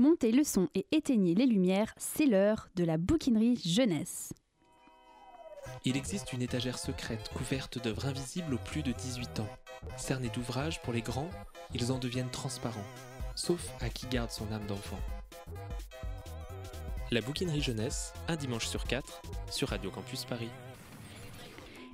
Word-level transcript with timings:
Montez 0.00 0.32
le 0.32 0.44
son 0.44 0.66
et 0.74 0.86
éteignez 0.92 1.34
les 1.34 1.44
lumières, 1.44 1.92
c'est 1.98 2.24
l'heure 2.24 2.70
de 2.74 2.84
la 2.84 2.96
bouquinerie 2.96 3.60
jeunesse. 3.62 4.32
Il 5.84 5.94
existe 5.94 6.32
une 6.32 6.40
étagère 6.40 6.78
secrète 6.78 7.28
couverte 7.36 7.78
d'œuvres 7.84 8.06
invisibles 8.06 8.54
aux 8.54 8.64
plus 8.64 8.82
de 8.82 8.92
18 8.92 9.40
ans. 9.40 9.48
Cernés 9.98 10.30
d'ouvrages 10.30 10.80
pour 10.80 10.94
les 10.94 11.02
grands, 11.02 11.28
ils 11.74 11.92
en 11.92 11.98
deviennent 11.98 12.30
transparents, 12.30 12.86
sauf 13.34 13.68
à 13.82 13.90
qui 13.90 14.06
garde 14.06 14.30
son 14.30 14.50
âme 14.52 14.64
d'enfant. 14.66 14.98
La 17.10 17.20
bouquinerie 17.20 17.60
jeunesse, 17.60 18.14
un 18.26 18.36
dimanche 18.36 18.68
sur 18.68 18.84
quatre, 18.84 19.20
sur 19.50 19.68
Radio 19.68 19.90
Campus 19.90 20.24
Paris. 20.24 20.48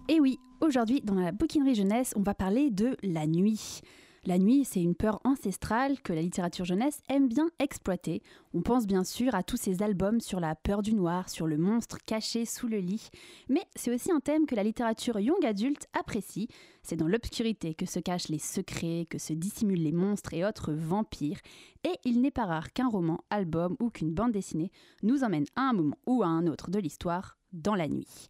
Et 0.08 0.20
oui, 0.20 0.38
aujourd'hui 0.60 1.00
dans 1.00 1.16
la 1.16 1.32
bouquinerie 1.32 1.74
jeunesse, 1.74 2.14
on 2.14 2.22
va 2.22 2.34
parler 2.34 2.70
de 2.70 2.96
la 3.02 3.26
nuit. 3.26 3.80
La 4.26 4.38
nuit, 4.38 4.64
c'est 4.64 4.82
une 4.82 4.96
peur 4.96 5.20
ancestrale 5.22 6.00
que 6.00 6.12
la 6.12 6.20
littérature 6.20 6.64
jeunesse 6.64 6.98
aime 7.08 7.28
bien 7.28 7.48
exploiter. 7.60 8.24
On 8.54 8.60
pense 8.60 8.88
bien 8.88 9.04
sûr 9.04 9.36
à 9.36 9.44
tous 9.44 9.56
ces 9.56 9.84
albums 9.84 10.20
sur 10.20 10.40
la 10.40 10.56
peur 10.56 10.82
du 10.82 10.94
noir, 10.94 11.28
sur 11.28 11.46
le 11.46 11.56
monstre 11.56 11.98
caché 12.04 12.44
sous 12.44 12.66
le 12.66 12.78
lit. 12.78 13.08
Mais 13.48 13.62
c'est 13.76 13.94
aussi 13.94 14.10
un 14.10 14.18
thème 14.18 14.46
que 14.46 14.56
la 14.56 14.64
littérature 14.64 15.20
young 15.20 15.46
adulte 15.46 15.86
apprécie. 15.96 16.48
C'est 16.82 16.96
dans 16.96 17.06
l'obscurité 17.06 17.74
que 17.74 17.86
se 17.86 18.00
cachent 18.00 18.28
les 18.28 18.40
secrets, 18.40 19.06
que 19.08 19.18
se 19.18 19.32
dissimulent 19.32 19.84
les 19.84 19.92
monstres 19.92 20.34
et 20.34 20.44
autres 20.44 20.72
vampires. 20.72 21.38
Et 21.84 21.94
il 22.04 22.20
n'est 22.20 22.32
pas 22.32 22.46
rare 22.46 22.72
qu'un 22.72 22.88
roman, 22.88 23.20
album 23.30 23.76
ou 23.78 23.90
qu'une 23.90 24.12
bande 24.12 24.32
dessinée 24.32 24.72
nous 25.04 25.22
emmène 25.22 25.46
à 25.54 25.68
un 25.68 25.72
moment 25.72 25.98
ou 26.04 26.24
à 26.24 26.26
un 26.26 26.48
autre 26.48 26.72
de 26.72 26.80
l'histoire 26.80 27.38
dans 27.52 27.76
la 27.76 27.86
nuit. 27.86 28.26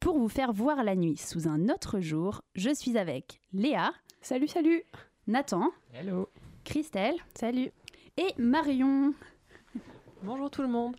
Pour 0.00 0.18
vous 0.18 0.28
faire 0.28 0.52
voir 0.52 0.82
la 0.82 0.96
nuit 0.96 1.16
sous 1.16 1.46
un 1.46 1.68
autre 1.68 2.00
jour, 2.00 2.42
je 2.56 2.74
suis 2.74 2.98
avec 2.98 3.40
Léa. 3.52 3.92
Salut, 4.20 4.48
salut 4.48 4.82
Nathan. 5.28 5.72
Hello. 5.92 6.28
Christelle. 6.64 7.16
Salut. 7.34 7.72
Et 8.16 8.32
Marion. 8.38 9.12
Bonjour 10.22 10.48
tout 10.50 10.62
le 10.62 10.68
monde. 10.68 10.94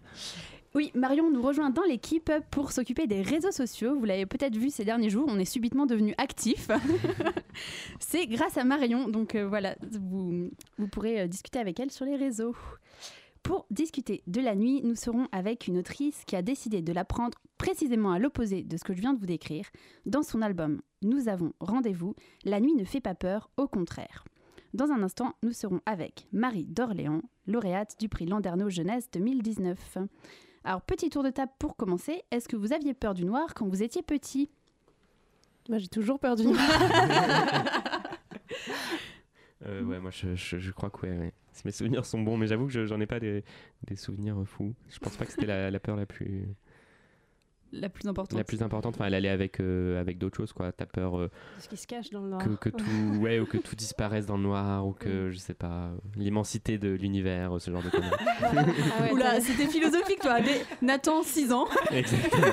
Oui, 0.75 0.91
Marion 0.93 1.31
nous 1.31 1.41
rejoint 1.41 1.69
dans 1.69 1.83
l'équipe 1.83 2.29
pour 2.51 2.73
s'occuper 2.73 3.07
des 3.07 3.21
réseaux 3.21 3.51
sociaux. 3.51 3.97
Vous 3.97 4.03
l'avez 4.03 4.25
peut-être 4.25 4.57
vu 4.57 4.69
ces 4.69 4.83
derniers 4.83 5.09
jours, 5.09 5.25
on 5.29 5.39
est 5.39 5.45
subitement 5.45 5.85
devenu 5.85 6.13
actifs. 6.17 6.67
C'est 7.99 8.27
grâce 8.27 8.57
à 8.57 8.65
Marion, 8.65 9.07
donc 9.07 9.35
euh, 9.35 9.47
voilà, 9.47 9.75
vous, 9.81 10.51
vous 10.77 10.87
pourrez 10.89 11.21
euh, 11.21 11.27
discuter 11.27 11.59
avec 11.59 11.79
elle 11.79 11.89
sur 11.89 12.05
les 12.05 12.17
réseaux. 12.17 12.53
Pour 13.47 13.65
discuter 13.71 14.21
de 14.27 14.41
la 14.41 14.55
nuit, 14.55 14.81
nous 14.83 14.95
serons 14.95 15.29
avec 15.31 15.67
une 15.67 15.77
autrice 15.77 16.25
qui 16.25 16.35
a 16.35 16.41
décidé 16.41 16.81
de 16.81 16.91
la 16.91 17.05
prendre 17.05 17.37
précisément 17.57 18.11
à 18.11 18.19
l'opposé 18.19 18.61
de 18.61 18.75
ce 18.75 18.83
que 18.83 18.93
je 18.93 18.99
viens 18.99 19.13
de 19.13 19.19
vous 19.19 19.25
décrire. 19.25 19.63
Dans 20.05 20.21
son 20.21 20.41
album 20.41 20.81
Nous 21.01 21.29
avons 21.29 21.53
rendez-vous, 21.61 22.13
la 22.43 22.59
nuit 22.59 22.75
ne 22.75 22.83
fait 22.83 22.99
pas 22.99 23.15
peur, 23.15 23.49
au 23.55 23.69
contraire. 23.69 24.25
Dans 24.73 24.91
un 24.91 25.01
instant, 25.01 25.33
nous 25.43 25.53
serons 25.53 25.79
avec 25.85 26.27
Marie 26.33 26.65
d'Orléans, 26.65 27.21
lauréate 27.45 27.95
du 28.01 28.09
prix 28.09 28.25
Landerneau 28.25 28.69
Jeunesse 28.69 29.09
2019. 29.13 29.97
Alors, 30.65 30.81
petit 30.81 31.09
tour 31.09 31.23
de 31.23 31.29
table 31.29 31.53
pour 31.57 31.77
commencer. 31.77 32.23
Est-ce 32.31 32.49
que 32.49 32.57
vous 32.57 32.73
aviez 32.73 32.93
peur 32.93 33.13
du 33.13 33.23
noir 33.23 33.53
quand 33.53 33.65
vous 33.65 33.81
étiez 33.81 34.01
petit? 34.01 34.49
Moi, 35.69 35.77
j'ai 35.77 35.87
toujours 35.87 36.19
peur 36.19 36.35
du 36.35 36.47
noir. 36.47 36.59
Euh, 39.65 39.81
ouais, 39.83 39.99
moi 39.99 40.11
je, 40.11 40.35
je, 40.35 40.59
je 40.59 40.71
crois 40.71 40.89
que 40.89 41.05
ouais, 41.07 41.17
ouais. 41.17 41.33
Mes 41.65 41.71
souvenirs 41.71 42.05
sont 42.05 42.21
bons, 42.21 42.37
mais 42.37 42.45
j'avoue 42.45 42.67
que 42.67 42.71
je- 42.73 42.85
j'en 42.85 42.99
ai 43.01 43.07
pas 43.07 43.19
des, 43.19 43.43
des 43.87 43.95
souvenirs 43.95 44.37
fous. 44.45 44.75
Je 44.89 44.99
pense 44.99 45.17
pas 45.17 45.25
que 45.25 45.31
c'était 45.31 45.47
la, 45.47 45.71
la 45.71 45.79
peur 45.79 45.95
la 45.95 46.05
plus, 46.05 46.47
La 47.71 47.89
plus 47.89 48.07
importante. 48.07 48.37
la 48.37 48.43
plus 48.43 48.61
importante. 48.61 48.93
Enfin, 48.95 49.05
elle 49.07 49.15
allait 49.15 49.27
avec, 49.29 49.59
euh, 49.59 49.99
avec 49.99 50.19
d'autres 50.19 50.37
choses, 50.37 50.53
quoi. 50.53 50.71
T'as 50.71 50.85
peur 50.85 51.17
euh, 51.19 51.31
Ce 51.57 51.67
qui 51.67 51.75
se 51.75 51.87
cache 51.87 52.11
dans 52.11 52.21
le 52.21 52.29
noir. 52.29 52.43
que, 52.43 52.49
que 52.55 52.69
tout, 52.69 52.85
ouais, 53.19 53.39
ou 53.39 53.47
que 53.47 53.57
tout 53.57 53.75
disparaisse 53.75 54.27
dans 54.27 54.37
le 54.37 54.43
noir, 54.43 54.85
ou 54.85 54.93
que, 54.93 55.31
je 55.31 55.37
sais 55.39 55.55
pas, 55.55 55.89
l'immensité 56.15 56.77
de 56.77 56.89
l'univers, 56.89 57.59
ce 57.59 57.71
genre 57.71 57.81
de 57.81 57.89
conneries. 57.89 58.11
Ah 58.43 59.01
ouais, 59.01 59.11
Oula, 59.13 59.41
c'était 59.41 59.65
philosophique, 59.67 60.19
toi. 60.21 60.37
Nathan, 60.83 61.23
6 61.23 61.51
ans. 61.51 61.65
Exactement. 61.91 62.45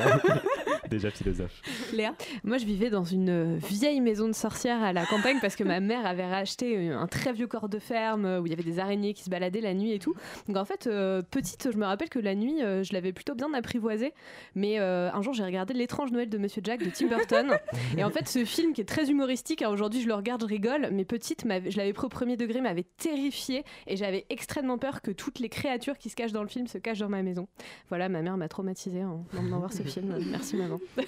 Déjà 0.91 1.11
philosophe. 1.11 1.62
Léa 1.93 2.15
Moi, 2.45 2.59
je 2.59 2.67
vivais 2.67 2.91
dans 2.91 3.05
une 3.05 3.56
vieille 3.56 4.00
maison 4.00 4.28
de 4.28 4.34
sorcières 4.34 4.83
à 4.83 4.93
la 4.93 5.06
campagne 5.06 5.38
parce 5.41 5.56
que 5.56 5.65
ma 5.65 5.81
mère 5.81 6.06
avait 6.06 6.27
racheté 6.27 6.91
un 6.91 7.06
très 7.06 7.33
vieux 7.33 7.47
corps 7.47 7.69
de 7.69 7.78
ferme 7.78 8.38
où 8.41 8.47
il 8.47 8.50
y 8.50 8.53
avait 8.53 8.62
des 8.62 8.78
araignées 8.78 9.15
qui 9.15 9.22
se 9.22 9.31
baladaient 9.31 9.61
la 9.61 9.75
nuit 9.75 9.93
et 9.93 9.99
tout. 9.99 10.15
Donc 10.49 10.56
en 10.56 10.65
fait, 10.65 10.87
euh, 10.87 11.22
petite, 11.22 11.69
je 11.72 11.77
me 11.77 11.84
rappelle 11.84 12.09
que 12.09 12.19
la 12.19 12.34
nuit, 12.34 12.62
euh, 12.62 12.83
je 12.83 12.93
l'avais 12.93 13.12
plutôt 13.12 13.34
bien 13.34 13.53
apprivoisée. 13.55 14.12
Mais 14.55 14.78
euh, 14.78 15.11
un 15.12 15.22
jour, 15.22 15.33
j'ai 15.34 15.44
regardé 15.44 15.75
L'étrange 15.75 16.12
Noël 16.12 16.28
de 16.28 16.38
Monsieur 16.38 16.62
Jack 16.65 16.84
de 16.84 16.91
Tim 16.91 17.09
Burton. 17.09 17.59
et 17.99 18.05
en 18.05 18.11
fait, 18.11 18.28
ce 18.28 18.44
film 18.44 18.72
qui 18.72 18.81
est 18.81 18.87
très 18.87 19.11
humoristique, 19.11 19.62
hein, 19.62 19.71
aujourd'hui 19.71 20.00
je 20.00 20.09
le 20.09 20.15
regarde, 20.15 20.43
je 20.43 20.47
rigole, 20.47 20.88
mais 20.93 21.05
petite, 21.05 21.44
je 21.44 21.77
l'avais 21.77 21.93
pris 21.93 22.06
au 22.06 22.09
premier 22.09 22.37
degré, 22.37 22.61
m'avait 22.61 22.87
terrifiée 22.97 23.65
et 23.87 23.97
j'avais 23.97 24.27
extrêmement 24.31 24.78
peur 24.78 25.03
que 25.03 25.11
toutes 25.11 25.38
les 25.38 25.49
créatures 25.49 25.99
qui 25.99 26.11
se 26.11 26.17
cachent 26.17 26.33
dans 26.33 26.43
le 26.43 26.49
film 26.49 26.67
se 26.67 26.78
cachent 26.78 26.99
dans 26.99 27.09
ma 27.09 27.22
maison. 27.22 27.49
Voilà, 27.88 28.09
ma 28.09 28.22
mère 28.22 28.37
m'a 28.37 28.49
traumatisée 28.49 29.05
en 29.05 29.25
m'emmenant 29.33 29.59
voir 29.59 29.72
ce 29.72 29.83
film. 29.84 30.17
Merci 30.31 30.56
maman. 30.64 30.80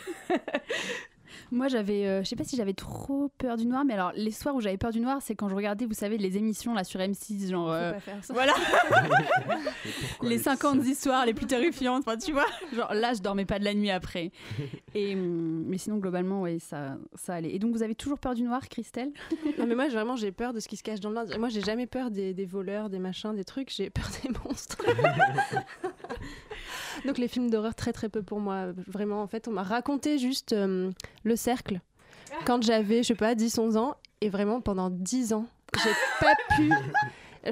Moi, 1.52 1.68
j'avais, 1.68 2.06
euh, 2.06 2.24
je 2.24 2.28
sais 2.28 2.34
pas 2.36 2.44
si 2.44 2.56
j'avais 2.56 2.72
trop 2.72 3.30
peur 3.38 3.56
du 3.56 3.66
noir, 3.66 3.84
mais 3.84 3.94
alors 3.94 4.12
les 4.16 4.32
soirs 4.32 4.54
où 4.56 4.60
j'avais 4.60 4.78
peur 4.78 4.90
du 4.90 5.00
noir, 5.00 5.18
c'est 5.20 5.36
quand 5.36 5.48
je 5.48 5.54
regardais, 5.54 5.86
vous 5.86 5.94
savez, 5.94 6.18
les 6.18 6.36
émissions 6.36 6.74
là 6.74 6.82
sur 6.82 6.98
M6, 6.98 7.50
genre 7.50 7.70
euh, 7.70 7.90
Faut 7.90 7.94
pas 7.94 8.00
faire 8.00 8.24
ça. 8.24 8.34
voilà, 8.34 8.54
les 10.22 10.48
avec 10.48 10.60
50 10.60 10.82
ça 10.82 10.88
histoires 10.88 11.26
les 11.26 11.34
plus 11.34 11.46
terrifiantes, 11.46 12.02
enfin 12.06 12.16
tu 12.16 12.32
vois, 12.32 12.46
genre 12.74 12.92
là, 12.94 13.14
je 13.14 13.20
dormais 13.20 13.44
pas 13.44 13.60
de 13.60 13.64
la 13.64 13.74
nuit 13.74 13.90
après. 13.90 14.32
Et 14.94 15.14
hum, 15.14 15.64
mais 15.66 15.78
sinon 15.78 15.98
globalement, 15.98 16.42
ouais, 16.42 16.58
ça, 16.58 16.96
ça 17.14 17.34
allait. 17.34 17.54
Et 17.54 17.58
donc 17.60 17.72
vous 17.72 17.82
avez 17.84 17.94
toujours 17.94 18.18
peur 18.18 18.34
du 18.34 18.42
noir, 18.42 18.68
Christelle? 18.68 19.12
Non 19.58 19.66
mais 19.66 19.74
moi 19.76 19.88
vraiment 19.88 20.16
j'ai 20.16 20.32
peur 20.32 20.52
de 20.52 20.58
ce 20.58 20.66
qui 20.66 20.76
se 20.76 20.82
cache 20.82 21.00
dans 21.00 21.10
le 21.10 21.14
noir. 21.14 21.26
Moi 21.38 21.48
j'ai 21.48 21.60
jamais 21.60 21.86
peur 21.86 22.10
des, 22.10 22.34
des 22.34 22.46
voleurs, 22.46 22.90
des 22.90 22.98
machins, 22.98 23.34
des 23.36 23.44
trucs, 23.44 23.70
j'ai 23.70 23.90
peur 23.90 24.08
des 24.24 24.30
monstres. 24.44 24.78
Donc 27.04 27.18
les 27.18 27.28
films 27.28 27.50
d'horreur 27.50 27.74
très 27.74 27.92
très 27.92 28.08
peu 28.08 28.22
pour 28.22 28.40
moi. 28.40 28.72
Vraiment 28.86 29.22
en 29.22 29.26
fait 29.26 29.48
on 29.48 29.52
m'a 29.52 29.62
raconté 29.62 30.18
juste 30.18 30.52
euh, 30.52 30.90
le 31.24 31.36
cercle. 31.36 31.80
Quand 32.44 32.62
j'avais 32.62 33.02
je 33.02 33.08
sais 33.08 33.14
pas 33.14 33.34
10-11 33.34 33.76
ans. 33.76 33.96
Et 34.22 34.30
vraiment 34.30 34.62
pendant 34.62 34.88
10 34.88 35.34
ans 35.34 35.46
j'ai 35.84 35.90
pas 36.20 36.34
pu... 36.56 36.72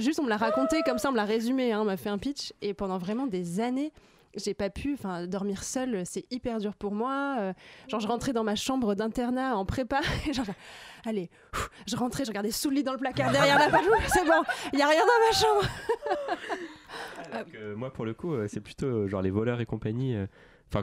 Juste 0.01 0.19
on 0.19 0.25
me 0.25 0.29
l'a 0.29 0.37
raconté 0.37 0.81
comme 0.85 0.99
ça, 0.99 1.11
on 1.11 1.13
me 1.13 1.17
l'a 1.17 1.25
résumé, 1.25 1.73
hein, 1.73 1.81
on 1.81 1.85
m'a 1.85 1.97
fait 1.97 2.09
un 2.09 2.19
pitch. 2.19 2.53
Et 2.63 2.75
pendant 2.75 2.99
vraiment 2.99 3.27
des 3.27 3.61
années 3.61 3.93
j'ai 4.37 4.55
pas 4.55 4.71
pu, 4.71 4.95
enfin, 4.95 5.27
dormir 5.27 5.63
seule, 5.63 6.03
c'est 6.05 6.25
hyper 6.31 6.59
dur 6.59 6.75
pour 6.75 6.93
moi. 6.93 7.37
Euh, 7.39 7.53
genre, 7.89 8.01
je 8.01 8.09
rentrais 8.09 8.33
dans 8.33 8.45
ma 8.45 8.57
chambre 8.57 8.95
d'internat 8.95 9.57
en 9.57 9.65
prépa, 9.65 10.01
et 10.29 10.33
genre, 10.33 10.47
allez, 11.05 11.31
je 11.87 11.97
rentrais, 11.97 12.25
je 12.25 12.31
regardais 12.31 12.51
sous 12.51 12.71
le 12.71 12.77
lit 12.77 12.83
dans 12.83 12.93
le 12.93 12.99
placard 12.99 13.31
derrière 13.33 13.59
la 13.59 13.69
page, 13.69 13.85
c'est 14.09 14.25
bon, 14.25 14.43
il 14.73 14.79
y 14.79 14.83
a 14.83 14.89
rien 14.89 15.01
dans 15.01 15.27
ma 15.27 15.33
chambre. 15.33 15.63
Que 17.53 17.75
moi, 17.75 17.93
pour 17.93 18.05
le 18.05 18.15
coup, 18.15 18.35
euh, 18.35 18.47
c'est 18.49 18.61
plutôt 18.61 18.87
euh, 18.87 19.09
genre 19.09 19.23
les 19.23 19.31
voleurs 19.31 19.61
et 19.61 19.67
compagnie. 19.67 20.17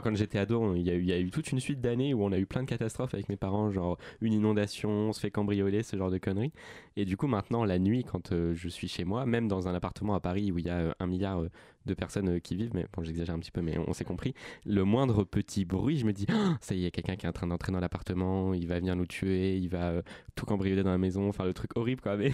Quand 0.00 0.14
j'étais 0.16 0.38
ado, 0.38 0.74
il 0.74 0.82
y, 0.82 1.12
a 1.12 1.18
eu- 1.18 1.30
toute 1.30 1.50
une 1.52 1.60
suite 1.60 1.80
d'années 1.80 2.14
où 2.14 2.22
on 2.24 2.32
a 2.32 2.38
eu 2.38 2.46
plein 2.46 2.62
de 2.62 2.68
catastrophes 2.68 3.14
avec 3.14 3.28
mes 3.28 3.36
parents, 3.36 3.70
genre 3.70 3.98
une 4.20 4.32
inondation, 4.32 4.90
on 4.90 5.12
se 5.12 5.20
fait 5.20 5.30
cambrioler, 5.30 5.82
ce 5.82 5.96
genre 5.96 6.10
de 6.10 6.18
conneries. 6.18 6.52
Et 6.96 7.04
du 7.04 7.16
coup, 7.16 7.26
maintenant, 7.26 7.64
la 7.64 7.78
nuit, 7.78 8.04
quand 8.04 8.32
euh, 8.32 8.54
je 8.54 8.68
suis 8.68 8.88
chez 8.88 9.04
moi, 9.04 9.26
même 9.26 9.48
dans 9.48 9.68
un 9.68 9.74
appartement 9.74 10.14
à 10.14 10.20
Paris 10.20 10.52
où 10.52 10.58
il 10.58 10.66
y 10.66 10.70
a 10.70 10.78
euh, 10.78 10.92
un 11.00 11.06
milliard 11.06 11.40
euh, 11.40 11.48
de 11.86 11.94
personnes 11.94 12.40
qui 12.40 12.56
vivent, 12.56 12.72
mais 12.74 12.86
bon, 12.92 13.02
j'exagère 13.02 13.34
un 13.34 13.38
petit 13.38 13.50
peu, 13.50 13.60
mais 13.62 13.78
on 13.86 13.92
s'est 13.92 14.04
compris, 14.04 14.34
le 14.64 14.84
moindre 14.84 15.24
petit 15.24 15.64
bruit, 15.64 15.98
je 15.98 16.06
me 16.06 16.12
dis, 16.12 16.26
Ah, 16.30 16.56
ça 16.60 16.74
y 16.74 16.84
est, 16.86 16.90
quelqu'un 16.90 17.16
qui 17.16 17.26
est 17.26 17.28
en 17.28 17.32
train 17.32 17.46
d'entrer 17.46 17.72
dans 17.72 17.80
l'appartement, 17.80 18.54
il 18.54 18.66
va 18.68 18.78
venir 18.78 18.96
nous 18.96 19.06
tuer, 19.06 19.56
il 19.56 19.68
va 19.68 20.02
tout 20.34 20.46
cambrioler 20.46 20.82
dans 20.82 20.90
la 20.90 20.98
maison, 20.98 21.28
enfin 21.28 21.44
le 21.44 21.54
truc 21.54 21.76
horrible, 21.76 22.00
quoi. 22.00 22.16
Mais 22.18 22.32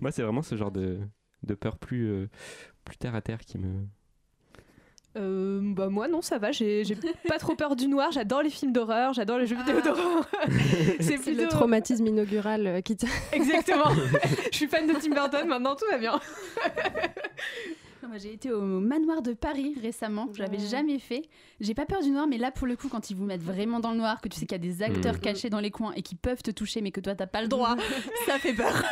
moi, 0.00 0.10
c'est 0.12 0.22
vraiment 0.22 0.42
ce 0.42 0.56
genre 0.56 0.70
de, 0.72 0.98
peur 1.60 1.78
plus 1.78 2.28
terre 2.98 3.14
à 3.14 3.22
terre 3.22 3.40
qui 3.40 3.58
me. 3.58 3.86
Euh, 5.16 5.60
bah 5.62 5.88
moi 5.88 6.06
non 6.06 6.22
ça 6.22 6.38
va, 6.38 6.52
j'ai 6.52 6.84
pas 7.26 7.38
trop 7.38 7.56
peur 7.56 7.74
du 7.74 7.88
noir, 7.88 8.12
j'adore 8.12 8.42
les 8.42 8.50
films 8.50 8.72
d'horreur, 8.72 9.12
j'adore 9.12 9.38
les 9.38 9.46
jeux 9.46 9.56
vidéo 9.56 9.80
d'horreur. 9.80 10.28
c'est 11.00 11.18
plutôt 11.18 11.42
le 11.42 11.48
traumatisme 11.48 12.06
inaugural 12.06 12.66
euh, 12.66 12.80
qui. 12.80 12.96
Exactement. 13.32 13.90
Je 14.52 14.56
suis 14.56 14.68
fan 14.68 14.86
de 14.86 14.92
Tim 14.92 15.10
Burton, 15.10 15.48
maintenant 15.48 15.74
tout 15.74 15.84
va 15.90 15.98
bien. 15.98 16.20
J'ai 18.18 18.32
été 18.32 18.50
au 18.50 18.60
manoir 18.62 19.22
de 19.22 19.34
Paris 19.34 19.76
récemment, 19.80 20.28
je 20.32 20.42
l'avais 20.42 20.58
jamais 20.58 20.98
fait. 20.98 21.22
J'ai 21.60 21.74
pas 21.74 21.86
peur 21.86 22.02
du 22.02 22.10
noir, 22.10 22.26
mais 22.26 22.38
là 22.38 22.50
pour 22.50 22.66
le 22.66 22.74
coup, 22.74 22.88
quand 22.88 23.08
ils 23.10 23.16
vous 23.16 23.24
mettent 23.24 23.42
vraiment 23.42 23.78
dans 23.78 23.92
le 23.92 23.98
noir, 23.98 24.20
que 24.20 24.28
tu 24.28 24.36
sais 24.38 24.46
qu'il 24.46 24.56
y 24.56 24.60
a 24.60 24.72
des 24.72 24.82
acteurs 24.82 25.14
Mhm. 25.14 25.20
cachés 25.20 25.48
dans 25.50 25.60
les 25.60 25.70
coins 25.70 25.92
et 25.94 26.02
qui 26.02 26.16
peuvent 26.16 26.42
te 26.42 26.50
toucher, 26.50 26.80
mais 26.82 26.90
que 26.90 27.00
toi 27.00 27.14
t'as 27.14 27.26
pas 27.28 27.40
le 27.42 27.46
droit, 27.48 27.76
ça 28.26 28.38
fait 28.40 28.52
peur. 28.52 28.82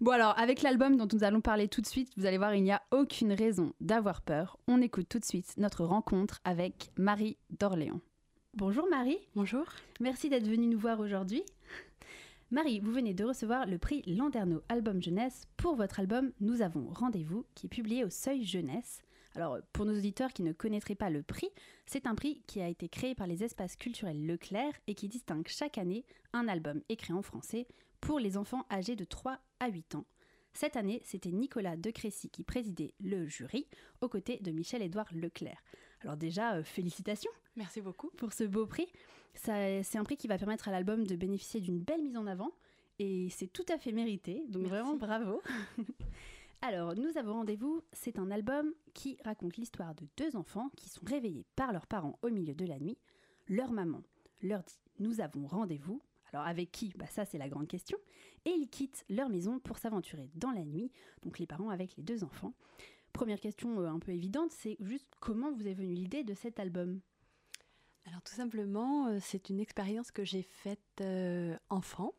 Bon 0.00 0.10
alors, 0.12 0.38
avec 0.38 0.62
l'album 0.62 0.96
dont 0.96 1.08
nous 1.12 1.24
allons 1.24 1.40
parler 1.40 1.68
tout 1.68 1.80
de 1.80 1.86
suite, 1.86 2.10
vous 2.16 2.26
allez 2.26 2.38
voir, 2.38 2.54
il 2.54 2.62
n'y 2.62 2.72
a 2.72 2.82
aucune 2.90 3.32
raison 3.32 3.72
d'avoir 3.80 4.22
peur. 4.22 4.58
On 4.66 4.80
écoute 4.80 5.08
tout 5.08 5.18
de 5.18 5.24
suite 5.24 5.54
notre 5.56 5.84
rencontre 5.84 6.40
avec 6.44 6.90
Marie 6.96 7.36
d'Orléans. 7.58 8.00
Bonjour 8.54 8.88
Marie. 8.90 9.18
Bonjour. 9.34 9.64
Merci 10.00 10.28
d'être 10.28 10.48
venue 10.48 10.66
nous 10.66 10.78
voir 10.78 11.00
aujourd'hui. 11.00 11.42
Marie, 12.50 12.80
vous 12.80 12.92
venez 12.92 13.12
de 13.12 13.24
recevoir 13.24 13.66
le 13.66 13.76
prix 13.76 14.02
Landerneau 14.06 14.62
Album 14.70 15.02
Jeunesse 15.02 15.46
pour 15.58 15.76
votre 15.76 16.00
album 16.00 16.32
Nous 16.40 16.62
avons 16.62 16.88
rendez-vous, 16.88 17.44
qui 17.54 17.66
est 17.66 17.68
publié 17.68 18.04
au 18.04 18.10
Seuil 18.10 18.42
Jeunesse. 18.42 19.02
Alors, 19.34 19.58
pour 19.72 19.84
nos 19.84 19.96
auditeurs 19.96 20.32
qui 20.32 20.42
ne 20.42 20.52
connaîtraient 20.52 20.94
pas 20.94 21.10
le 21.10 21.22
prix, 21.22 21.50
c'est 21.84 22.06
un 22.06 22.14
prix 22.14 22.42
qui 22.46 22.62
a 22.62 22.68
été 22.68 22.88
créé 22.88 23.14
par 23.14 23.26
les 23.26 23.44
espaces 23.44 23.76
culturels 23.76 24.26
Leclerc 24.26 24.72
et 24.86 24.94
qui 24.94 25.08
distingue 25.08 25.46
chaque 25.46 25.76
année 25.76 26.06
un 26.32 26.48
album 26.48 26.80
écrit 26.88 27.12
en 27.12 27.22
français 27.22 27.66
pour 28.00 28.18
les 28.18 28.36
enfants 28.36 28.66
âgés 28.70 28.96
de 28.96 29.04
3 29.04 29.38
à 29.60 29.68
8 29.68 29.94
ans. 29.96 30.04
Cette 30.52 30.76
année, 30.76 31.00
c'était 31.04 31.30
Nicolas 31.30 31.76
de 31.76 31.90
Crécy 31.90 32.30
qui 32.30 32.42
présidait 32.42 32.94
le 33.00 33.26
jury 33.26 33.66
aux 34.00 34.08
côtés 34.08 34.38
de 34.38 34.50
Michel-Édouard 34.50 35.08
Leclerc. 35.12 35.62
Alors 36.00 36.16
déjà, 36.16 36.54
euh, 36.56 36.64
félicitations 36.64 37.30
Merci 37.56 37.80
beaucoup. 37.80 38.10
pour 38.16 38.32
ce 38.32 38.44
beau 38.44 38.66
prix. 38.66 38.86
Ça- 39.34 39.82
C'est 39.82 39.98
un 39.98 40.04
prix 40.04 40.16
qui 40.16 40.26
va 40.28 40.38
permettre 40.38 40.68
à 40.68 40.72
l'album 40.72 41.06
de 41.06 41.16
bénéficier 41.16 41.60
d'une 41.60 41.80
belle 41.80 42.02
mise 42.02 42.16
en 42.16 42.26
avant 42.26 42.50
et 42.98 43.28
c'est 43.30 43.46
tout 43.46 43.66
à 43.68 43.78
fait 43.78 43.92
mérité, 43.92 44.44
donc 44.48 44.62
Merci. 44.62 44.68
vraiment 44.70 44.96
bravo. 44.96 45.42
Alors, 46.60 46.96
nous 46.96 47.16
avons 47.16 47.34
rendez-vous, 47.34 47.82
c'est 47.92 48.18
un 48.18 48.30
album 48.32 48.72
qui 48.94 49.16
raconte 49.24 49.56
l'histoire 49.56 49.94
de 49.94 50.08
deux 50.16 50.34
enfants 50.34 50.70
qui 50.76 50.88
sont 50.88 51.04
réveillés 51.06 51.46
par 51.54 51.72
leurs 51.72 51.86
parents 51.86 52.18
au 52.22 52.30
milieu 52.30 52.54
de 52.54 52.64
la 52.66 52.80
nuit. 52.80 52.98
Leur 53.46 53.70
maman 53.70 54.02
leur 54.42 54.62
dit 54.64 54.80
Nous 54.98 55.20
avons 55.20 55.46
rendez-vous. 55.46 56.02
Alors, 56.32 56.46
avec 56.46 56.70
qui? 56.70 56.92
Bah, 56.96 57.06
Ça, 57.06 57.24
c'est 57.24 57.38
la 57.38 57.48
grande 57.48 57.68
question. 57.68 57.98
Et 58.44 58.50
ils 58.50 58.68
quittent 58.68 59.04
leur 59.08 59.28
maison 59.28 59.58
pour 59.58 59.78
s'aventurer 59.78 60.30
dans 60.34 60.50
la 60.50 60.64
nuit, 60.64 60.90
donc 61.22 61.38
les 61.38 61.46
parents 61.46 61.70
avec 61.70 61.96
les 61.96 62.02
deux 62.02 62.24
enfants. 62.24 62.54
Première 63.12 63.40
question 63.40 63.80
euh, 63.80 63.88
un 63.88 63.98
peu 63.98 64.12
évidente, 64.12 64.52
c'est 64.52 64.76
juste 64.80 65.08
comment 65.20 65.52
vous 65.52 65.66
est 65.66 65.74
venue 65.74 65.94
l'idée 65.94 66.24
de 66.24 66.34
cet 66.34 66.60
album? 66.60 67.00
Alors 68.06 68.22
tout 68.22 68.34
simplement, 68.34 69.08
euh, 69.08 69.18
c'est 69.20 69.50
une 69.50 69.60
expérience 69.60 70.10
que 70.10 70.24
j'ai 70.24 70.42
faite 70.42 70.78
euh, 71.00 71.56
enfant. 71.68 72.14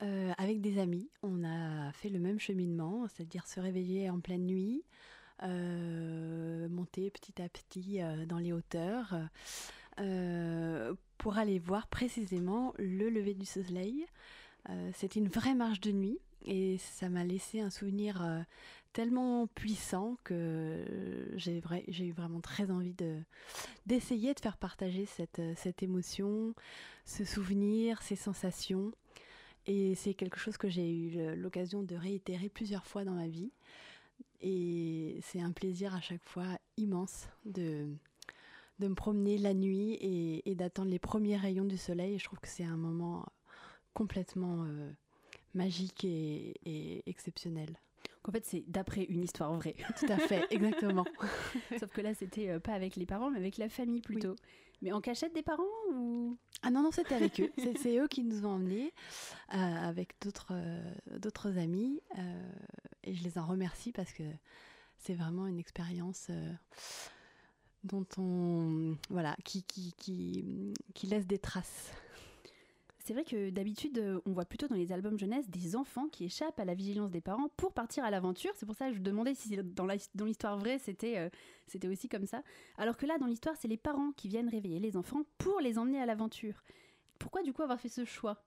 avec 0.00 0.60
des 0.60 0.78
amis, 0.78 1.10
on 1.22 1.44
a 1.44 1.92
fait 1.92 2.08
le 2.08 2.18
même 2.18 2.38
cheminement, 2.38 3.06
c'est-à-dire 3.08 3.46
se 3.46 3.60
réveiller 3.60 4.10
en 4.10 4.20
pleine 4.20 4.46
nuit, 4.46 4.84
monter 5.42 7.10
petit 7.10 7.40
à 7.40 7.48
petit 7.48 8.00
dans 8.26 8.38
les 8.38 8.52
hauteurs, 8.52 9.14
pour 11.18 11.38
aller 11.38 11.58
voir 11.58 11.86
précisément 11.86 12.74
le 12.78 13.08
lever 13.08 13.34
du 13.34 13.46
soleil. 13.46 14.06
Euh, 14.68 14.90
C'était 14.94 15.20
une 15.20 15.28
vraie 15.28 15.54
marche 15.54 15.80
de 15.80 15.92
nuit 15.92 16.18
et 16.44 16.78
ça 16.78 17.08
m'a 17.08 17.24
laissé 17.24 17.60
un 17.60 17.70
souvenir 17.70 18.22
euh, 18.22 18.40
tellement 18.92 19.46
puissant 19.48 20.16
que 20.24 20.84
j'ai 21.36 21.58
eu 21.58 22.12
vraiment 22.12 22.40
très 22.40 22.70
envie 22.70 22.94
de, 22.94 23.18
d'essayer 23.86 24.34
de 24.34 24.40
faire 24.40 24.56
partager 24.56 25.06
cette, 25.06 25.38
euh, 25.38 25.54
cette 25.56 25.82
émotion, 25.82 26.54
ce 27.04 27.24
souvenir, 27.24 28.02
ces 28.02 28.16
sensations. 28.16 28.92
Et 29.66 29.94
c'est 29.96 30.14
quelque 30.14 30.38
chose 30.38 30.56
que 30.56 30.68
j'ai 30.68 30.88
eu 30.88 31.34
l'occasion 31.34 31.82
de 31.82 31.96
réitérer 31.96 32.48
plusieurs 32.48 32.86
fois 32.86 33.04
dans 33.04 33.14
ma 33.14 33.26
vie. 33.26 33.50
Et 34.40 35.18
c'est 35.22 35.40
un 35.40 35.50
plaisir 35.50 35.92
à 35.92 36.00
chaque 36.00 36.22
fois 36.22 36.46
immense 36.76 37.26
de, 37.44 37.88
de 38.78 38.88
me 38.88 38.94
promener 38.94 39.38
la 39.38 39.54
nuit 39.54 39.92
et, 39.94 40.48
et 40.50 40.54
d'attendre 40.54 40.90
les 40.90 40.98
premiers 40.98 41.36
rayons 41.36 41.64
du 41.64 41.78
soleil. 41.78 42.14
Et 42.14 42.18
je 42.18 42.24
trouve 42.24 42.40
que 42.40 42.48
c'est 42.48 42.64
un 42.64 42.76
moment 42.76 43.26
complètement 43.94 44.64
euh, 44.64 44.90
magique 45.54 46.04
et, 46.04 46.54
et 46.64 47.02
exceptionnel. 47.08 47.78
En 48.28 48.32
fait, 48.32 48.44
c'est 48.44 48.64
d'après 48.66 49.04
une 49.04 49.22
histoire 49.22 49.54
vraie. 49.54 49.76
Tout 49.98 50.12
à 50.12 50.18
fait, 50.18 50.46
exactement. 50.50 51.04
Sauf 51.78 51.90
que 51.92 52.00
là, 52.00 52.12
c'était 52.14 52.50
euh, 52.50 52.58
pas 52.58 52.72
avec 52.72 52.96
les 52.96 53.06
parents, 53.06 53.30
mais 53.30 53.38
avec 53.38 53.56
la 53.56 53.68
famille 53.68 54.00
plutôt. 54.00 54.34
Mais 54.82 54.92
en 54.92 55.00
cachette 55.00 55.34
des 55.34 55.42
parents 55.42 55.64
ou? 55.92 56.36
Ah 56.62 56.70
non, 56.70 56.82
non, 56.82 56.90
c'était 56.90 57.14
avec 57.14 57.40
eux. 57.40 57.50
C'est, 57.80 57.98
eux 57.98 58.08
qui 58.08 58.24
nous 58.24 58.44
ont 58.44 58.50
emmenés 58.50 58.92
euh, 59.54 59.56
avec 59.56 60.14
d'autres, 60.20 60.48
euh, 60.52 60.94
d'autres 61.18 61.56
amis. 61.58 62.00
euh, 62.18 62.52
et 63.04 63.14
je 63.14 63.22
les 63.22 63.38
en 63.38 63.46
remercie 63.46 63.92
parce 63.92 64.12
que 64.12 64.24
c'est 64.98 65.14
vraiment 65.14 65.46
une 65.46 65.58
expérience 65.58 66.30
dont 67.86 68.06
on. 68.18 68.96
Voilà, 69.10 69.36
qui, 69.44 69.62
qui, 69.62 69.94
qui, 69.96 70.74
qui 70.94 71.06
laisse 71.06 71.26
des 71.26 71.38
traces. 71.38 71.92
C'est 73.06 73.14
vrai 73.14 73.22
que 73.22 73.50
d'habitude, 73.50 74.20
on 74.26 74.32
voit 74.32 74.46
plutôt 74.46 74.66
dans 74.66 74.74
les 74.74 74.90
albums 74.90 75.16
jeunesse 75.16 75.48
des 75.48 75.76
enfants 75.76 76.08
qui 76.08 76.24
échappent 76.24 76.58
à 76.58 76.64
la 76.64 76.74
vigilance 76.74 77.12
des 77.12 77.20
parents 77.20 77.48
pour 77.56 77.72
partir 77.72 78.04
à 78.04 78.10
l'aventure. 78.10 78.50
C'est 78.56 78.66
pour 78.66 78.74
ça 78.74 78.88
que 78.88 78.96
je 78.96 79.00
demandais 79.00 79.32
si 79.32 79.56
dans, 79.56 79.86
l'histoire 80.24 80.58
vraie, 80.58 80.80
c'était, 80.80 81.16
euh, 81.18 81.28
c'était 81.68 81.86
aussi 81.86 82.08
comme 82.08 82.26
ça. 82.26 82.42
Alors 82.78 82.96
que 82.96 83.06
là, 83.06 83.16
dans 83.18 83.26
l'histoire, 83.26 83.54
c'est 83.56 83.68
les 83.68 83.76
parents 83.76 84.10
qui 84.16 84.26
viennent 84.26 84.48
réveiller 84.48 84.80
les 84.80 84.96
enfants 84.96 85.22
pour 85.38 85.60
les 85.60 85.78
emmener 85.78 86.00
à 86.00 86.06
l'aventure. 86.06 86.64
Pourquoi 87.20 87.44
du 87.44 87.52
coup 87.52 87.62
avoir 87.62 87.78
fait 87.78 87.88
ce 87.88 88.04
choix? 88.04 88.44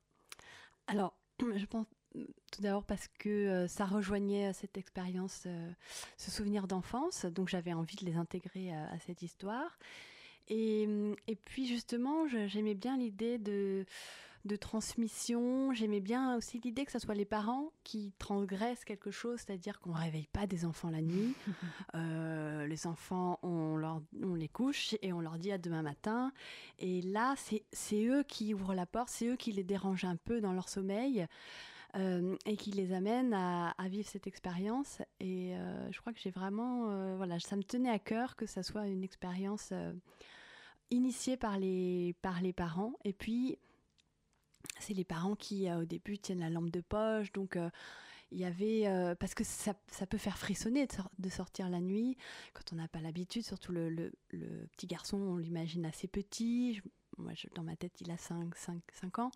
Alors, 0.88 1.18
je 1.56 1.65
pense 1.65 1.88
tout 2.14 2.62
d'abord 2.62 2.84
parce 2.84 3.08
que 3.08 3.30
euh, 3.30 3.68
ça 3.68 3.86
rejoignait 3.86 4.50
euh, 4.50 4.54
cette 4.54 4.78
expérience, 4.78 5.44
euh, 5.46 5.72
ce 6.18 6.32
souvenir 6.32 6.68
d'enfance, 6.68 7.26
donc 7.26 7.50
j'avais 7.50 7.74
envie 7.74 7.96
de 7.96 8.06
les 8.06 8.16
intégrer 8.16 8.72
à 8.74 8.98
cette 9.00 9.22
histoire. 9.22 9.78
Et, 10.48 10.88
et 11.28 11.36
puis 11.36 11.68
justement, 11.68 12.28
j'aimais 12.28 12.74
bien 12.74 12.98
l'idée 12.98 13.38
de, 13.38 13.86
de 14.46 14.56
transmission, 14.56 15.74
j'aimais 15.74 16.00
bien 16.00 16.36
aussi 16.38 16.60
l'idée 16.60 16.86
que 16.86 16.92
ce 16.92 17.00
soit 17.00 17.16
les 17.16 17.26
parents 17.26 17.72
qui 17.84 18.14
transgressent 18.20 18.86
quelque 18.86 19.12
chose, 19.12 19.40
c'est-à-dire 19.40 19.80
qu'on 19.80 19.92
ne 19.92 19.98
réveille 19.98 20.28
pas 20.32 20.48
des 20.48 20.66
enfants 20.66 20.90
la 20.90 21.02
nuit. 21.02 21.34
Euh, 21.96 22.68
les 22.68 22.88
enfants, 22.88 23.40
on, 23.42 23.76
leur, 23.76 24.02
on 24.22 24.36
les 24.36 24.48
couche 24.48 24.96
et 25.02 25.12
on 25.12 25.22
leur 25.22 25.38
dit 25.40 25.52
à 25.52 25.58
demain 25.58 25.82
matin. 25.82 26.32
Et 26.78 27.02
là, 27.02 27.34
c'est 27.38 27.64
c'est 27.72 28.06
eux 28.06 28.24
qui 28.24 28.54
ouvrent 28.54 28.76
la 28.76 28.86
porte, 28.86 29.10
c'est 29.10 29.26
eux 29.26 29.36
qui 29.36 29.52
les 29.52 29.64
dérangent 29.64 30.06
un 30.06 30.16
peu 30.16 30.40
dans 30.40 30.54
leur 30.54 30.70
sommeil 30.70 31.26
euh, 31.95 32.36
et 32.45 32.56
qui 32.56 32.69
les 32.71 32.94
amènent 32.94 33.33
à, 33.33 33.74
vivre 33.89 34.07
cette 34.07 34.27
expérience. 34.27 35.01
Et 35.19 35.56
euh, 35.56 35.91
je 35.91 36.00
crois 36.00 36.13
que 36.13 36.19
j'ai 36.19 36.30
vraiment, 36.30 36.91
euh, 36.91 37.15
voilà, 37.15 37.39
ça 37.39 37.56
me 37.56 37.63
tenait 37.63 37.89
à 37.89 37.97
cœur 37.97 38.36
que 38.36 38.45
ça 38.45 38.62
soit 38.62 38.88
une 38.88 39.03
expérience 39.03 39.74
initiée 40.91 41.36
par 41.36 41.57
les, 41.57 42.15
par 42.21 42.41
les 42.41 42.53
parents. 42.53 42.94
Et 43.06 43.13
puis, 43.13 43.57
c'est 44.80 44.94
les 44.94 45.03
parents 45.03 45.36
qui, 45.36 45.71
au 45.71 45.86
début, 45.86 46.19
tiennent 46.19 46.41
la 46.41 46.50
lampe 46.50 46.69
de 46.69 46.81
poche. 46.81 47.31
Donc, 47.31 47.57
il 48.31 48.38
y 48.38 48.45
avait. 48.45 49.15
parce 49.19 49.33
que 49.33 49.44
ça, 49.44 49.74
peut 50.07 50.18
faire 50.19 50.38
frissonner 50.38 50.86
de, 50.86 50.91
sor- 50.91 51.12
de 51.18 51.30
sortir 51.30 51.69
la 51.69 51.80
nuit 51.80 52.18
quand 52.53 52.71
on 52.71 52.75
n'a 52.75 52.88
pas 52.88 53.01
l'habitude. 53.01 53.44
Surtout 53.44 53.71
le, 53.71 54.12
petit 54.77 54.86
garçon, 54.86 55.18
on 55.18 55.38
l'imagine 55.38 55.86
assez 55.86 56.07
petit. 56.07 56.81
Moi, 57.18 57.33
dans 57.56 57.63
ma 57.63 57.75
tête, 57.75 58.00
il 58.00 58.12
a 58.12 58.18
5, 58.18 58.56
5, 58.56 58.81
5 58.94 59.19
ans. 59.19 59.31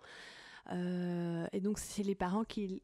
Euh, 0.72 1.46
et 1.52 1.60
donc, 1.60 1.80
c'est 1.80 2.04
les 2.04 2.16
parents 2.16 2.44
qui, 2.44 2.82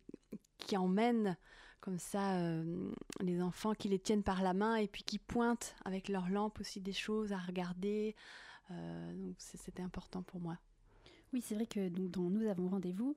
qui 0.58 0.78
emmènent 0.78 1.38
comme 1.82 1.98
ça 1.98 2.38
euh, 2.38 2.92
les 3.22 3.42
enfants, 3.42 3.74
qui 3.74 3.88
les 3.88 4.00
tiennent 4.00 4.24
par 4.24 4.44
la 4.44 4.54
main 4.54 4.76
et 4.76 4.88
puis 4.88 5.04
qui 5.04 5.18
pointent 5.18 5.76
avec 5.86 6.10
leur 6.10 6.30
lampe 6.30 6.60
aussi 6.60 6.82
des 6.82 6.94
choses 6.94 7.32
à 7.32 7.38
regarder. 7.38 8.16
Euh, 8.72 9.14
donc, 9.16 9.36
c'était 9.38 9.82
important 9.82 10.22
pour 10.24 10.40
moi. 10.42 10.58
Oui, 11.32 11.42
c'est 11.42 11.56
vrai 11.56 11.68
que 11.68 11.90
donc, 11.90 12.10
dans 12.10 12.30
Nous 12.30 12.48
avons 12.48 12.70
rendez-vous, 12.70 13.16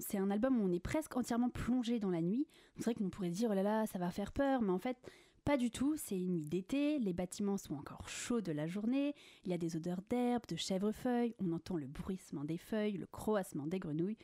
c'est 0.00 0.18
un 0.18 0.30
album 0.30 0.60
où 0.60 0.64
on 0.64 0.72
est 0.72 0.80
presque 0.80 1.16
entièrement 1.16 1.50
plongé 1.50 2.00
dans 2.00 2.10
la 2.10 2.20
nuit. 2.20 2.48
C'est 2.76 2.84
vrai 2.84 2.94
qu'on 2.94 3.10
pourrait 3.10 3.30
dire, 3.30 3.48
oh 3.50 3.54
là 3.54 3.62
là, 3.62 3.86
ça 3.86 3.98
va 3.98 4.10
faire 4.10 4.32
peur, 4.32 4.60
mais 4.60 4.72
en 4.72 4.78
fait, 4.78 4.96
pas 5.44 5.56
du 5.56 5.70
tout. 5.70 5.96
C'est 5.96 6.18
une 6.18 6.34
nuit 6.34 6.48
d'été, 6.48 6.98
les 6.98 7.12
bâtiments 7.12 7.58
sont 7.58 7.74
encore 7.74 8.08
chauds 8.08 8.40
de 8.40 8.52
la 8.52 8.66
journée, 8.66 9.14
il 9.44 9.50
y 9.50 9.54
a 9.54 9.58
des 9.58 9.76
odeurs 9.76 10.02
d'herbe, 10.08 10.44
de 10.48 10.56
chèvrefeuilles, 10.56 11.34
on 11.40 11.52
entend 11.52 11.76
le 11.76 11.86
bruissement 11.86 12.44
des 12.44 12.58
feuilles, 12.58 12.96
le 12.98 13.06
croassement 13.06 13.66
des 13.66 13.78
grenouilles. 13.78 14.18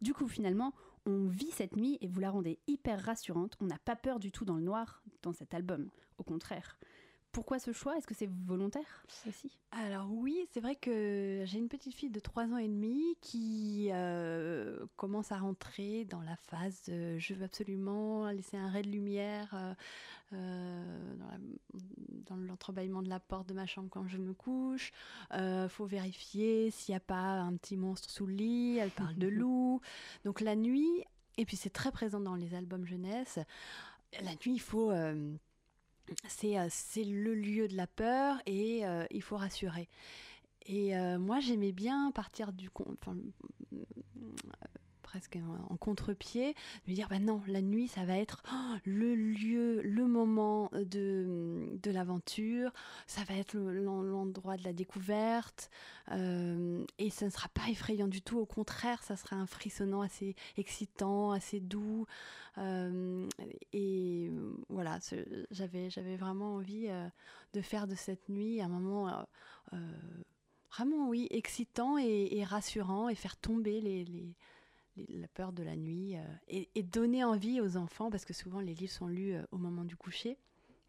Du 0.00 0.14
coup, 0.14 0.28
finalement, 0.28 0.72
on 1.06 1.26
vit 1.26 1.50
cette 1.50 1.76
nuit 1.76 1.98
et 2.00 2.06
vous 2.06 2.20
la 2.20 2.30
rendez 2.30 2.58
hyper 2.66 3.02
rassurante. 3.02 3.56
On 3.60 3.66
n'a 3.66 3.78
pas 3.78 3.96
peur 3.96 4.18
du 4.18 4.32
tout 4.32 4.44
dans 4.44 4.56
le 4.56 4.62
noir 4.62 5.02
dans 5.22 5.32
cet 5.32 5.54
album. 5.54 5.90
Au 6.18 6.22
contraire. 6.22 6.78
Pourquoi 7.32 7.60
ce 7.60 7.72
choix? 7.72 7.96
Est-ce 7.96 8.08
que 8.08 8.14
c'est 8.14 8.28
volontaire 8.28 9.04
aussi? 9.28 9.56
Alors 9.70 10.10
oui, 10.10 10.48
c'est 10.50 10.60
vrai 10.60 10.74
que 10.74 11.44
j'ai 11.46 11.58
une 11.58 11.68
petite 11.68 11.94
fille 11.94 12.10
de 12.10 12.18
3 12.18 12.46
ans 12.46 12.56
et 12.56 12.66
demi 12.66 13.16
qui 13.20 13.88
euh, 13.92 14.29
commence 15.00 15.32
à 15.32 15.38
rentrer 15.38 16.04
dans 16.04 16.20
la 16.20 16.36
phase 16.36 16.82
de 16.82 17.18
je 17.18 17.32
veux 17.32 17.44
absolument 17.44 18.28
laisser 18.32 18.58
un 18.58 18.68
ray 18.68 18.82
de 18.82 18.90
lumière 18.90 19.48
euh, 19.54 19.74
euh, 20.34 21.14
dans, 22.26 22.36
l'entrebâillement 22.36 23.00
de 23.00 23.08
la 23.08 23.18
porte 23.18 23.48
de 23.48 23.54
ma 23.54 23.64
chambre 23.64 23.88
quand 23.90 24.06
je 24.06 24.18
me 24.18 24.34
couche. 24.34 24.92
Euh, 25.32 25.70
faut 25.70 25.86
vérifier 25.86 26.70
s'il 26.70 26.92
n'y 26.92 26.98
a 26.98 27.00
pas 27.00 27.40
un 27.40 27.56
petit 27.56 27.78
monstre 27.78 28.10
sous 28.10 28.26
le 28.26 28.34
lit. 28.34 28.76
Elle 28.76 28.90
parle 28.90 29.14
de 29.16 29.26
loup. 29.40 29.80
Donc 30.26 30.42
la 30.42 30.54
nuit, 30.54 31.02
et 31.38 31.46
puis 31.46 31.56
c'est 31.56 31.70
très 31.70 31.92
présent 31.92 32.20
dans 32.20 32.34
les 32.34 32.54
albums 32.54 32.84
jeunesse, 32.84 33.38
la 34.22 34.32
nuit, 34.32 34.52
il 34.52 34.60
faut... 34.60 34.90
euh, 34.90 35.34
c'est 36.28 36.58
euh, 36.58 36.66
c'est 36.68 37.04
le 37.04 37.34
lieu 37.34 37.68
de 37.68 37.76
la 37.76 37.86
peur 37.86 38.36
et 38.44 38.82
il 39.10 39.22
faut 39.22 39.38
rassurer. 39.38 39.88
Et 40.66 40.96
euh, 40.96 41.18
moi, 41.18 41.40
j'aimais 41.40 41.72
bien 41.72 42.10
partir 42.12 42.52
du 42.52 42.70
enfin, 42.76 43.16
presque 45.10 45.38
en, 45.68 45.76
contre-pied, 45.76 46.54
de 46.86 46.90
me 46.90 46.94
dire 46.94 47.08
bah 47.08 47.18
non, 47.18 47.42
la 47.48 47.62
nuit, 47.62 47.88
ça 47.88 48.04
va 48.04 48.16
être 48.16 48.44
oh, 48.52 48.76
le 48.84 49.16
lieu, 49.16 49.82
le 49.82 50.06
moment 50.06 50.70
de, 50.72 51.68
de 51.82 51.90
l'aventure, 51.90 52.70
ça 53.08 53.24
va 53.24 53.34
être 53.34 53.54
le- 53.54 53.82
l'en- 53.82 54.02
l'endroit 54.02 54.56
de 54.56 54.62
la 54.62 54.72
découverte, 54.72 55.68
euh, 56.12 56.84
et 56.98 57.10
ça 57.10 57.24
ne 57.24 57.30
sera 57.30 57.48
pas 57.48 57.68
effrayant 57.68 58.06
du 58.06 58.22
tout. 58.22 58.38
Au 58.38 58.46
contraire, 58.46 59.02
ça 59.02 59.16
sera 59.16 59.34
un 59.34 59.46
frissonnant 59.46 60.02
assez 60.02 60.36
excitant, 60.56 61.32
assez 61.32 61.58
doux. 61.58 62.06
Euh, 62.58 63.28
et 63.72 64.30
voilà, 64.68 65.00
j'avais 65.50 66.16
vraiment 66.16 66.54
envie 66.54 66.86
euh, 66.88 67.08
de 67.52 67.60
faire 67.62 67.88
de 67.88 67.96
cette 67.96 68.28
nuit 68.28 68.60
un 68.62 68.68
moment 68.68 69.26
vraiment, 70.70 71.08
oui, 71.08 71.26
excitant 71.30 71.98
et, 71.98 72.44
rassurant 72.44 73.08
et 73.08 73.14
faire 73.14 73.36
tomber 73.36 73.80
les, 73.80 74.04
la 75.08 75.28
peur 75.28 75.52
de 75.52 75.62
la 75.62 75.76
nuit 75.76 76.14
et, 76.48 76.68
et, 76.74 76.82
donner 76.82 77.24
envie 77.24 77.60
aux 77.60 77.76
enfants, 77.76 78.10
parce 78.10 78.24
que 78.24 78.32
souvent 78.32 78.60
les 78.60 78.74
livres 78.74 78.92
sont 78.92 79.06
lus 79.06 79.34
au 79.50 79.58
moment 79.58 79.84
du 79.84 79.96
coucher. 79.96 80.38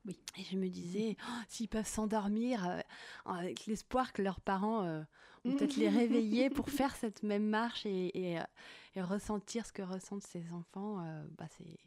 Oui. 0.06 0.18
Et 0.38 0.44
je 0.44 0.58
me 0.58 0.68
disais, 0.68 1.16
oh, 1.22 1.42
s'ils 1.48 1.70
peuvent 1.70 1.88
s'endormir 1.88 2.82
avec 3.26 3.66
l'espoir 3.68 4.14
que 4.14 4.22
leurs 4.22 4.42
parents 4.42 4.84
vont 5.46 5.56
peut-être 5.56 5.76
les 5.76 5.90
réveiller 5.90 6.50
pour 6.50 6.70
faire 6.70 6.96
cette 6.96 7.22
même 7.22 7.48
marche 7.48 7.86
et, 7.86 8.38
et, 8.96 9.02
ressentir 9.02 9.66
ce 9.66 9.72
que 9.72 9.84
ressentent 9.84 10.26
ces 10.26 10.52
enfants, 10.54 10.98
bah 11.38 11.46
c'est, 11.58 11.78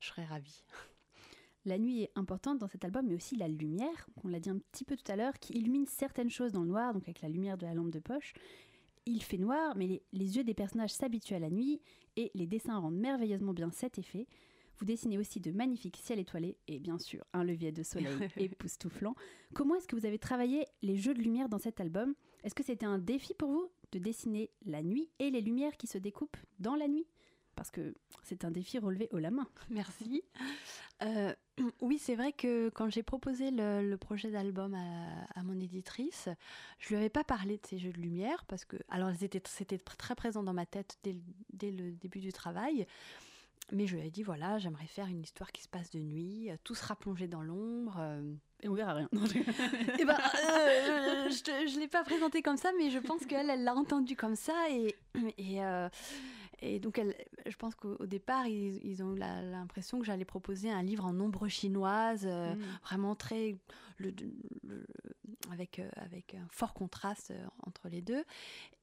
je 0.00 0.08
serais 0.08 0.24
ravie. 0.24 0.64
La 1.64 1.78
nuit 1.78 2.02
est 2.02 2.10
importante 2.16 2.58
dans 2.58 2.66
cet 2.66 2.84
album, 2.84 3.06
mais 3.06 3.14
aussi 3.14 3.36
la 3.36 3.46
lumière, 3.46 4.08
qu'on 4.20 4.28
l'a 4.28 4.40
dit 4.40 4.50
un 4.50 4.58
petit 4.58 4.84
peu 4.84 4.96
tout 4.96 5.10
à 5.10 5.16
l'heure, 5.16 5.38
qui 5.38 5.52
illumine 5.52 5.86
certaines 5.86 6.30
choses 6.30 6.52
dans 6.52 6.62
le 6.62 6.68
noir, 6.68 6.92
donc 6.92 7.04
avec 7.04 7.22
la 7.22 7.28
lumière 7.28 7.56
de 7.56 7.66
la 7.66 7.74
lampe 7.74 7.90
de 7.90 8.00
poche. 8.00 8.34
Il 9.06 9.22
fait 9.22 9.38
noir, 9.38 9.74
mais 9.76 10.02
les, 10.12 10.36
yeux 10.36 10.44
des 10.44 10.54
personnages 10.54 10.92
s'habituent 10.92 11.34
à 11.34 11.38
la 11.38 11.50
nuit, 11.50 11.80
et 12.16 12.30
les 12.34 12.46
dessins 12.46 12.78
rendent 12.78 12.98
merveilleusement 12.98 13.52
bien 13.52 13.70
cet 13.70 13.98
effet. 13.98 14.26
Vous 14.78 14.84
dessinez 14.84 15.18
aussi 15.18 15.40
de 15.40 15.52
magnifiques 15.52 15.98
ciels 16.02 16.18
étoilés, 16.18 16.56
et 16.68 16.78
bien 16.78 16.98
sûr 16.98 17.24
un 17.32 17.44
levier 17.44 17.72
de 17.72 17.82
soleil 17.82 18.12
époustouflant. 18.36 19.14
Comment 19.54 19.74
est-ce 19.76 19.88
que 19.88 19.96
vous 19.96 20.06
avez 20.06 20.18
travaillé 20.18 20.66
les 20.82 20.96
jeux 20.96 21.14
de 21.14 21.22
lumière 21.22 21.48
dans 21.48 21.58
cet 21.58 21.80
album? 21.80 22.14
Est-ce 22.44 22.54
que 22.54 22.64
c'était 22.64 22.86
un 22.86 22.98
défi 22.98 23.34
pour 23.34 23.50
vous 23.50 23.68
de 23.92 23.98
dessiner 23.98 24.50
la 24.64 24.82
nuit 24.82 25.10
et 25.18 25.30
les 25.30 25.40
lumières 25.40 25.76
qui 25.76 25.86
se 25.86 25.98
découpent 25.98 26.36
dans 26.58 26.76
la 26.76 26.88
nuit? 26.88 27.06
Parce 27.54 27.70
que 27.70 27.94
c'est 28.22 28.44
un 28.44 28.50
défi 28.50 28.78
relevé 28.78 29.08
haut 29.12 29.18
la 29.18 29.30
main. 29.30 29.46
Merci. 29.70 30.22
Euh, 31.02 31.34
oui, 31.80 31.98
c'est 31.98 32.14
vrai 32.14 32.32
que 32.32 32.70
quand 32.70 32.88
j'ai 32.88 33.02
proposé 33.02 33.50
le, 33.50 33.96
projet 33.96 34.30
d'album 34.30 34.74
à, 34.74 35.42
mon 35.42 35.58
éditrice, 35.60 36.28
je 36.78 36.88
lui 36.88 36.96
avais 36.96 37.10
pas 37.10 37.24
parlé 37.24 37.56
de 37.56 37.66
ces 37.66 37.78
jeux 37.78 37.92
de 37.92 38.00
lumière 38.00 38.44
parce 38.46 38.64
que, 38.64 38.76
alors, 38.88 39.10
c'était 39.44 39.78
très 39.78 40.14
présent 40.14 40.42
dans 40.42 40.54
ma 40.54 40.66
tête 40.66 40.98
dès, 41.02 41.70
le 41.70 41.92
début 41.92 42.20
du 42.20 42.32
travail. 42.32 42.86
Mais 43.70 43.86
je 43.86 43.96
lui 43.96 44.06
ai 44.06 44.10
dit 44.10 44.22
voilà, 44.22 44.58
j'aimerais 44.58 44.86
faire 44.86 45.06
une 45.06 45.22
histoire 45.22 45.52
qui 45.52 45.62
se 45.62 45.68
passe 45.68 45.90
de 45.90 46.00
nuit, 46.00 46.50
tout 46.64 46.74
sera 46.74 46.96
plongé 46.96 47.28
dans 47.28 47.42
l'ombre. 47.42 47.96
Euh, 48.00 48.34
et 48.60 48.68
on 48.68 48.74
verra 48.74 48.94
rien. 48.94 49.08
et 49.12 49.44
eh 50.00 50.04
ben, 50.04 50.18
euh, 50.50 51.30
je 51.30 51.74
ne 51.76 51.80
l'ai 51.80 51.88
pas 51.88 52.02
présenté 52.02 52.42
comme 52.42 52.56
ça, 52.56 52.70
mais 52.76 52.90
je 52.90 52.98
pense 52.98 53.24
qu'elle, 53.24 53.48
elle 53.48 53.64
l'a 53.64 53.74
entendu 53.74 54.16
comme 54.16 54.36
ça. 54.36 54.54
Et, 54.68 54.96
et, 55.38 55.60
et 56.62 56.78
donc, 56.78 56.98
elle, 56.98 57.14
je 57.44 57.56
pense 57.56 57.74
qu'au 57.74 58.06
départ, 58.06 58.46
ils, 58.46 59.02
ont 59.02 59.16
eu 59.16 59.18
l'impression 59.18 59.98
que 59.98 60.06
j'allais 60.06 60.24
proposer 60.24 60.70
un 60.70 60.82
livre 60.82 61.04
en 61.04 61.18
ombre 61.18 61.48
chinoise, 61.48 62.22
euh, 62.24 62.54
mm. 62.54 62.60
vraiment 62.84 63.14
très. 63.16 63.56
Le, 63.98 64.12
avec, 65.50 65.80
euh, 65.80 65.88
avec 65.96 66.34
un 66.34 66.46
fort 66.50 66.72
contraste 66.72 67.32
euh, 67.32 67.46
entre 67.66 67.88
les 67.88 68.00
deux. 68.00 68.24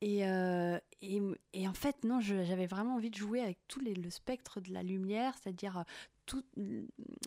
Et, 0.01 0.19
et, 1.01 1.21
et 1.53 1.67
en 1.67 1.73
fait, 1.73 2.03
non, 2.03 2.19
j'avais 2.19 2.67
vraiment 2.67 2.95
envie 2.95 3.09
de 3.09 3.15
jouer 3.15 3.41
avec 3.41 3.57
tout 3.67 3.79
les, 3.79 3.93
le 3.93 4.09
spectre 4.09 4.61
de 4.61 4.71
la 4.71 4.83
lumière, 4.83 5.35
c'est-à-dire 5.41 5.83
tout, 6.29 6.43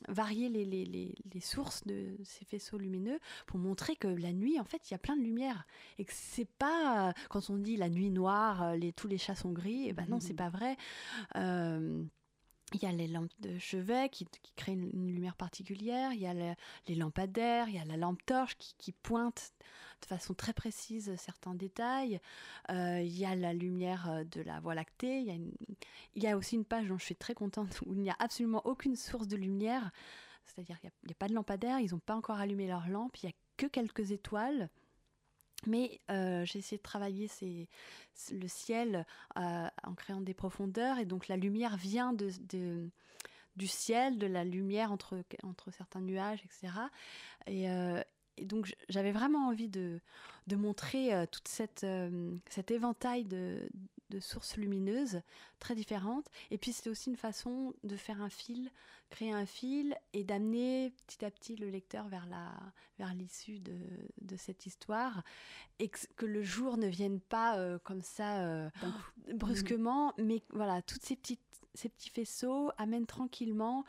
varier 0.09 0.49
les, 0.49 0.64
les, 0.64 0.85
les, 0.85 1.40
sources 1.40 1.85
de 1.85 2.16
ces 2.23 2.44
faisceaux 2.44 2.78
lumineux 2.78 3.18
pour 3.47 3.59
montrer 3.59 3.97
que 3.97 4.06
la 4.06 4.32
nuit, 4.32 4.61
en 4.61 4.64
fait, 4.64 4.88
il 4.88 4.92
y 4.92 4.94
a 4.94 4.99
plein 4.99 5.16
de 5.16 5.23
lumière. 5.23 5.66
Et 5.99 6.04
que 6.04 6.12
c'est 6.14 6.49
pas, 6.49 7.12
quand 7.28 7.50
on 7.50 7.56
dit 7.56 7.76
la 7.76 7.88
nuit 7.88 8.11
noire, 8.11 8.76
les, 8.76 8.92
tous 8.92 9.09
les 9.09 9.18
chats 9.18 9.35
sont 9.35 9.50
gris, 9.50 9.88
et 9.88 9.92
ben 9.92 10.06
non, 10.09 10.21
c'est 10.21 10.35
mmh. 10.35 10.37
pas 10.37 10.50
vrai. 10.50 10.76
Euh, 11.35 12.04
il 12.75 12.83
y 12.83 12.87
a 12.87 12.93
les 12.93 13.09
lampes 13.09 13.33
de 13.41 13.59
chevet 13.59 14.09
qui, 14.09 14.26
créent 14.57 14.73
une, 14.73 15.07
lumière 15.12 15.37
particulière, 15.37 16.12
il 16.12 16.21
y 16.21 16.26
a 16.26 16.35
les 16.35 16.95
lampadaires, 16.95 17.69
il 17.69 17.75
y 17.75 17.79
a 17.79 17.85
la 17.85 17.97
lampe 17.97 18.25
torche 18.25 18.57
qui, 18.57 18.93
pointe 18.93 19.52
de 20.00 20.07
façon 20.07 20.35
très 20.35 20.52
précise 20.52 21.14
certains 21.17 21.55
détails, 21.55 22.21
euh, 22.71 23.00
il 23.00 23.17
y 23.17 23.25
a 23.25 23.37
la 23.37 23.52
lumière 23.52 24.11
euh, 24.11 24.25
de 24.25 24.41
la 24.43 24.59
Voie 24.59 24.75
lactée, 24.75 25.21
il 25.21 25.26
y, 25.26 25.31
a 25.31 25.35
il 26.14 26.23
y 26.23 26.26
a 26.26 26.37
aussi 26.37 26.57
une 26.57 26.64
page 26.64 26.88
dont 26.88 26.99
je 26.99 27.05
suis 27.05 27.17
très 27.17 27.35
contente 27.35 27.81
où 27.87 27.95
il 27.95 28.00
n'y 28.00 28.11
a 28.11 28.17
absolument 28.19 28.62
aucune 28.64 28.97
source 28.97 29.29
de 29.29 29.37
lumière, 29.37 29.93
c'est-à-dire 30.45 30.81
qu'il 30.81 30.91
n'y 31.05 31.12
a, 31.12 31.14
a, 31.14 31.19
pas 31.19 31.29
de 31.29 31.35
lampadaire, 31.35 31.79
ils 31.79 31.93
n'ont 31.93 32.00
pas 32.00 32.17
encore 32.17 32.38
allumé 32.38 32.67
leur 32.67 32.88
lampe, 32.88 33.17
il 33.19 33.26
n'y 33.26 33.33
a 33.33 33.37
que 33.57 33.67
quelques 33.67 34.11
étoiles. 34.11 34.69
Mais 35.66 36.00
euh, 36.11 36.45
j'ai 36.45 36.59
essayé 36.59 36.78
de 36.78 36.83
travailler 36.83 37.28
le 38.31 38.49
ciel 38.49 39.07
euh, 39.37 39.69
en 39.85 39.95
créant 39.95 40.21
des 40.21 40.35
profondeurs 40.35 40.99
et 40.99 41.04
donc 41.04 41.28
la 41.28 41.37
lumière 41.37 41.76
vient 41.76 42.12
du 42.12 43.66
ciel, 43.66 44.19
de 44.19 44.26
la 44.26 44.45
lumière 44.45 44.92
entre, 44.92 45.23
certains 45.71 46.00
nuages, 46.00 46.42
etc. 46.45 46.73
Et, 47.47 47.69
et 48.37 48.45
donc 48.45 48.75
j'avais 48.89 49.12
vraiment 49.12 49.49
envie 49.49 49.69
de, 49.69 50.01
de 50.47 50.57
montrer 50.57 51.15
euh, 51.15 51.27
toute 51.31 51.49
cette, 51.49 51.85
euh, 51.85 52.35
cet 52.49 52.71
éventail 52.71 53.25
de, 53.25 53.69
de, 54.11 54.21
sources 54.21 54.57
lumineuses 54.57 55.21
très 55.59 55.75
différentes. 55.75 56.29
Et 56.51 56.59
puis 56.59 56.73
c'était 56.73 56.91
aussi 56.91 57.11
une 57.11 57.17
façon 57.17 57.75
de 57.85 57.97
faire 57.97 58.21
un 58.23 58.29
fil, 58.29 58.71
créer 59.11 59.33
un 59.33 59.47
fil 59.47 59.97
et 60.12 60.25
d'amener 60.25 60.93
petit 61.07 61.25
à 61.25 61.31
petit 61.31 61.57
le 61.57 61.69
lecteur 61.69 62.09
vers 62.09 62.27
la 62.27 62.53
vers 62.99 63.15
l'issue 63.15 63.59
de, 63.59 63.79
de, 64.21 64.37
cette 64.37 64.67
histoire 64.67 65.23
et 65.79 65.89
que, 65.89 66.27
le 66.27 66.43
jour 66.43 66.77
ne 66.77 66.87
vienne 66.87 67.21
pas 67.21 67.59
euh, 67.59 67.79
comme 67.79 68.03
ça 68.03 68.71
brusquement, 69.35 70.15
mais 70.19 70.43
voilà, 70.51 70.83
toutes 70.83 71.03
ces 71.03 71.17
petites 71.17 71.41
ces 71.75 71.89
petits 71.89 72.11
faisceaux 72.11 72.71
amènent 72.77 73.07
tranquillement 73.07 73.85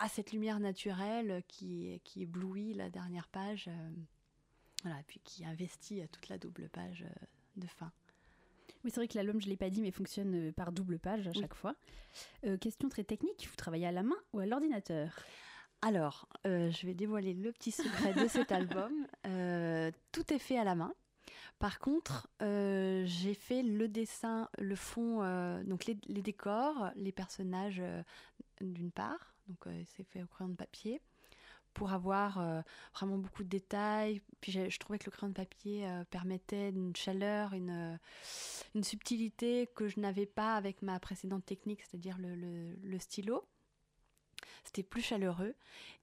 à 0.00 0.08
cette 0.08 0.32
lumière 0.32 0.58
naturelle 0.58 1.42
qui, 1.46 2.00
qui 2.04 2.22
éblouit 2.22 2.72
la 2.72 2.88
dernière 2.88 3.28
page, 3.28 3.68
euh, 3.68 3.90
voilà, 4.82 4.98
puis 5.06 5.20
qui 5.22 5.44
investit 5.44 6.02
toute 6.10 6.28
la 6.30 6.38
double 6.38 6.70
page 6.70 7.04
euh, 7.06 7.26
de 7.56 7.66
fin. 7.66 7.92
Oui, 8.82 8.90
c'est 8.90 8.96
vrai 8.96 9.08
que 9.08 9.16
l'album, 9.16 9.40
je 9.40 9.46
ne 9.46 9.50
l'ai 9.50 9.58
pas 9.58 9.68
dit, 9.68 9.82
mais 9.82 9.90
fonctionne 9.90 10.48
euh, 10.48 10.52
par 10.52 10.72
double 10.72 10.98
page 10.98 11.28
à 11.28 11.32
chaque 11.34 11.54
fois. 11.54 11.76
question 12.60 12.88
très 12.88 13.04
technique, 13.04 13.46
vous 13.48 13.56
travaillez 13.56 13.86
à 13.86 13.92
la 13.92 14.02
main 14.02 14.16
ou 14.32 14.40
à 14.40 14.46
l'ordinateur? 14.46 15.14
Alors, 15.82 16.28
je 16.44 16.86
vais 16.86 16.92
dévoiler 16.92 17.32
le 17.32 17.52
petit 17.52 17.70
secret 17.70 18.12
de 18.12 18.26
cet 18.26 18.52
album. 18.52 19.06
tout 20.12 20.32
est 20.32 20.38
fait 20.38 20.58
à 20.58 20.64
la 20.64 20.74
main. 20.74 20.94
Par 21.58 21.78
contre, 21.78 22.28
j'ai 22.40 23.34
fait 23.34 23.62
le 23.62 23.88
dessin, 23.88 24.48
le 24.58 24.76
fond, 24.76 25.20
donc 25.64 25.86
les, 25.86 25.96
les, 26.06 26.20
décors, 26.20 26.90
les 26.96 27.12
personnages 27.12 27.82
d'une 28.60 28.90
part, 28.90 29.34
donc 29.50 29.66
euh, 29.66 29.82
c'est 29.96 30.04
fait 30.04 30.22
au 30.22 30.26
crayon 30.26 30.50
de 30.50 30.56
papier 30.56 31.02
pour 31.74 31.92
avoir 31.92 32.38
euh, 32.38 32.60
vraiment 32.94 33.18
beaucoup 33.18 33.42
de 33.42 33.48
détails. 33.48 34.20
Puis 34.40 34.52
je, 34.52 34.78
trouvais 34.78 34.98
que 34.98 35.06
le 35.06 35.10
crayon 35.10 35.30
de 35.30 35.36
papier 35.36 35.86
euh, 35.86 36.04
permettait 36.04 36.70
une 36.70 36.94
chaleur, 36.96 37.52
une, 37.52 37.98
une 38.74 38.84
subtilité 38.84 39.68
que 39.74 39.88
je 39.88 40.00
n'avais 40.00 40.26
pas 40.26 40.54
avec 40.54 40.82
ma 40.82 40.98
précédente 41.00 41.44
technique, 41.44 41.82
c'est-à-dire 41.82 42.18
le, 42.18 42.34
le, 42.34 42.98
stylo. 42.98 43.46
C'était 44.64 44.82
plus 44.82 45.02
chaleureux. 45.02 45.54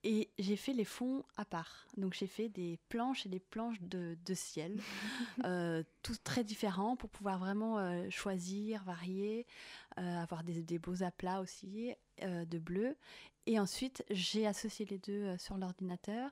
Et 0.04 0.30
j'ai 0.40 0.56
fait 0.56 0.74
les 0.74 0.86
fonds 0.86 1.26
à 1.36 1.46
part. 1.46 1.88
Donc 1.98 2.14
j'ai 2.14 2.28
fait 2.28 2.50
des 2.50 2.80
planches 2.90 3.26
et 3.26 3.30
des 3.30 3.40
planches 3.40 3.82
de, 3.82 4.18
de 4.26 4.34
ciel, 4.34 4.80
euh, 5.44 5.84
tous 6.02 6.22
très 6.24 6.44
différents 6.44 6.96
pour 6.96 7.10
pouvoir 7.10 7.40
vraiment 7.40 8.10
choisir, 8.10 8.84
varier, 8.84 9.46
avoir 9.96 10.44
des, 10.44 10.62
des, 10.62 10.80
beaux 10.80 11.04
aplats 11.04 11.42
aussi 11.42 11.94
de 12.22 12.58
bleu. 12.58 12.96
Et 13.48 13.60
ensuite, 13.60 14.04
j'ai 14.12 14.46
associé 14.46 14.86
les 14.86 15.00
deux 15.00 15.36
sur 15.38 15.58
l'ordinateur. 15.58 16.30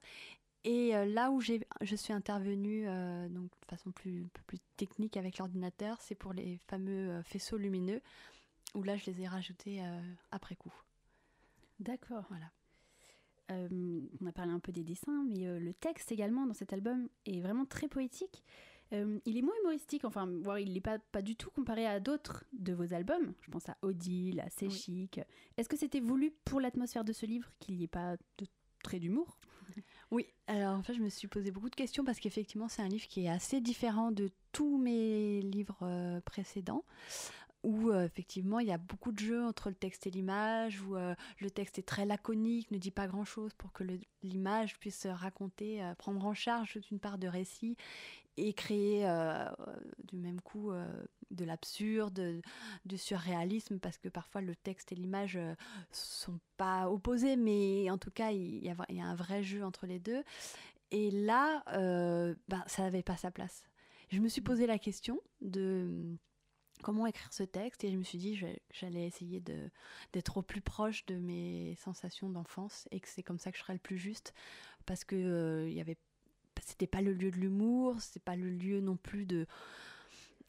Et 0.63 0.91
là 1.05 1.31
où 1.31 1.41
je 1.41 1.95
suis 1.95 2.13
intervenue 2.13 2.85
donc 3.29 3.49
de 3.49 3.65
façon 3.67 3.91
plus, 3.91 4.27
plus 4.47 4.59
technique 4.77 5.15
avec 5.15 5.37
l'ordinateur, 5.37 6.01
c'est 6.01 6.15
pour 6.15 6.33
les 6.33 6.59
fameux 6.67 7.21
faisceaux 7.23 7.57
lumineux, 7.57 8.01
où 8.73 8.83
là 8.83 8.97
je 8.97 9.05
les 9.09 9.21
ai 9.21 9.27
rajoutés 9.27 9.81
après 10.31 10.55
coup. 10.55 10.73
D'accord. 11.79 12.25
Voilà. 12.29 12.51
Euh, 13.51 14.01
on 14.21 14.25
a 14.25 14.31
parlé 14.31 14.51
un 14.51 14.59
peu 14.59 14.71
des 14.71 14.83
dessins, 14.83 15.23
mais 15.27 15.45
euh, 15.45 15.59
le 15.59 15.73
texte 15.73 16.11
également 16.11 16.45
dans 16.47 16.53
cet 16.53 16.73
album 16.73 17.07
est 17.25 17.41
vraiment 17.41 17.65
très 17.65 17.87
poétique. 17.87 18.43
Euh, 18.93 19.19
il 19.25 19.37
est 19.37 19.41
moins 19.41 19.55
humoristique, 19.61 20.05
enfin, 20.05 20.29
voire 20.41 20.59
il 20.59 20.73
n'est 20.73 20.81
pas, 20.81 20.99
pas 20.99 21.21
du 21.21 21.35
tout 21.35 21.49
comparé 21.49 21.85
à 21.87 21.99
d'autres 21.99 22.43
de 22.53 22.73
vos 22.73 22.93
albums. 22.93 23.33
Je 23.41 23.51
pense 23.51 23.67
à 23.69 23.77
Odile, 23.81 24.39
à 24.41 24.49
C'est 24.49 24.69
chic. 24.69 25.19
Est-ce 25.57 25.69
que 25.69 25.77
c'était 25.77 25.99
voulu 25.99 26.31
pour 26.45 26.59
l'atmosphère 26.59 27.03
de 27.03 27.13
ce 27.13 27.25
livre 27.25 27.49
qu'il 27.59 27.75
n'y 27.77 27.83
ait 27.83 27.87
pas 27.87 28.15
de 28.37 28.45
trait 28.83 28.99
d'humour? 28.99 29.37
Oui, 30.11 30.27
alors 30.45 30.77
en 30.77 30.83
fait, 30.83 30.93
je 30.93 31.01
me 31.01 31.09
suis 31.09 31.27
posé 31.27 31.49
beaucoup 31.49 31.69
de 31.69 31.75
questions 31.75 32.03
parce 32.03 32.19
qu'effectivement, 32.19 32.67
c'est 32.67 32.83
un 32.83 32.87
livre 32.87 33.07
qui 33.07 33.25
est 33.25 33.29
assez 33.29 33.59
différent 33.59 34.11
de 34.11 34.29
tous 34.51 34.77
mes 34.77 35.41
livres 35.41 36.21
précédents 36.25 36.85
où 37.65 37.89
euh, 37.89 38.05
effectivement 38.05 38.59
il 38.59 38.67
y 38.67 38.71
a 38.71 38.77
beaucoup 38.77 39.11
de 39.11 39.19
jeux 39.19 39.43
entre 39.43 39.69
le 39.69 39.75
texte 39.75 40.07
et 40.07 40.11
l'image, 40.11 40.81
où 40.81 40.95
euh, 40.95 41.15
le 41.39 41.49
texte 41.49 41.79
est 41.79 41.87
très 41.87 42.05
laconique, 42.05 42.69
ne 42.71 42.77
dit 42.77 42.91
pas 42.91 43.07
grand-chose 43.07 43.53
pour 43.53 43.73
que 43.73 43.83
l'image 44.21 44.77
puisse 44.77 45.07
raconter, 45.07 45.83
euh, 45.83 45.95
prendre 45.95 46.23
en 46.25 46.33
charge 46.33 46.73
toute 46.73 46.91
une 46.91 46.99
part 46.99 47.17
de 47.17 47.27
récit 47.27 47.75
et 48.37 48.53
créer 48.53 49.07
du 50.03 50.17
même 50.17 50.41
coup 50.41 50.71
de 51.31 51.45
l'absurde, 51.45 52.41
du 52.85 52.97
surréalisme, 52.97 53.79
parce 53.79 53.97
que 53.97 54.09
parfois 54.09 54.41
le 54.41 54.55
texte 54.55 54.91
et 54.91 54.95
l'image 54.95 55.39
sont 55.91 56.39
pas 56.57 56.89
opposés, 56.89 57.35
mais 57.35 57.89
en 57.89 57.97
tout 57.97 58.11
cas 58.11 58.31
il 58.31 58.63
y, 58.63 58.69
a, 58.69 59.05
un 59.05 59.15
vrai 59.15 59.43
jeu 59.43 59.63
entre 59.63 59.85
les 59.85 59.99
deux. 59.99 60.23
Et 60.91 61.11
là, 61.11 61.63
ben, 62.47 62.63
ça 62.67 62.83
n'avait 62.83 63.03
pas 63.03 63.17
sa 63.17 63.31
place. 63.31 63.63
Je 64.09 64.19
me 64.19 64.27
suis 64.27 64.41
posé 64.41 64.67
la 64.67 64.77
question 64.77 65.19
de 65.41 66.17
comment 66.83 67.07
écrire 67.07 67.33
ce 67.33 67.43
texte 67.43 67.83
et 67.83 67.91
je 67.91 67.97
me 67.97 68.03
suis 68.03 68.17
dit 68.17 68.37
que 68.37 68.45
j'allais 68.71 69.07
essayer 69.07 69.41
d'être 70.13 70.37
au 70.37 70.41
plus 70.41 70.61
proche 70.61 71.05
de 71.05 71.15
mes 71.15 71.75
sensations 71.75 72.29
d'enfance 72.29 72.87
et 72.91 72.99
que 72.99 73.07
c'est 73.07 73.23
comme 73.23 73.39
ça 73.39 73.51
que 73.51 73.57
je 73.57 73.63
serais 73.63 73.73
le 73.73 73.79
plus 73.79 73.97
juste 73.97 74.33
parce 74.85 75.03
que 75.03 75.15
euh, 75.15 75.67
il 75.69 75.75
y 75.75 75.81
avait 75.81 75.97
c'était 76.65 76.87
pas 76.87 77.01
le 77.01 77.13
lieu 77.13 77.31
de 77.31 77.37
l'humour 77.37 77.95
c'est 77.99 78.23
pas 78.23 78.35
le 78.35 78.49
lieu 78.49 78.81
non 78.81 78.97
plus 78.97 79.25
de 79.25 79.47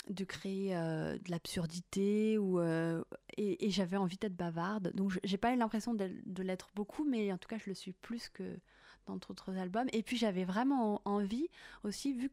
de 0.09 0.25
créer 0.25 0.77
euh, 0.77 1.19
de 1.19 1.31
l'absurdité 1.31 2.39
ou 2.39 2.61
euh, 2.61 3.03
et, 3.37 3.71
j'avais 3.71 3.97
envie 3.97 4.17
d'être 4.17 4.37
bavarde 4.37 4.93
donc 4.95 5.19
j'ai 5.25 5.37
pas 5.37 5.53
eu 5.53 5.57
l'impression 5.57 5.95
de, 5.95 6.43
l'être 6.43 6.71
beaucoup 6.75 7.05
mais 7.05 7.33
en 7.33 7.39
tout 7.39 7.49
cas 7.49 7.59
je 7.59 7.69
le 7.69 7.75
suis 7.75 7.93
plus 7.93 8.29
que 8.29 8.59
dans 9.07 9.17
d'autres 9.17 9.57
albums 9.57 9.89
et 9.93 10.03
puis 10.03 10.17
j'avais 10.17 10.45
vraiment 10.45 11.03
envie 11.05 11.49
aussi 11.83 12.13
vu 12.13 12.31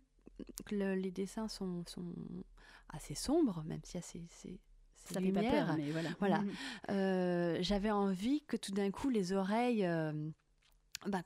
que 0.66 0.76
les 0.76 1.12
dessins 1.12 1.48
sont, 1.48 1.84
sont 1.86 2.14
assez 2.94 3.16
sombres, 3.16 3.64
même 3.66 3.82
si 3.84 3.98
c'est 4.02 4.22
c'est 4.30 4.60
ça 4.96 5.20
fait 5.20 5.34
pas 5.34 5.42
peur, 5.42 5.76
mais 5.76 5.92
voilà. 5.92 6.10
voilà. 6.20 6.40
Mm. 6.40 6.52
Euh, 6.92 7.58
j'avais 7.60 7.92
envie 7.92 8.42
que 8.44 8.56
tout 8.56 8.72
d'un 8.72 8.90
coup 8.90 9.10
les 9.10 9.34
oreilles 9.34 9.86
bah, 11.08 11.22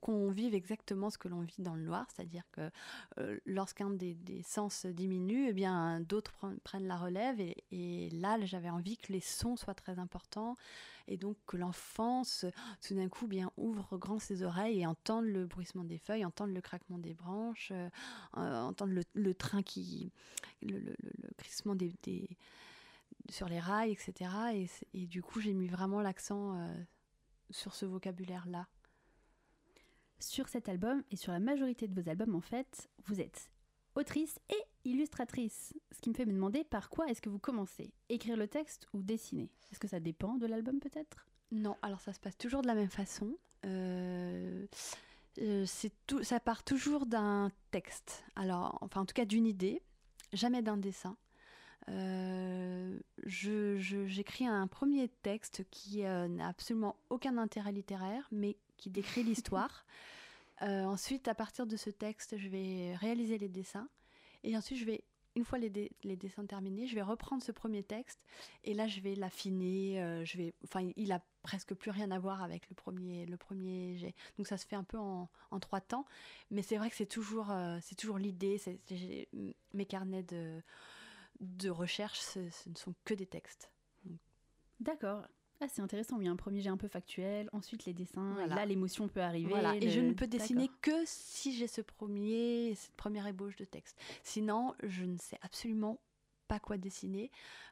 qu'on 0.00 0.30
vive 0.30 0.54
exactement 0.54 1.10
ce 1.10 1.18
que 1.18 1.28
l'on 1.28 1.40
vit 1.40 1.60
dans 1.60 1.74
le 1.74 1.82
noir, 1.82 2.06
c'est-à-dire 2.14 2.44
que 2.52 2.70
euh, 3.18 3.38
lorsqu'un 3.44 3.90
des, 3.90 4.16
sens 4.42 4.86
diminue, 4.86 5.48
eh 5.48 5.52
bien 5.52 6.00
d'autres 6.00 6.54
prennent 6.64 6.86
la 6.86 6.96
relève 6.96 7.38
et, 7.40 8.10
là 8.12 8.38
j'avais 8.44 8.70
envie 8.70 8.96
que 8.96 9.12
les 9.12 9.20
sons 9.20 9.56
soient 9.56 9.74
très 9.74 9.98
importants 9.98 10.56
et 11.06 11.16
donc 11.16 11.36
que 11.46 11.56
l'enfance 11.56 12.46
tout 12.82 12.94
d'un 12.94 13.08
coup 13.08 13.26
bien 13.26 13.50
ouvre 13.56 13.98
grand 13.98 14.18
ses 14.18 14.42
oreilles 14.42 14.80
et 14.80 14.86
entende 14.86 15.26
le 15.26 15.46
bruissement 15.46 15.84
des 15.84 15.98
feuilles, 15.98 16.24
entende 16.24 16.50
le 16.50 16.60
craquement 16.60 16.98
des 16.98 17.14
branches, 17.14 17.70
euh, 17.72 17.88
euh, 18.38 18.60
entende 18.62 18.90
le, 19.12 19.34
train 19.34 19.62
qui, 19.62 20.12
le, 20.62 20.96
crissement 21.36 21.74
des, 21.74 21.94
sur 23.28 23.48
les 23.48 23.60
rails, 23.60 23.92
etc. 23.92 24.68
Et, 24.94 25.06
du 25.06 25.22
coup 25.22 25.40
j'ai 25.40 25.52
mis 25.52 25.68
vraiment 25.68 26.00
l'accent 26.00 26.56
sur 27.50 27.74
ce 27.74 27.84
vocabulaire 27.84 28.46
là 28.46 28.66
sur 30.20 30.48
cet 30.48 30.68
album 30.68 31.02
et 31.10 31.16
sur 31.16 31.32
la 31.32 31.40
majorité 31.40 31.88
de 31.88 32.00
vos 32.00 32.08
albums 32.08 32.34
en 32.34 32.40
fait, 32.40 32.88
vous 33.06 33.20
êtes 33.20 33.50
autrice 33.94 34.38
et 34.48 34.88
illustratrice. 34.88 35.74
Ce 35.92 36.00
qui 36.00 36.10
me 36.10 36.14
fait 36.14 36.26
me 36.26 36.32
demander 36.32 36.64
par 36.64 36.88
quoi 36.88 37.08
est-ce 37.08 37.20
que 37.20 37.28
vous 37.28 37.38
commencez? 37.38 37.92
Écrire 38.08 38.36
le 38.36 38.48
texte 38.48 38.86
ou 38.92 39.02
dessiner? 39.02 39.50
Est-ce 39.70 39.80
que 39.80 39.88
ça 39.88 40.00
dépend 40.00 40.36
de 40.36 40.46
l'album 40.46 40.78
peut-être? 40.80 41.26
Non, 41.52 41.76
alors 41.82 42.00
ça 42.00 42.12
se 42.12 42.20
passe 42.20 42.38
toujours 42.38 42.62
de 42.62 42.66
la 42.66 42.74
même 42.74 42.90
façon. 42.90 43.36
Euh, 43.66 44.66
euh, 45.38 45.64
c'est 45.66 45.92
tout, 46.06 46.22
ça 46.22 46.40
part 46.40 46.62
toujours 46.62 47.06
d'un 47.06 47.50
texte. 47.70 48.24
Alors, 48.36 48.78
enfin 48.80 49.00
en 49.00 49.06
tout 49.06 49.14
cas 49.14 49.24
d'une 49.24 49.46
idée, 49.46 49.82
jamais 50.32 50.62
d'un 50.62 50.76
dessin. 50.76 51.16
Euh, 51.88 53.00
j'écris 53.24 54.46
un 54.46 54.66
premier 54.66 55.08
texte 55.08 55.64
qui 55.70 56.02
n'a 56.02 56.46
absolument 56.46 56.96
aucun 57.08 57.36
intérêt 57.38 57.72
littéraire, 57.72 58.28
mais 58.30 58.56
qui 58.80 58.90
décrit 58.90 59.22
l'histoire. 59.22 59.84
Euh, 60.62 60.84
ensuite, 60.84 61.26
à 61.26 61.34
partir 61.34 61.66
de 61.66 61.74
ce 61.74 61.88
texte, 61.88 62.36
je 62.36 62.46
vais 62.50 62.94
réaliser 62.96 63.38
les 63.38 63.48
dessins. 63.48 63.88
Et 64.44 64.54
ensuite, 64.58 64.78
je 64.78 64.84
vais, 64.84 65.04
une 65.34 65.42
fois 65.42 65.56
les, 65.56 65.90
les 66.04 66.16
dessins 66.16 66.44
terminés, 66.44 66.86
je 66.86 66.94
vais 66.94 67.00
reprendre 67.00 67.42
ce 67.42 67.50
premier 67.50 67.82
texte. 67.82 68.26
Et 68.64 68.74
là, 68.74 68.86
je 68.86 69.00
vais 69.00 69.14
l'affiner. 69.14 70.02
Euh, 70.02 70.22
je 70.26 70.36
vais, 70.36 70.52
enfin, 70.64 70.90
il 70.96 71.12
a 71.12 71.22
presque 71.42 71.72
plus 71.72 71.90
rien 71.90 72.10
à 72.10 72.18
voir 72.18 72.42
avec 72.42 72.68
le 72.68 72.74
premier, 72.74 73.24
le 73.24 73.38
premier 73.38 73.96
jet. 73.96 74.14
Donc 74.36 74.48
ça 74.48 74.58
se 74.58 74.66
fait 74.66 74.76
un 74.76 74.84
peu 74.84 74.98
en, 74.98 75.30
en 75.50 75.60
trois 75.60 75.80
temps. 75.80 76.04
Mais 76.50 76.60
c'est 76.60 76.76
vrai 76.76 76.90
que 76.90 76.96
c'est 76.96 77.06
toujours, 77.06 77.50
euh, 77.50 77.78
c'est 77.80 77.94
toujours 77.94 78.18
l'idée. 78.18 78.60
Mes 79.72 79.86
carnets 79.86 80.24
de, 80.24 80.60
de 81.40 81.70
recherche, 81.70 82.20
ce, 82.20 82.50
ce 82.50 82.68
ne 82.68 82.76
sont 82.76 82.94
que 83.06 83.14
des 83.14 83.24
textes. 83.26 83.70
D'accord. 84.78 85.24
Ah, 85.62 85.66
c'est 85.68 85.82
intéressant, 85.82 86.18
il 86.18 86.24
y 86.24 86.28
a 86.28 86.30
un 86.30 86.36
premier 86.36 86.62
jet 86.62 86.70
un 86.70 86.78
peu 86.78 86.88
factuel, 86.88 87.50
ensuite 87.52 87.84
les 87.84 87.92
dessins, 87.92 88.46
là 88.46 88.64
l'émotion 88.64 89.08
peut 89.08 89.20
arriver. 89.20 89.52
Et 89.80 89.90
je 89.90 90.00
ne 90.00 90.12
peux 90.12 90.26
dessiner 90.26 90.70
que 90.80 91.02
si 91.04 91.54
j'ai 91.54 91.66
ce 91.66 91.82
premier, 91.82 92.74
cette 92.74 92.96
première 92.96 93.26
ébauche 93.26 93.56
de 93.56 93.64
texte. 93.64 93.98
Sinon, 94.22 94.74
je 94.82 95.04
ne 95.04 95.18
sais 95.18 95.38
absolument 95.42 96.00
pas 96.50 96.58
quoi 96.58 96.78
dessiner. 96.78 97.30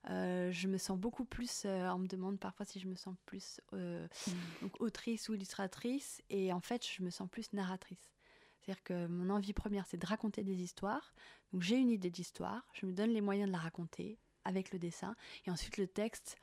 Euh, 0.08 0.52
je 0.52 0.68
me 0.68 0.78
sens 0.78 0.96
beaucoup 0.96 1.24
plus, 1.24 1.64
euh, 1.64 1.90
on 1.90 1.98
me 1.98 2.06
demande 2.06 2.38
parfois 2.38 2.64
si 2.64 2.78
je 2.78 2.86
me 2.86 2.94
sens 2.94 3.16
plus 3.26 3.60
euh, 3.72 4.06
hmm. 4.06 4.32
donc, 4.62 4.80
autrice 4.80 5.28
ou 5.28 5.34
illustratrice, 5.34 6.22
et 6.30 6.52
en 6.52 6.60
fait, 6.60 6.86
je 6.86 7.02
me 7.02 7.10
sens 7.10 7.28
plus 7.28 7.52
narratrice. 7.52 8.12
C'est-à-dire 8.60 8.82
que 8.84 9.06
mon 9.08 9.30
envie 9.30 9.52
première, 9.52 9.84
c'est 9.86 9.96
de 9.96 10.06
raconter 10.06 10.44
des 10.44 10.62
histoires. 10.62 11.12
Donc 11.52 11.62
j'ai 11.62 11.76
une 11.76 11.90
idée 11.90 12.10
d'histoire, 12.10 12.68
je 12.72 12.86
me 12.86 12.92
donne 12.92 13.10
les 13.10 13.20
moyens 13.20 13.48
de 13.48 13.52
la 13.52 13.58
raconter 13.58 14.18
avec 14.44 14.72
le 14.72 14.78
dessin, 14.78 15.16
et 15.44 15.50
ensuite 15.50 15.76
le 15.76 15.88
texte 15.88 16.36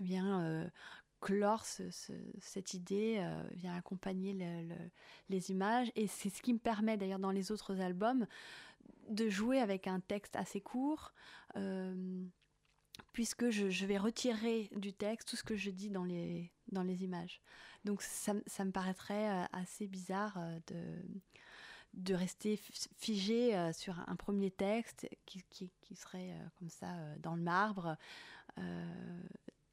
vient 0.00 0.42
euh, 0.42 0.68
clore 1.20 1.64
cette 1.64 2.74
idée, 2.74 3.16
euh, 3.18 3.42
vient 3.52 3.74
accompagner 3.74 4.36
les 5.28 5.50
images. 5.50 5.90
Et 5.96 6.06
c'est 6.06 6.30
ce 6.30 6.42
qui 6.42 6.52
me 6.52 6.58
permet 6.58 6.96
d'ailleurs 6.96 7.18
dans 7.18 7.30
les 7.30 7.50
autres 7.50 7.80
albums 7.80 8.26
de 9.08 9.28
jouer 9.28 9.60
avec 9.60 9.86
un 9.86 10.00
texte 10.00 10.36
assez 10.36 10.60
court. 10.60 11.12
Euh, 11.56 12.24
puisque 13.12 13.50
je, 13.50 13.86
vais 13.86 13.98
retirer 13.98 14.68
du 14.74 14.92
texte 14.92 15.28
tout 15.28 15.36
ce 15.36 15.44
que 15.44 15.56
je 15.56 15.70
dis 15.70 15.88
dans 15.88 16.04
les, 16.04 16.50
dans 16.72 16.82
les 16.82 17.04
images. 17.04 17.40
Donc 17.84 18.02
ça, 18.02 18.34
ça 18.46 18.64
me 18.64 18.72
paraîtrait 18.72 19.46
assez 19.52 19.86
bizarre 19.86 20.36
de, 20.66 20.82
de 21.94 22.14
rester 22.14 22.60
figé 22.96 23.72
sur 23.72 23.98
un 24.08 24.16
premier 24.16 24.50
texte 24.50 25.08
qui, 25.26 25.44
qui, 25.48 25.70
qui 25.80 25.94
serait 25.94 26.34
comme 26.58 26.68
ça 26.68 26.92
dans 27.20 27.36
le 27.36 27.42
marbre 27.42 27.96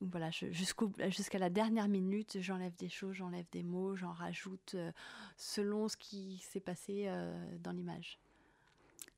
voilà, 0.02 0.30
jusqu'à 0.30 1.40
la 1.40 1.50
dernière 1.50 1.88
minute, 1.88 2.38
j'enlève 2.42 2.76
des 2.76 2.90
choses, 2.90 3.14
j'enlève 3.14 3.46
des 3.52 3.64
mots, 3.64 3.96
j'en 3.96 4.12
rajoute 4.12 4.76
euh, 4.76 4.92
selon 5.38 5.88
ce 5.88 5.96
qui 5.96 6.38
s'est 6.40 6.60
passé 6.60 7.06
euh, 7.08 7.34
dans 7.60 7.72
l'image. 7.72 8.20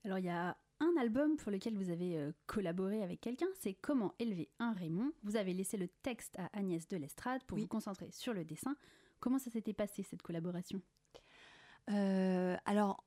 Alors 0.05 0.19
il 0.19 0.25
y 0.25 0.29
a 0.29 0.55
un 0.79 0.93
album 0.99 1.35
pour 1.37 1.51
lequel 1.51 1.75
vous 1.75 1.89
avez 1.89 2.17
euh, 2.17 2.31
collaboré 2.45 3.01
avec 3.01 3.21
quelqu'un, 3.21 3.47
c'est 3.59 3.73
Comment 3.73 4.13
élever 4.19 4.49
un 4.59 4.73
Raymond. 4.73 5.11
Vous 5.23 5.35
avez 5.35 5.53
laissé 5.53 5.77
le 5.77 5.87
texte 5.87 6.37
à 6.37 6.49
Agnès 6.53 6.87
de 6.87 6.97
l'Estrade 6.97 7.43
pour 7.45 7.57
vous 7.57 7.67
concentrer 7.67 8.11
sur 8.11 8.33
le 8.33 8.45
dessin. 8.45 8.75
Comment 9.19 9.39
ça 9.39 9.49
s'était 9.49 9.73
passé 9.73 10.03
cette 10.03 10.21
collaboration? 10.21 10.81
Alors 11.87 13.03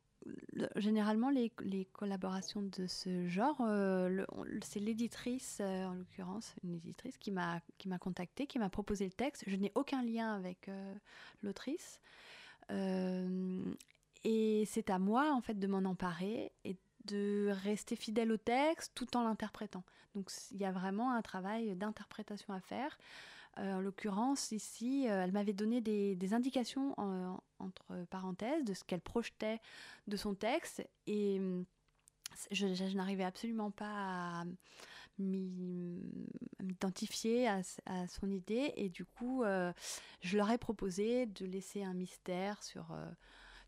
généralement, 0.76 1.30
les, 1.30 1.50
collaborations 1.92 2.62
de 2.62 2.86
ce 2.86 3.26
genre, 3.28 3.60
euh, 3.62 4.24
c'est 4.62 4.80
l'éditrice, 4.80 5.58
euh, 5.60 5.86
en 5.86 5.94
l'occurrence, 5.94 6.54
une 6.64 6.74
éditrice 6.74 7.16
qui 7.18 7.30
m'a 7.30 7.60
qui 7.78 7.88
m'a 7.88 7.98
contacté, 7.98 8.46
qui 8.46 8.58
m'a 8.58 8.68
proposé 8.68 9.04
le 9.04 9.12
texte. 9.12 9.44
Je 9.46 9.56
n'ai 9.56 9.72
aucun 9.74 10.02
lien 10.02 10.34
avec 10.34 10.68
euh, 10.68 10.94
l'autrice, 11.42 12.00
et 12.70 14.64
c'est 14.66 14.90
à 14.90 14.98
moi 14.98 15.32
en 15.32 15.40
fait 15.40 15.58
de 15.58 15.66
m'en 15.66 15.88
emparer 15.88 16.52
et 16.64 16.76
de 17.06 17.50
rester 17.64 17.96
fidèle 17.96 18.30
au 18.30 18.36
texte 18.36 18.92
tout 18.94 19.16
en 19.16 19.24
l'interprétant. 19.24 19.82
Donc 20.14 20.30
il 20.50 20.58
y 20.58 20.64
a 20.64 20.72
vraiment 20.72 21.12
un 21.12 21.22
travail 21.22 21.74
d'interprétation 21.74 22.52
à 22.52 22.60
faire. 22.60 22.98
Euh, 23.58 23.74
en 23.74 23.80
l'occurrence, 23.80 24.52
ici, 24.52 25.08
euh, 25.08 25.24
elle 25.24 25.32
m'avait 25.32 25.52
donné 25.52 25.80
des, 25.80 26.34
indications 26.34 26.94
entre 27.58 28.04
parenthèses 28.10 28.64
de 28.64 28.74
ce 28.74 28.84
qu'elle 28.84 29.00
projetait 29.00 29.60
de 30.06 30.16
son 30.16 30.34
texte. 30.34 30.86
Et 31.06 31.38
hum, 31.40 31.64
je, 32.50 32.94
n'arrivais 32.94 33.24
absolument 33.24 33.70
pas 33.70 34.40
à 34.40 34.44
m'identifier 35.18 37.48
à, 37.48 37.62
son 38.08 38.30
idée. 38.30 38.72
Et 38.76 38.88
du 38.88 39.04
coup, 39.04 39.42
euh, 39.42 39.72
je 40.20 40.36
leur 40.36 40.50
ai 40.50 40.58
proposé 40.58 41.26
de 41.26 41.44
laisser 41.44 41.82
un 41.82 41.94
mystère 41.94 42.62
sur 42.62 42.96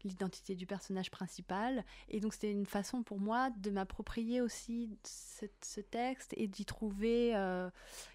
l'identité 0.04 0.54
du 0.54 0.66
personnage 0.66 1.10
principal. 1.10 1.84
Et 2.08 2.20
donc 2.20 2.34
c'était 2.34 2.50
une 2.50 2.66
façon 2.66 3.02
pour 3.02 3.18
moi 3.18 3.50
de 3.50 3.70
m'approprier 3.70 4.40
aussi 4.40 4.90
ce, 5.04 5.80
texte 5.80 6.34
et 6.36 6.46
d'y 6.46 6.64
trouver 6.64 7.34
euh, 7.34 7.70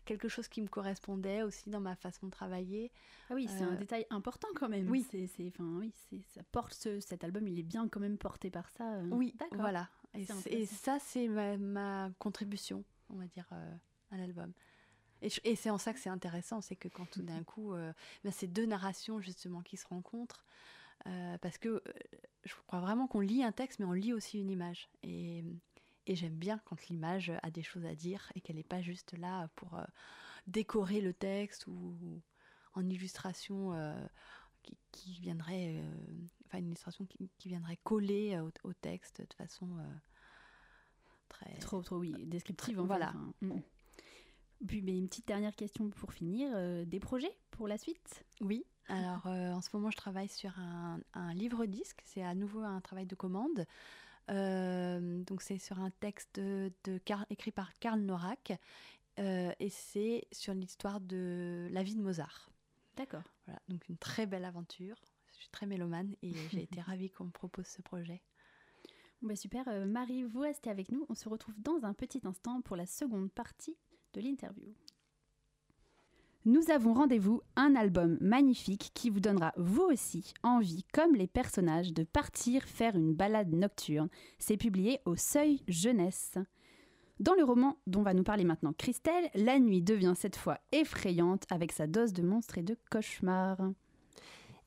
quelque 0.06 0.28
chose 0.28 0.48
qui 0.48 0.62
me 0.62 0.68
correspondait 0.68 1.44
aussi 1.44 1.70
dans 1.70 1.80
ma 1.80 1.96
façon 1.96 2.28
de 2.28 2.32
travailler. 2.32 2.92
Ah 3.30 3.34
oui, 3.34 3.48
c'est 3.50 3.64
un 3.64 3.74
euh, 3.74 3.78
détail 3.78 4.06
important 4.10 4.48
quand 4.56 4.70
même. 4.70 4.90
Oui, 4.90 5.06
c'est, 5.10 5.30
enfin, 5.48 5.66
oui, 5.80 5.94
ça 6.34 6.42
porte 6.52 6.88
cet 7.00 7.24
album, 7.24 7.48
il 7.48 7.60
est 7.60 7.64
bien 7.64 7.88
quand 7.88 8.00
même 8.00 8.18
porté 8.18 8.50
par 8.50 8.70
ça. 8.72 8.94
Euh. 8.96 9.10
Oui, 9.12 9.34
d'accord. 9.38 9.60
Voilà. 9.60 9.90
Et, 10.50 10.66
ça, 10.66 10.98
c'est 11.00 11.28
ma, 11.28 12.10
contribution, 12.18 12.84
on 13.10 13.18
va 13.18 13.26
dire, 13.28 13.48
à 14.12 14.18
l'album. 14.18 14.52
Et, 15.22 15.56
c'est 15.56 15.70
en 15.70 15.78
ça 15.78 15.94
que 15.94 16.00
c'est 16.00 16.10
intéressant, 16.10 16.62
c'est 16.62 16.76
que 16.76 16.88
quand 16.88 17.06
tout 17.10 17.22
d'un 17.22 17.44
coup, 17.44 17.74
ben, 18.24 18.32
ces 18.32 18.48
deux 18.48 18.66
narrations 18.66 19.20
justement 19.20 19.62
qui 19.62 19.78
se 19.78 19.86
rencontrent, 19.86 20.44
euh, 21.06 21.38
parce 21.40 21.58
que 21.58 21.70
euh, 21.70 21.82
je 22.44 22.54
crois 22.68 22.80
vraiment 22.80 23.08
qu'on 23.08 23.20
lit 23.20 23.44
un 23.44 23.52
texte, 23.52 23.80
mais 23.80 23.86
on 23.86 23.94
lit 23.94 24.14
aussi 24.14 24.40
une 24.40 24.50
image. 24.50 24.90
Et, 25.04 25.44
et 26.06 26.16
j'aime 26.16 26.36
bien 26.36 26.60
quand 26.66 26.88
l'image 26.88 27.32
a 27.44 27.52
des 27.52 27.64
choses 27.64 27.86
à 27.86 27.96
dire 27.96 28.32
et 28.36 28.42
qu'elle 28.42 28.56
n'est 28.56 28.64
pas 28.64 28.82
juste 28.82 29.18
là 29.18 29.50
pour 29.56 29.76
euh, 29.76 29.84
décorer 30.48 31.02
le 31.02 31.14
texte 31.14 31.68
ou, 31.68 32.22
en 32.74 32.88
illustration 32.90 33.74
qui, 34.62 34.78
qui, 34.92 35.20
viendrait, 35.20 35.84
enfin 36.46 36.60
une 36.60 36.68
illustration 36.68 37.08
qui, 37.08 37.32
qui 37.40 37.50
viendrait 37.50 37.80
coller 37.84 38.40
au, 38.64 38.74
texte 38.74 39.22
de 39.22 39.34
façon 39.34 39.78
très 41.28 41.58
trop 41.58 41.82
trop 41.82 41.98
oui 41.98 42.14
descriptive. 42.28 42.80
voilà. 42.82 43.14
Mm. 43.42 43.62
Puis 44.68 44.84
mais 44.84 44.96
une 44.96 45.08
petite 45.08 45.28
dernière 45.28 45.56
question 45.56 45.90
pour 45.90 46.14
finir. 46.14 46.86
des 46.86 47.00
projets 47.00 47.36
pour 47.50 47.68
la 47.68 47.80
suite? 47.80 48.24
Oui. 48.42 48.64
Alors, 48.90 49.28
euh, 49.28 49.52
en 49.52 49.62
ce 49.62 49.70
moment, 49.74 49.92
je 49.92 49.98
travaille 49.98 50.30
sur 50.30 50.58
un, 50.60 51.00
un 51.14 51.34
livre-disque. 51.34 52.02
C'est 52.06 52.24
à 52.24 52.34
nouveau 52.36 52.62
un 52.62 52.80
travail 52.82 53.06
de 53.06 53.16
commande. 53.16 53.66
Euh, 54.30 55.24
donc, 55.24 55.42
c'est 55.42 55.58
sur 55.58 55.80
un 55.80 55.90
texte 55.92 56.36
de, 56.40 56.72
de 56.86 56.98
Karl- 57.00 57.26
écrit 57.30 57.52
par 57.52 57.78
Karl 57.80 58.00
Norak. 58.00 58.54
Euh, 59.20 59.52
et 59.60 59.70
c'est 59.70 60.26
sur 60.32 60.54
l'histoire 60.54 61.02
de 61.02 61.68
la 61.72 61.84
vie 61.84 61.96
de 61.96 62.02
Mozart. 62.02 62.50
D'accord. 62.96 63.24
Voilà, 63.46 63.60
donc 63.68 63.88
une 63.90 63.98
très 63.98 64.26
belle 64.26 64.46
aventure. 64.46 64.96
Je 65.32 65.38
suis 65.38 65.50
très 65.50 65.66
mélomane 65.66 66.16
et 66.22 66.34
j'ai 66.52 66.64
été 66.64 66.82
ravie 66.82 67.10
qu'on 67.10 67.26
me 67.26 67.32
propose 67.32 67.68
ce 67.68 67.82
projet. 67.82 68.22
Bah, 69.22 69.36
super. 69.36 69.68
Euh, 69.68 69.86
Marie, 69.86 70.24
vous 70.24 70.40
restez 70.42 70.70
avec 70.70 70.92
nous. 70.92 71.06
On 71.10 71.16
se 71.16 71.28
retrouve 71.30 71.60
dans 71.60 71.84
un 71.84 71.94
petit 71.94 72.22
instant 72.26 72.62
pour 72.62 72.76
la 72.76 72.86
seconde 72.86 73.32
partie 73.32 73.76
de 74.14 74.22
l'interview. 74.22 74.74
Nous 76.48 76.72
avons 76.72 76.94
rendez-vous 76.94 77.42
un 77.58 77.76
album 77.76 78.18
magnifique 78.22 78.92
qui 78.94 79.10
vous 79.10 79.20
donnera 79.20 79.52
vous 79.58 79.82
aussi 79.82 80.34
envie, 80.44 80.86
comme 80.94 81.14
les 81.14 81.28
personnages, 81.28 81.92
de 81.92 82.06
partir 82.06 82.64
faire 82.64 82.96
une 82.96 83.14
balade 83.14 83.52
nocturne. 83.52 84.08
C'est 84.40 84.56
publié 84.56 85.02
au 85.04 85.18
Seuil 85.18 85.62
Jeunesse. 85.68 86.38
Dans 87.20 87.34
le 87.34 87.44
roman 87.44 87.76
dont 87.86 88.02
va 88.02 88.14
nous 88.14 88.24
parler 88.24 88.46
maintenant 88.46 88.72
Christelle, 88.72 89.30
la 89.36 89.60
nuit 89.60 89.82
devient 89.82 90.14
cette 90.16 90.38
fois 90.38 90.58
effrayante 90.72 91.44
avec 91.50 91.74
sa 91.74 91.86
dose 91.86 92.14
de 92.14 92.22
monstres 92.22 92.58
et 92.58 92.64
de 92.64 92.78
cauchemars. 92.90 93.74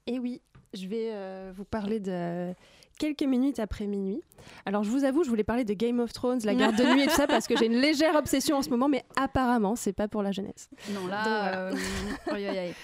Et 0.06 0.18
oui, 0.18 0.42
je 0.74 0.87
vais 0.87 1.11
euh, 1.12 1.52
vous 1.54 1.64
parler 1.64 2.00
de 2.00 2.52
quelques 2.98 3.22
minutes 3.22 3.59
après 3.59 3.87
minuit. 3.87 4.20
Alors 4.66 4.83
je 4.85 4.90
vous 4.90 5.04
avoue, 5.04 5.24
je 5.24 5.28
voulais 5.30 5.44
parler 5.44 5.64
de 5.64 5.72
Game 5.74 6.00
of 6.00 6.12
Thrones, 6.12 6.40
la 6.44 6.54
garde 6.54 6.76
de 6.76 6.85
nuit 6.85 7.02
et 7.02 7.06
tout 7.06 7.14
ça 7.14 7.26
parce 7.26 7.46
que 7.46 7.56
j'ai 7.56 7.66
une 7.66 7.80
légère 7.80 8.14
obsession 8.14 8.56
en 8.56 8.62
ce 8.62 8.70
moment, 8.70 8.88
mais 8.88 9.04
apparemment 9.16 9.74
c'est 9.76 9.92
pas 9.94 10.06
pour 10.09 10.22
la 10.22 10.33
jeunesse. 10.33 10.68
Non, 10.92 11.00
Donc, 11.02 11.11
là, 11.11 11.59
euh, 11.70 11.74
aïe, 12.30 12.46
aïe, 12.46 12.59
aïe. 12.59 12.74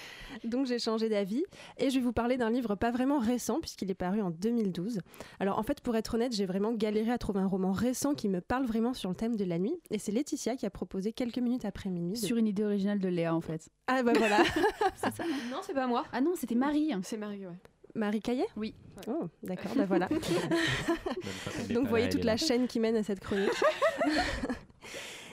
Donc 0.43 0.65
j'ai 0.67 0.77
changé 0.77 1.07
d'avis 1.09 1.43
et 1.77 1.89
je 1.89 1.95
vais 1.95 2.01
vous 2.03 2.11
parler 2.13 2.35
d'un 2.37 2.49
livre 2.49 2.75
pas 2.75 2.91
vraiment 2.91 3.17
récent 3.17 3.59
puisqu'il 3.59 3.89
est 3.89 3.95
paru 3.95 4.21
en 4.21 4.29
2012. 4.29 4.99
Alors 5.39 5.57
en 5.57 5.63
fait 5.63 5.81
pour 5.81 5.95
être 5.95 6.15
honnête 6.15 6.33
j'ai 6.35 6.45
vraiment 6.45 6.73
galéré 6.73 7.11
à 7.11 7.17
trouver 7.17 7.39
un 7.39 7.47
roman 7.47 7.71
récent 7.71 8.13
qui 8.13 8.27
me 8.27 8.41
parle 8.41 8.65
vraiment 8.65 8.93
sur 8.93 9.09
le 9.09 9.15
thème 9.15 9.35
de 9.35 9.45
la 9.45 9.57
nuit 9.57 9.75
et 9.89 9.97
c'est 9.99 10.11
Laetitia 10.11 10.55
qui 10.55 10.65
a 10.65 10.69
proposé 10.69 11.13
quelques 11.13 11.39
minutes 11.39 11.65
après 11.65 11.89
minuit. 11.89 12.13
de- 12.19 12.25
Sur 12.25 12.37
une 12.37 12.47
idée 12.47 12.63
originale 12.65 12.99
de 12.99 13.07
Léa, 13.07 13.33
en 13.33 13.41
fait. 13.41 13.69
Ah 13.87 14.03
bah 14.03 14.13
voilà, 14.15 14.39
C'est 14.95 15.13
ça 15.15 15.23
non 15.23 15.35
Non, 15.51 15.57
c'est 15.63 15.73
pas 15.73 15.87
moi. 15.87 16.05
Ah 16.11 16.21
non, 16.21 16.33
c'était 16.35 16.55
Marie. 16.55 16.91
C'est 17.03 17.17
Marie, 17.17 17.45
ouais. 17.47 17.53
Marie 17.97 18.21
Caillet? 18.21 18.45
Oui. 18.55 18.75
Oh 19.07 19.27
d'accord, 19.43 19.71
bah 19.75 19.85
voilà. 19.85 20.07
Donc 21.69 21.83
vous 21.83 21.89
voyez 21.89 22.09
toute 22.09 22.23
la 22.23 22.37
chaîne 22.37 22.67
qui 22.67 22.79
mène 22.79 22.95
à 22.95 23.03
cette 23.03 23.19
chronique. 23.19 23.49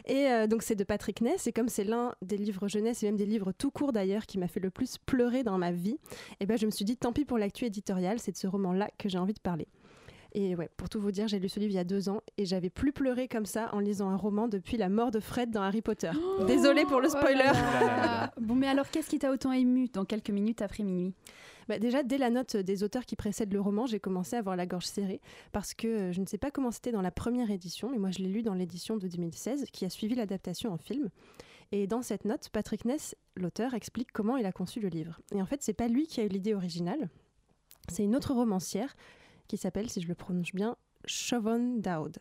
Et 0.06 0.28
euh, 0.28 0.46
donc 0.46 0.62
c'est 0.62 0.74
de 0.74 0.84
Patrick 0.84 1.22
Ness, 1.22 1.46
et 1.46 1.52
comme 1.52 1.70
c'est 1.70 1.84
l'un 1.84 2.14
des 2.20 2.36
livres 2.36 2.68
jeunesse 2.68 3.02
et 3.02 3.06
même 3.06 3.16
des 3.16 3.24
livres 3.24 3.52
tout 3.56 3.70
courts 3.70 3.90
d'ailleurs 3.90 4.26
qui 4.26 4.36
m'a 4.36 4.48
fait 4.48 4.60
le 4.60 4.68
plus 4.68 4.98
pleurer 4.98 5.42
dans 5.44 5.56
ma 5.56 5.72
vie, 5.72 5.96
et 6.40 6.46
ben 6.46 6.58
je 6.58 6.66
me 6.66 6.70
suis 6.70 6.84
dit 6.84 6.98
tant 6.98 7.14
pis 7.14 7.24
pour 7.24 7.38
l'actu 7.38 7.64
éditoriale, 7.64 8.18
c'est 8.18 8.32
de 8.32 8.36
ce 8.36 8.46
roman-là 8.46 8.90
que 8.98 9.08
j'ai 9.08 9.16
envie 9.16 9.32
de 9.32 9.40
parler. 9.40 9.66
Et 10.34 10.56
ouais, 10.56 10.68
pour 10.76 10.90
tout 10.90 11.00
vous 11.00 11.12
dire, 11.12 11.26
j'ai 11.26 11.38
lu 11.38 11.48
ce 11.48 11.58
livre 11.58 11.72
il 11.72 11.76
y 11.76 11.78
a 11.78 11.84
deux 11.84 12.10
ans 12.10 12.20
et 12.36 12.44
j'avais 12.44 12.68
plus 12.68 12.92
pleuré 12.92 13.28
comme 13.28 13.46
ça 13.46 13.70
en 13.72 13.78
lisant 13.78 14.10
un 14.10 14.16
roman 14.16 14.46
depuis 14.46 14.76
la 14.76 14.90
mort 14.90 15.10
de 15.10 15.20
Fred 15.20 15.50
dans 15.50 15.62
Harry 15.62 15.80
Potter. 15.80 16.10
Désolée 16.46 16.84
pour 16.84 17.00
le 17.00 17.08
spoiler. 17.08 17.44
Oh 17.48 17.84
là 17.86 17.96
là. 17.96 18.32
Bon, 18.40 18.56
mais 18.56 18.66
alors, 18.66 18.90
qu'est-ce 18.90 19.08
qui 19.08 19.20
t'a 19.20 19.30
autant 19.30 19.52
ému 19.52 19.86
dans 19.86 20.04
quelques 20.04 20.30
minutes 20.30 20.60
après 20.60 20.82
minuit? 20.82 21.14
Bah, 21.68 21.78
déjà, 21.78 22.02
dès 22.02 22.18
la 22.18 22.30
note 22.30 22.56
des 22.56 22.82
auteurs 22.82 23.06
qui 23.06 23.16
précèdent 23.16 23.52
le 23.52 23.60
roman, 23.60 23.86
j'ai 23.86 24.00
commencé 24.00 24.36
à 24.36 24.40
avoir 24.40 24.56
la 24.56 24.66
gorge 24.66 24.86
serrée 24.86 25.20
parce 25.52 25.74
que 25.74 25.86
euh, 25.86 26.12
je 26.12 26.20
ne 26.20 26.26
sais 26.26 26.38
pas 26.38 26.50
comment 26.50 26.70
c'était 26.70 26.92
dans 26.92 27.02
la 27.02 27.10
première 27.10 27.50
édition, 27.50 27.90
mais 27.90 27.98
moi 27.98 28.10
je 28.10 28.18
l'ai 28.18 28.28
lu 28.28 28.42
dans 28.42 28.54
l'édition 28.54 28.96
de 28.96 29.08
2016 29.08 29.66
qui 29.72 29.84
a 29.84 29.90
suivi 29.90 30.14
l'adaptation 30.14 30.72
en 30.72 30.78
film. 30.78 31.10
Et 31.72 31.86
dans 31.86 32.02
cette 32.02 32.24
note, 32.24 32.50
Patrick 32.50 32.84
Ness, 32.84 33.16
l'auteur, 33.36 33.74
explique 33.74 34.12
comment 34.12 34.36
il 34.36 34.46
a 34.46 34.52
conçu 34.52 34.80
le 34.80 34.88
livre. 34.88 35.20
Et 35.34 35.42
en 35.42 35.46
fait, 35.46 35.62
c'est 35.62 35.72
pas 35.72 35.88
lui 35.88 36.06
qui 36.06 36.20
a 36.20 36.24
eu 36.24 36.28
l'idée 36.28 36.54
originale, 36.54 37.08
c'est 37.88 38.04
une 38.04 38.16
autre 38.16 38.32
romancière 38.32 38.94
qui 39.48 39.56
s'appelle, 39.56 39.90
si 39.90 40.00
je 40.00 40.08
le 40.08 40.14
prononce 40.14 40.52
bien, 40.52 40.76
Siobhan 41.06 41.78
Dowd. 41.78 42.18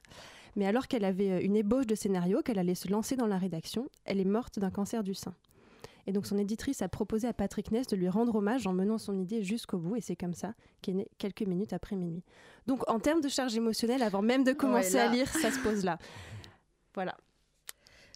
Mais 0.56 0.66
alors 0.68 0.88
qu'elle 0.88 1.06
avait 1.06 1.32
euh, 1.32 1.42
une 1.42 1.56
ébauche 1.56 1.88
de 1.88 1.96
scénario, 1.96 2.42
qu'elle 2.42 2.60
allait 2.60 2.76
se 2.76 2.90
lancer 2.90 3.16
dans 3.16 3.28
la 3.28 3.38
rédaction, 3.38 3.90
elle 4.06 4.20
est 4.20 4.26
morte 4.26 4.60
d'un 4.60 4.72
cancer 4.72 5.04
du 5.04 5.14
sein. 5.14 5.36
Et 6.06 6.12
donc 6.12 6.26
son 6.26 6.38
éditrice 6.38 6.82
a 6.82 6.90
proposé 6.90 7.28
à 7.28 7.34
Patrick 7.34 7.72
Ness 7.72 7.88
de 7.88 7.96
lui 7.96 8.10
rendre 8.10 8.36
hommage 8.36 8.68
en 8.68 8.74
menant 8.74 8.98
son 8.98 9.18
idée 9.18 9.44
jusqu'au 9.44 9.78
bout, 9.78 9.96
et 9.96 10.02
c'est 10.02 10.16
comme 10.16 10.34
ça 10.34 10.54
qu'est 10.82 10.94
né 10.94 11.08
quelques 11.18 11.44
minutes 11.44 11.74
après 11.74 11.96
minuit. 11.96 12.24
Donc 12.68 12.90
en 12.90 13.00
termes 13.00 13.22
de 13.22 13.30
charge 13.30 13.56
émotionnelle, 13.56 14.04
avant 14.04 14.22
même 14.22 14.44
de 14.44 14.54
commencer 14.54 14.98
à 14.98 15.08
lire, 15.08 15.28
ça 15.30 15.52
se 15.52 15.60
pose 15.60 15.84
là. 15.84 15.98
Voilà. 16.96 17.18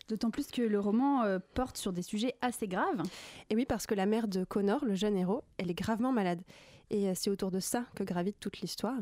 D'autant 0.08 0.30
plus 0.30 0.48
que 0.48 0.62
le 0.62 0.80
roman 0.80 1.24
euh, 1.24 1.40
porte 1.56 1.78
sur 1.78 1.92
des 1.92 2.04
sujets 2.04 2.36
assez 2.42 2.68
graves. 2.68 3.02
Et 3.50 3.56
oui, 3.56 3.66
parce 3.66 3.88
que 3.88 3.96
la 3.96 4.06
mère 4.06 4.28
de 4.28 4.44
Connor, 4.44 4.86
le 4.86 4.94
jeune 4.94 5.18
héros, 5.18 5.44
elle 5.58 5.72
est 5.72 5.74
gravement 5.74 6.12
malade. 6.12 6.44
Et 6.92 7.10
euh, 7.10 7.14
c'est 7.16 7.30
autour 7.30 7.52
de 7.52 7.60
ça 7.60 7.86
que 7.96 8.04
gravite 8.04 8.38
toute 8.40 8.60
l'histoire. 8.60 9.00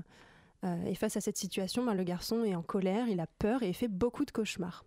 Euh, 0.63 0.83
et 0.85 0.95
face 0.95 1.17
à 1.17 1.21
cette 1.21 1.37
situation, 1.37 1.83
ben, 1.83 1.93
le 1.93 2.03
garçon 2.03 2.43
est 2.43 2.55
en 2.55 2.63
colère, 2.63 3.07
il 3.07 3.19
a 3.19 3.27
peur 3.27 3.61
et 3.61 3.69
il 3.69 3.73
fait 3.73 3.87
beaucoup 3.87 4.25
de 4.25 4.31
cauchemars. 4.31 4.85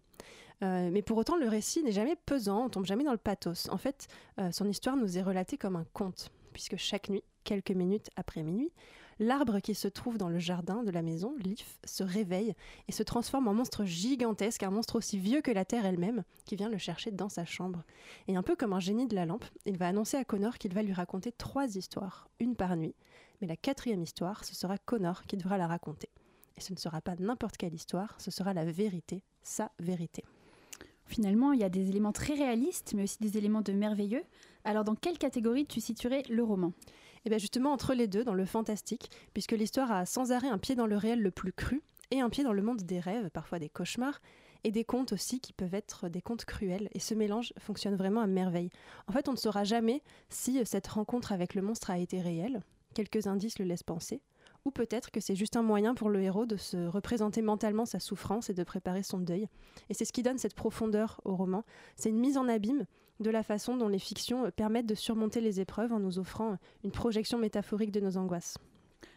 Euh, 0.62 0.90
mais 0.92 1.02
pour 1.02 1.16
autant, 1.16 1.36
le 1.36 1.48
récit 1.48 1.82
n'est 1.82 1.92
jamais 1.92 2.16
pesant, 2.16 2.64
on 2.66 2.68
tombe 2.68 2.86
jamais 2.86 3.04
dans 3.04 3.12
le 3.12 3.18
pathos. 3.18 3.68
En 3.70 3.78
fait, 3.78 4.08
euh, 4.40 4.50
son 4.50 4.68
histoire 4.68 4.96
nous 4.96 5.18
est 5.18 5.22
relatée 5.22 5.56
comme 5.56 5.76
un 5.76 5.86
conte, 5.92 6.30
puisque 6.52 6.76
chaque 6.76 7.08
nuit, 7.08 7.22
quelques 7.44 7.70
minutes 7.70 8.10
après 8.16 8.42
minuit, 8.42 8.72
l'arbre 9.20 9.60
qui 9.60 9.74
se 9.74 9.88
trouve 9.88 10.18
dans 10.18 10.28
le 10.28 10.38
jardin 10.38 10.82
de 10.82 10.90
la 10.90 11.02
maison, 11.02 11.34
l'if, 11.38 11.78
se 11.84 12.02
réveille 12.02 12.54
et 12.88 12.92
se 12.92 13.02
transforme 13.02 13.48
en 13.48 13.54
monstre 13.54 13.84
gigantesque, 13.84 14.62
un 14.62 14.70
monstre 14.70 14.96
aussi 14.96 15.18
vieux 15.18 15.40
que 15.40 15.50
la 15.50 15.64
terre 15.64 15.86
elle-même, 15.86 16.24
qui 16.44 16.56
vient 16.56 16.68
le 16.68 16.78
chercher 16.78 17.10
dans 17.10 17.28
sa 17.28 17.44
chambre. 17.44 17.84
Et 18.26 18.36
un 18.36 18.42
peu 18.42 18.56
comme 18.56 18.72
un 18.72 18.80
génie 18.80 19.06
de 19.06 19.14
la 19.14 19.26
lampe, 19.26 19.44
il 19.64 19.78
va 19.78 19.88
annoncer 19.88 20.16
à 20.16 20.24
Connor 20.24 20.58
qu'il 20.58 20.74
va 20.74 20.82
lui 20.82 20.92
raconter 20.92 21.32
trois 21.32 21.76
histoires, 21.76 22.28
une 22.40 22.56
par 22.56 22.76
nuit. 22.76 22.94
Mais 23.40 23.46
la 23.46 23.56
quatrième 23.56 24.02
histoire, 24.02 24.44
ce 24.44 24.54
sera 24.54 24.78
Connor 24.78 25.22
qui 25.24 25.36
devra 25.36 25.58
la 25.58 25.68
raconter. 25.68 26.08
Et 26.56 26.60
ce 26.60 26.72
ne 26.72 26.78
sera 26.78 27.00
pas 27.00 27.14
n'importe 27.20 27.56
quelle 27.56 27.74
histoire, 27.74 28.20
ce 28.20 28.32
sera 28.32 28.52
la 28.52 28.64
vérité, 28.64 29.22
sa 29.42 29.70
vérité. 29.78 30.24
Finalement, 31.08 31.52
il 31.52 31.60
y 31.60 31.64
a 31.64 31.70
des 31.70 31.88
éléments 31.88 32.12
très 32.12 32.34
réalistes, 32.34 32.92
mais 32.94 33.04
aussi 33.04 33.16
des 33.20 33.38
éléments 33.38 33.62
de 33.62 33.72
merveilleux. 33.72 34.22
Alors, 34.64 34.84
dans 34.84 34.94
quelle 34.94 35.16
catégorie 35.16 35.66
tu 35.66 35.80
situerais 35.80 36.22
le 36.28 36.44
roman? 36.44 36.72
Et 37.24 37.30
bien 37.30 37.38
justement 37.38 37.72
entre 37.72 37.94
les 37.94 38.06
deux, 38.06 38.24
dans 38.24 38.34
le 38.34 38.44
fantastique, 38.44 39.10
puisque 39.32 39.52
l'histoire 39.52 39.90
a 39.90 40.04
sans 40.04 40.32
arrêt 40.32 40.48
un 40.48 40.58
pied 40.58 40.74
dans 40.74 40.86
le 40.86 40.96
réel 40.96 41.20
le 41.20 41.30
plus 41.30 41.52
cru, 41.52 41.82
et 42.10 42.20
un 42.20 42.28
pied 42.28 42.44
dans 42.44 42.52
le 42.52 42.62
monde 42.62 42.82
des 42.82 43.00
rêves, 43.00 43.30
parfois 43.30 43.58
des 43.58 43.70
cauchemars, 43.70 44.20
et 44.64 44.70
des 44.70 44.84
contes 44.84 45.12
aussi 45.12 45.40
qui 45.40 45.52
peuvent 45.54 45.74
être 45.74 46.08
des 46.08 46.20
contes 46.20 46.44
cruels. 46.44 46.90
Et 46.92 47.00
ce 47.00 47.14
mélange 47.14 47.54
fonctionne 47.58 47.96
vraiment 47.96 48.20
à 48.20 48.26
merveille. 48.26 48.70
En 49.06 49.12
fait, 49.12 49.28
on 49.28 49.32
ne 49.32 49.36
saura 49.36 49.64
jamais 49.64 50.02
si 50.28 50.60
cette 50.66 50.88
rencontre 50.88 51.32
avec 51.32 51.54
le 51.54 51.62
monstre 51.62 51.90
a 51.90 51.98
été 51.98 52.20
réelle. 52.20 52.60
Quelques 52.94 53.26
indices 53.26 53.58
le 53.58 53.64
laissent 53.64 53.82
penser. 53.82 54.20
Ou 54.68 54.70
peut-être 54.70 55.10
que 55.10 55.18
c'est 55.18 55.34
juste 55.34 55.56
un 55.56 55.62
moyen 55.62 55.94
pour 55.94 56.10
le 56.10 56.20
héros 56.20 56.44
de 56.44 56.58
se 56.58 56.76
représenter 56.88 57.40
mentalement 57.40 57.86
sa 57.86 58.00
souffrance 58.00 58.50
et 58.50 58.52
de 58.52 58.62
préparer 58.64 59.02
son 59.02 59.16
deuil. 59.16 59.48
Et 59.88 59.94
c'est 59.94 60.04
ce 60.04 60.12
qui 60.12 60.22
donne 60.22 60.36
cette 60.36 60.54
profondeur 60.54 61.22
au 61.24 61.34
roman. 61.34 61.64
C'est 61.96 62.10
une 62.10 62.18
mise 62.18 62.36
en 62.36 62.46
abîme 62.48 62.84
de 63.18 63.30
la 63.30 63.42
façon 63.42 63.78
dont 63.78 63.88
les 63.88 63.98
fictions 63.98 64.44
euh, 64.44 64.50
permettent 64.50 64.84
de 64.84 64.94
surmonter 64.94 65.40
les 65.40 65.58
épreuves 65.58 65.94
en 65.94 66.00
nous 66.00 66.18
offrant 66.18 66.52
euh, 66.52 66.56
une 66.84 66.90
projection 66.90 67.38
métaphorique 67.38 67.92
de 67.92 68.00
nos 68.00 68.18
angoisses. 68.18 68.58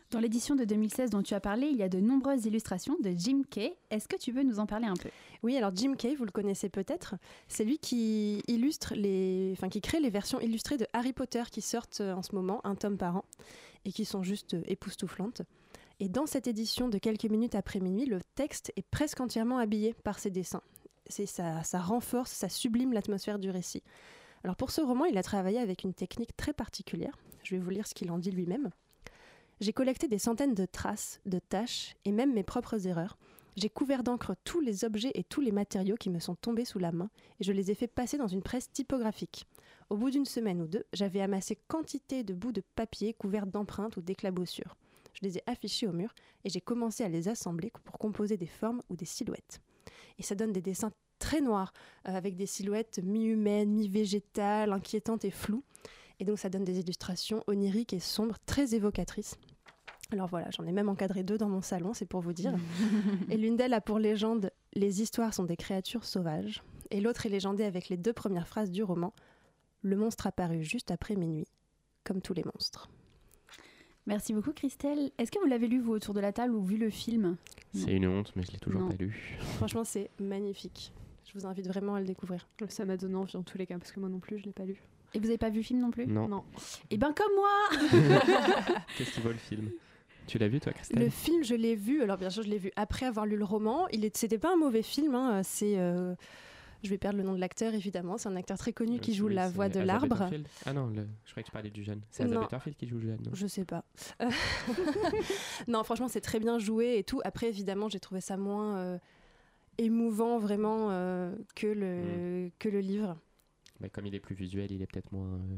Dans 0.09 0.21
l'édition 0.21 0.55
de 0.55 0.63
2016 0.63 1.09
dont 1.09 1.21
tu 1.21 1.33
as 1.33 1.41
parlé, 1.41 1.67
il 1.67 1.75
y 1.75 1.83
a 1.83 1.89
de 1.89 1.99
nombreuses 1.99 2.45
illustrations 2.45 2.95
de 3.03 3.11
Jim 3.13 3.41
Kay. 3.49 3.75
Est-ce 3.89 4.07
que 4.07 4.15
tu 4.15 4.31
veux 4.31 4.43
nous 4.43 4.59
en 4.59 4.65
parler 4.65 4.87
un 4.87 4.95
peu? 4.95 5.09
Oui, 5.43 5.57
alors 5.57 5.75
Jim 5.75 5.95
Kay, 5.97 6.15
vous 6.15 6.23
le 6.23 6.31
connaissez 6.31 6.69
peut-être, 6.69 7.15
c'est 7.49 7.65
lui 7.65 7.77
qui 7.77 8.41
illustre 8.47 8.93
les, 8.95 9.51
enfin 9.51 9.67
qui 9.67 9.81
crée 9.81 9.99
les 9.99 10.09
versions 10.09 10.39
illustrées 10.39 10.77
de 10.77 10.87
Harry 10.93 11.11
Potter 11.11 11.43
qui 11.51 11.61
sortent 11.61 11.99
euh, 11.99 12.13
en 12.13 12.21
ce 12.21 12.33
moment, 12.35 12.61
un 12.63 12.75
tome 12.75 12.97
par 12.97 13.17
an, 13.17 13.25
et 13.85 13.91
qui 13.91 14.05
sont 14.05 14.23
juste 14.23 14.53
euh, 14.53 14.63
époustouflantes. 14.65 15.41
Et 15.99 16.09
dans 16.09 16.25
cette 16.25 16.47
édition 16.47 16.89
de 16.89 16.97
quelques 16.97 17.25
minutes 17.25 17.55
après 17.55 17.79
minuit, 17.79 18.05
le 18.05 18.19
texte 18.35 18.73
est 18.75 18.85
presque 18.89 19.21
entièrement 19.21 19.59
habillé 19.59 19.93
par 20.03 20.19
ses 20.19 20.31
dessins. 20.31 20.63
Ça, 21.09 21.63
ça 21.63 21.79
renforce, 21.79 22.31
ça 22.31 22.49
sublime 22.49 22.93
l'atmosphère 22.93 23.37
du 23.37 23.49
récit. 23.49 23.83
Alors 24.43 24.55
pour 24.55 24.71
ce 24.71 24.81
roman, 24.81 25.05
il 25.05 25.17
a 25.17 25.23
travaillé 25.23 25.59
avec 25.59 25.83
une 25.83 25.93
technique 25.93 26.35
très 26.35 26.53
particulière. 26.53 27.17
Je 27.43 27.55
vais 27.55 27.61
vous 27.61 27.69
lire 27.69 27.85
ce 27.85 27.93
qu'il 27.93 28.11
en 28.11 28.17
dit 28.17 28.31
lui-même. 28.31 28.71
J'ai 29.59 29.73
collecté 29.73 30.07
des 30.07 30.17
centaines 30.17 30.55
de 30.55 30.65
traces, 30.65 31.21
de 31.27 31.37
taches 31.37 31.95
et 32.05 32.11
même 32.11 32.33
mes 32.33 32.43
propres 32.43 32.87
erreurs. 32.87 33.17
J'ai 33.61 33.69
couvert 33.69 34.01
d'encre 34.01 34.35
tous 34.43 34.59
les 34.59 34.85
objets 34.85 35.11
et 35.13 35.23
tous 35.23 35.39
les 35.39 35.51
matériaux 35.51 35.95
qui 35.95 36.09
me 36.09 36.17
sont 36.17 36.33
tombés 36.33 36.65
sous 36.65 36.79
la 36.79 36.91
main 36.91 37.11
et 37.39 37.43
je 37.43 37.51
les 37.51 37.69
ai 37.69 37.75
fait 37.75 37.85
passer 37.85 38.17
dans 38.17 38.25
une 38.25 38.41
presse 38.41 38.71
typographique. 38.71 39.45
Au 39.91 39.97
bout 39.97 40.09
d'une 40.09 40.25
semaine 40.25 40.63
ou 40.63 40.67
deux, 40.67 40.83
j'avais 40.93 41.21
amassé 41.21 41.59
quantité 41.67 42.23
de 42.23 42.33
bouts 42.33 42.53
de 42.53 42.63
papier 42.75 43.13
couverts 43.13 43.45
d'empreintes 43.45 43.97
ou 43.97 44.01
d'éclaboussures. 44.01 44.75
Je 45.13 45.19
les 45.21 45.37
ai 45.37 45.43
affichés 45.45 45.85
au 45.85 45.91
mur 45.91 46.11
et 46.43 46.49
j'ai 46.49 46.59
commencé 46.59 47.03
à 47.03 47.07
les 47.07 47.27
assembler 47.27 47.71
pour 47.83 47.99
composer 47.99 48.35
des 48.35 48.47
formes 48.47 48.81
ou 48.89 48.95
des 48.95 49.05
silhouettes. 49.05 49.61
Et 50.17 50.23
ça 50.23 50.33
donne 50.33 50.53
des 50.53 50.63
dessins 50.63 50.91
très 51.19 51.39
noirs, 51.39 51.71
euh, 52.07 52.15
avec 52.15 52.35
des 52.35 52.47
silhouettes 52.47 52.99
mi-humaines, 53.03 53.69
mi-végétales, 53.69 54.73
inquiétantes 54.73 55.23
et 55.23 55.29
floues. 55.29 55.63
Et 56.19 56.25
donc 56.25 56.39
ça 56.39 56.49
donne 56.49 56.63
des 56.63 56.79
illustrations 56.79 57.43
oniriques 57.45 57.93
et 57.93 57.99
sombres, 57.99 58.39
très 58.47 58.73
évocatrices. 58.73 59.37
Alors 60.11 60.27
voilà, 60.27 60.49
j'en 60.51 60.65
ai 60.65 60.71
même 60.71 60.89
encadré 60.89 61.23
deux 61.23 61.37
dans 61.37 61.47
mon 61.49 61.61
salon, 61.61 61.93
c'est 61.93 62.05
pour 62.05 62.19
vous 62.21 62.33
dire. 62.33 62.53
Et 63.29 63.37
l'une 63.37 63.55
d'elles 63.55 63.73
a 63.73 63.81
pour 63.81 63.97
légende 63.99 64.51
Les 64.73 65.01
histoires 65.01 65.33
sont 65.33 65.45
des 65.45 65.55
créatures 65.57 66.03
sauvages. 66.05 66.61
et 66.89 66.99
l'autre 67.01 67.25
est 67.25 67.29
légendé 67.29 67.63
avec 67.63 67.87
les 67.89 67.97
deux 67.97 68.13
premières 68.13 68.47
phrases 68.47 68.71
du 68.71 68.83
roman. 68.83 69.13
Le 69.83 69.95
monstre 69.95 70.27
apparut 70.27 70.63
juste 70.63 70.91
après 70.91 71.15
minuit, 71.15 71.47
comme 72.03 72.21
tous 72.21 72.33
les 72.33 72.43
monstres. 72.43 72.89
Merci 74.07 74.33
beaucoup 74.33 74.51
Christelle. 74.51 75.11
Est-ce 75.17 75.31
que 75.31 75.39
vous 75.39 75.45
l'avez 75.45 75.67
lu 75.67 75.79
vous 75.79 75.93
autour 75.93 76.13
de 76.13 76.19
la 76.19 76.33
table 76.33 76.53
ou 76.55 76.63
vu 76.63 76.77
le 76.77 76.89
film? 76.89 77.37
C'est 77.73 77.91
une 77.93 78.07
honte, 78.07 78.33
mais 78.35 78.43
je 78.43 78.51
l'ai 78.51 78.57
toujours 78.59 78.81
Non. 78.81 78.89
pas 78.89 78.95
lu. 78.95 79.37
Franchement, 79.57 79.83
c'est 79.83 80.09
magnifique. 80.19 80.91
Je 81.25 81.39
vous 81.39 81.45
invite 81.45 81.67
vraiment 81.67 81.95
à 81.95 81.99
le 82.01 82.05
découvrir. 82.05 82.47
Ça 82.67 82.83
m'a 82.83 82.97
donné 82.97 83.15
envie 83.15 83.37
en 83.37 83.43
tous 83.43 83.57
les 83.57 83.65
cas, 83.65 83.77
parce 83.77 83.91
que 83.91 83.99
moi 83.99 84.09
non 84.09 84.19
plus, 84.19 84.39
je 84.39 84.43
l'ai 84.45 84.51
pas 84.51 84.65
lu. 84.65 84.81
Et 85.13 85.19
vous 85.19 85.27
avez 85.27 85.37
pas 85.37 85.49
vu 85.49 85.57
le 85.57 85.63
film 85.63 85.79
non 85.79 85.91
plus? 85.91 86.07
Non. 86.07 86.27
Non. 86.27 86.43
Eh 86.89 86.97
ben 86.97 87.13
comme 87.13 87.33
moi 87.35 87.89
Qu'est-ce 88.97 89.11
qui 89.13 89.21
vaut 89.21 89.29
le 89.29 89.37
film? 89.37 89.69
Tu 90.31 90.37
l'as 90.37 90.47
vu 90.47 90.61
toi, 90.61 90.71
Christelle 90.71 91.03
Le 91.03 91.09
film, 91.09 91.43
je 91.43 91.55
l'ai 91.55 91.75
vu. 91.75 92.01
Alors, 92.01 92.15
bien 92.17 92.29
sûr, 92.29 92.41
je 92.41 92.47
l'ai 92.49 92.57
vu 92.57 92.71
après 92.77 93.05
avoir 93.05 93.25
lu 93.25 93.35
le 93.35 93.43
roman. 93.43 93.87
Il 93.89 94.05
est... 94.05 94.15
C'était 94.15 94.37
pas 94.37 94.53
un 94.53 94.55
mauvais 94.55 94.81
film. 94.81 95.13
hein, 95.13 95.41
C'est. 95.43 95.77
euh, 95.77 96.15
Je 96.83 96.89
vais 96.89 96.97
perdre 96.97 97.17
le 97.17 97.23
nom 97.25 97.33
de 97.33 97.39
l'acteur, 97.41 97.73
évidemment. 97.73 98.17
C'est 98.17 98.29
un 98.29 98.35
acteur 98.37 98.57
très 98.57 98.71
connu 98.71 98.99
qui 98.99 99.11
Euh, 99.11 99.15
joue 99.15 99.23
celui, 99.25 99.35
la 99.35 99.49
voix 99.49 99.67
de 99.67 99.81
l'arbre. 99.81 100.29
Ah 100.65 100.71
non, 100.71 100.87
le- 100.87 101.05
je 101.25 101.31
croyais 101.31 101.43
que 101.43 101.47
tu 101.47 101.51
parlais 101.51 101.69
du 101.69 101.83
jeune. 101.83 101.99
C'est 102.11 102.23
Asa 102.23 102.47
qui 102.77 102.87
joue 102.87 102.95
le 102.99 103.07
jeune. 103.07 103.19
non 103.25 103.31
Je 103.33 103.45
sais 103.45 103.65
pas. 103.65 103.83
non, 105.67 105.83
franchement, 105.83 106.07
c'est 106.07 106.21
très 106.21 106.39
bien 106.39 106.59
joué 106.59 106.97
et 106.97 107.03
tout. 107.03 107.21
Après, 107.23 107.47
évidemment, 107.49 107.89
j'ai 107.89 107.99
trouvé 107.99 108.21
ça 108.21 108.37
moins 108.37 108.77
euh, 108.77 108.97
émouvant 109.77 110.39
vraiment 110.39 110.91
euh, 110.91 111.35
que, 111.55 111.67
le, 111.67 112.45
Mm. 112.47 112.51
que 112.57 112.69
le 112.69 112.79
livre. 112.79 113.17
Mais 113.79 113.89
comme 113.89 114.05
il 114.05 114.15
est 114.15 114.19
plus 114.19 114.35
visuel, 114.35 114.71
il 114.71 114.81
est 114.81 114.87
peut-être 114.87 115.11
moins. 115.11 115.27
euh, 115.27 115.57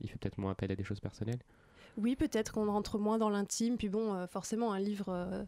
Il 0.00 0.08
fait 0.10 0.18
peut-être 0.18 0.38
moins 0.38 0.52
appel 0.52 0.70
à 0.70 0.76
des 0.76 0.84
choses 0.84 1.00
personnelles. 1.00 1.40
Oui, 1.98 2.16
peut-être 2.16 2.52
qu'on 2.52 2.70
rentre 2.70 2.98
moins 2.98 3.18
dans 3.18 3.30
l'intime. 3.30 3.76
Puis 3.76 3.88
bon, 3.88 4.14
euh, 4.14 4.26
forcément, 4.26 4.72
un 4.72 4.80
livre, 4.80 5.06
euh, 5.08 5.44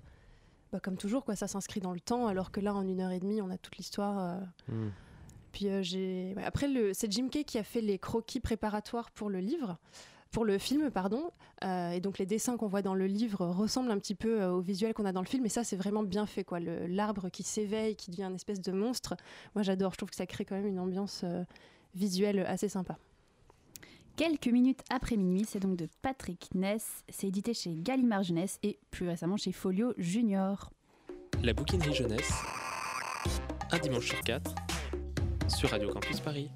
bah, 0.73 0.81
comme 0.81 0.97
toujours, 0.97 1.25
quoi, 1.25 1.37
ça 1.37 1.49
s'inscrit 1.49 1.81
dans 1.81 1.93
le 1.93 2.01
temps. 2.01 2.27
Alors 2.27 2.51
que 2.51 2.61
là, 2.61 2.75
en 2.75 2.87
une 2.87 3.01
heure 3.01 3.13
et 3.13 3.21
demie, 3.21 3.41
on 3.41 3.51
a 3.51 3.59
toute 3.59 3.77
l'histoire. 3.77 4.19
euh. 4.19 4.73
Hmm. 4.73 4.91
Puis 5.53 5.69
euh, 5.69 5.83
j'ai. 5.83 6.35
ouais, 6.37 6.45
après, 6.45 6.69
le... 6.69 6.93
c'est 6.93 7.11
Jim 7.11 7.29
Kay 7.29 7.45
qui 7.45 7.59
a 7.59 7.63
fait 7.63 7.81
les 7.81 7.99
croquis 7.99 8.41
préparatoires 8.41 9.11
pour 9.13 9.31
le 9.31 9.39
livre. 9.39 9.79
Pour 10.33 10.45
le 10.45 10.59
film, 10.59 10.91
pardon. 10.91 11.31
Euh, 11.63 11.91
et 11.91 12.01
donc, 12.01 12.19
les 12.19 12.27
dessins 12.27 12.57
qu'on 12.57 12.67
voit 12.67 12.83
dans 12.83 12.97
le 12.97 13.07
livre 13.07 13.47
ressemblent 13.47 13.93
un 13.93 13.99
petit 13.99 14.17
peu 14.17 14.43
euh, 14.43 14.51
au 14.51 14.61
visuel 14.61 14.93
qu'on 14.93 15.05
a 15.05 15.13
dans 15.13 15.21
le 15.21 15.29
film. 15.29 15.47
Et 15.47 15.49
ça, 15.49 15.63
c'est 15.63 15.77
vraiment 15.77 16.03
bien 16.03 16.27
fait, 16.27 16.43
quoi. 16.43 16.59
L'arbre 16.59 17.29
qui 17.29 17.45
s'éveille, 17.45 17.95
qui 17.95 18.11
devient 18.11 18.25
une 18.25 18.35
espèce 18.35 18.61
de 18.61 18.73
monstre. 18.73 19.15
Moi, 19.55 19.63
j'adore. 19.63 19.93
Je 19.93 19.99
trouve 19.99 20.11
que 20.11 20.17
ça 20.17 20.27
crée 20.27 20.45
quand 20.45 20.57
même 20.57 20.67
une 20.67 20.81
ambiance 20.81 21.25
visuelle 21.95 22.41
assez 22.49 22.69
sympa. 22.69 22.99
Quelques 24.17 24.47
minutes 24.47 24.79
après 24.91 25.17
minuit, 25.17 25.45
c'est 25.45 25.59
donc 25.59 25.75
de 25.75 25.89
Patrick 26.01 26.55
Ness. 26.55 27.03
C'est 27.09 27.27
édité 27.27 27.53
chez 27.53 27.75
Gallimard 27.75 28.23
Jeunesse 28.23 28.61
et 28.63 28.79
plus 28.93 29.09
récemment 29.09 29.37
chez 29.37 29.51
Folio 29.51 29.93
Junior. 29.99 30.71
La 31.43 31.53
bouquinerie 31.53 31.93
jeunesse, 31.93 32.31
un 33.73 33.79
dimanche 33.81 34.07
sur 34.07 34.21
quatre, 34.21 34.55
sur 35.49 35.69
Radio 35.69 35.91
Campus 35.91 36.21
Paris. 36.21 36.49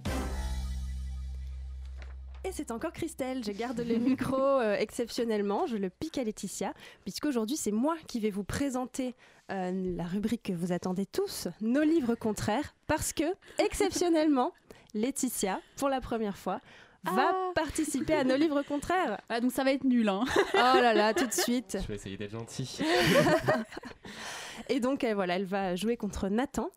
Et 2.44 2.52
c'est 2.52 2.70
encore 2.70 2.92
Christelle, 2.92 3.42
je 3.42 3.50
garde 3.50 3.80
le 3.80 3.96
micro 3.96 4.36
euh, 4.40 4.76
exceptionnellement, 4.78 5.66
je 5.66 5.76
le 5.76 5.90
pique 5.90 6.16
à 6.16 6.22
Laetitia, 6.22 6.72
puisqu'aujourd'hui 7.02 7.56
c'est 7.56 7.72
moi 7.72 7.96
qui 8.06 8.20
vais 8.20 8.30
vous 8.30 8.44
présenter 8.44 9.16
euh, 9.50 9.96
la 9.96 10.04
rubrique 10.04 10.44
que 10.44 10.52
vous 10.52 10.70
attendez 10.70 11.06
tous, 11.06 11.48
nos 11.60 11.82
livres 11.82 12.14
contraires, 12.14 12.76
parce 12.86 13.12
que, 13.12 13.24
exceptionnellement, 13.58 14.52
Laetitia, 14.94 15.60
pour 15.76 15.88
la 15.88 16.00
première 16.00 16.38
fois, 16.38 16.60
va 17.04 17.30
Ah. 17.32 17.50
participer 17.54 18.14
à 18.14 18.24
nos 18.24 18.36
livres 18.36 18.62
contraires. 18.62 19.20
Ah, 19.28 19.40
donc 19.40 19.52
ça 19.52 19.64
va 19.64 19.72
être 19.72 19.84
nul, 19.84 20.08
hein 20.08 20.24
Oh 20.54 20.56
là 20.56 20.94
là, 20.94 21.14
tout 21.14 21.26
de 21.26 21.32
suite. 21.32 21.78
Je 21.80 21.86
vais 21.86 21.94
essayer 21.94 22.16
d'être 22.16 22.32
gentil. 22.32 22.78
Et 24.68 24.80
donc 24.80 25.04
euh, 25.04 25.14
voilà, 25.14 25.36
elle 25.36 25.44
va 25.44 25.76
jouer 25.76 25.96
contre 25.96 26.28
Nathan. 26.28 26.70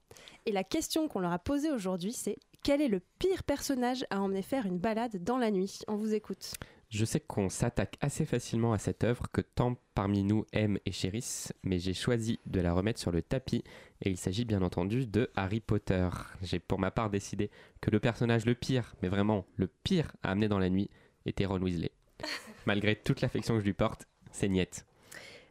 Et 0.45 0.51
la 0.51 0.63
question 0.63 1.07
qu'on 1.07 1.19
leur 1.19 1.31
a 1.31 1.39
posée 1.39 1.71
aujourd'hui, 1.71 2.13
c'est 2.13 2.37
quel 2.63 2.81
est 2.81 2.87
le 2.87 3.01
pire 3.19 3.43
personnage 3.43 4.05
à 4.09 4.21
emmener 4.21 4.41
faire 4.41 4.65
une 4.65 4.77
balade 4.77 5.23
dans 5.23 5.37
la 5.37 5.51
nuit? 5.51 5.79
On 5.87 5.95
vous 5.95 6.13
écoute. 6.13 6.53
Je 6.91 7.05
sais 7.05 7.21
qu'on 7.21 7.47
s'attaque 7.47 7.97
assez 8.01 8.25
facilement 8.25 8.73
à 8.73 8.77
cette 8.77 9.05
œuvre 9.05 9.27
que 9.31 9.39
tant 9.39 9.77
parmi 9.95 10.23
nous 10.23 10.45
aiment 10.51 10.77
et 10.85 10.91
chérissent, 10.91 11.53
mais 11.63 11.79
j'ai 11.79 11.93
choisi 11.93 12.41
de 12.45 12.59
la 12.59 12.73
remettre 12.73 12.99
sur 12.99 13.13
le 13.13 13.21
tapis 13.21 13.63
et 14.01 14.09
il 14.09 14.17
s'agit 14.17 14.43
bien 14.43 14.61
entendu 14.61 15.07
de 15.07 15.31
Harry 15.37 15.61
Potter. 15.61 16.09
J'ai 16.41 16.59
pour 16.59 16.79
ma 16.79 16.91
part 16.91 17.09
décidé 17.09 17.49
que 17.79 17.91
le 17.91 18.01
personnage 18.01 18.45
le 18.45 18.55
pire, 18.55 18.93
mais 19.01 19.07
vraiment 19.07 19.45
le 19.55 19.67
pire 19.67 20.11
à 20.21 20.31
amener 20.31 20.49
dans 20.49 20.59
la 20.59 20.69
nuit 20.69 20.89
était 21.25 21.45
Ron 21.45 21.61
Weasley. 21.61 21.91
Malgré 22.65 22.97
toute 22.97 23.21
l'affection 23.21 23.53
que 23.53 23.61
je 23.61 23.65
lui 23.65 23.73
porte, 23.73 24.05
c'est 24.33 24.49
niette. 24.49 24.85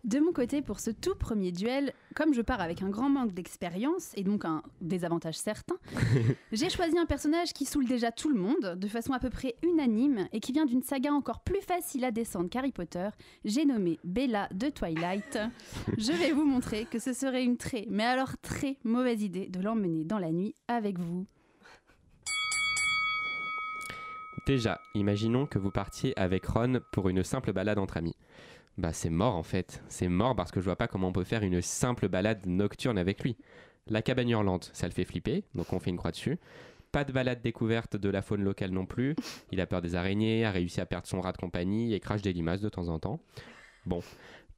De 0.04 0.18
mon 0.18 0.32
côté, 0.32 0.62
pour 0.62 0.80
ce 0.80 0.90
tout 0.90 1.14
premier 1.14 1.52
duel, 1.52 1.92
comme 2.14 2.32
je 2.32 2.40
pars 2.40 2.60
avec 2.60 2.82
un 2.82 2.88
grand 2.88 3.10
manque 3.10 3.34
d'expérience 3.34 4.12
et 4.16 4.22
donc 4.22 4.46
un 4.46 4.62
désavantage 4.80 5.36
certain, 5.36 5.76
j'ai 6.52 6.70
choisi 6.70 6.98
un 6.98 7.04
personnage 7.04 7.52
qui 7.52 7.66
saoule 7.66 7.86
déjà 7.86 8.10
tout 8.10 8.30
le 8.30 8.40
monde 8.40 8.76
de 8.78 8.88
façon 8.88 9.12
à 9.12 9.18
peu 9.18 9.28
près 9.28 9.56
unanime 9.62 10.26
et 10.32 10.40
qui 10.40 10.52
vient 10.52 10.64
d'une 10.64 10.82
saga 10.82 11.12
encore 11.12 11.40
plus 11.40 11.60
facile 11.60 12.06
à 12.06 12.10
descendre 12.10 12.48
qu'Harry 12.48 12.72
Potter. 12.72 13.10
J'ai 13.44 13.66
nommé 13.66 13.98
Bella 14.02 14.48
de 14.52 14.70
Twilight. 14.70 15.38
Je 15.98 16.12
vais 16.12 16.32
vous 16.32 16.46
montrer 16.46 16.86
que 16.86 16.98
ce 16.98 17.12
serait 17.12 17.44
une 17.44 17.58
très, 17.58 17.86
mais 17.90 18.04
alors 18.04 18.38
très 18.38 18.78
mauvaise 18.84 19.22
idée 19.22 19.48
de 19.48 19.60
l'emmener 19.60 20.04
dans 20.04 20.18
la 20.18 20.32
nuit 20.32 20.54
avec 20.66 20.98
vous. 20.98 21.26
Déjà, 24.46 24.80
imaginons 24.94 25.46
que 25.46 25.58
vous 25.58 25.70
partiez 25.70 26.18
avec 26.18 26.46
Ron 26.46 26.80
pour 26.92 27.10
une 27.10 27.22
simple 27.22 27.52
balade 27.52 27.78
entre 27.78 27.98
amis. 27.98 28.16
Bah 28.78 28.92
c'est 28.92 29.11
mort 29.11 29.37
en 29.37 29.42
fait, 29.42 29.83
c'est 29.88 30.09
mort 30.09 30.35
parce 30.35 30.50
que 30.50 30.61
je 30.61 30.64
vois 30.64 30.76
pas 30.76 30.88
comment 30.88 31.09
on 31.09 31.12
peut 31.12 31.24
faire 31.24 31.42
une 31.42 31.61
simple 31.61 32.09
balade 32.09 32.46
nocturne 32.46 32.98
avec 32.98 33.22
lui. 33.22 33.37
La 33.87 34.02
cabane 34.02 34.28
hurlante, 34.30 34.70
ça 34.72 34.87
le 34.87 34.92
fait 34.92 35.04
flipper, 35.04 35.44
donc 35.54 35.72
on 35.72 35.80
fait 35.80 35.90
une 35.90 35.96
croix 35.96 36.12
dessus. 36.12 36.38
Pas 36.92 37.04
de 37.04 37.12
balade 37.12 37.42
découverte 37.42 37.96
de 37.96 38.09
la 38.09 38.22
faune 38.22 38.42
locale 38.42 38.70
non 38.70 38.87
plus. 38.87 39.14
Il 39.52 39.61
a 39.61 39.66
peur 39.66 39.80
des 39.80 39.94
araignées, 39.94 40.44
a 40.44 40.50
réussi 40.50 40.80
à 40.80 40.87
perdre 40.87 41.06
son 41.06 41.20
rat 41.20 41.33
de 41.33 41.38
compagnie 41.38 41.94
et 41.94 42.00
crache 42.00 42.22
des 42.22 42.33
limaces 42.33 42.61
de 42.61 42.68
temps 42.68 42.88
en 42.88 42.98
temps. 42.98 43.20
Bon, 43.87 44.00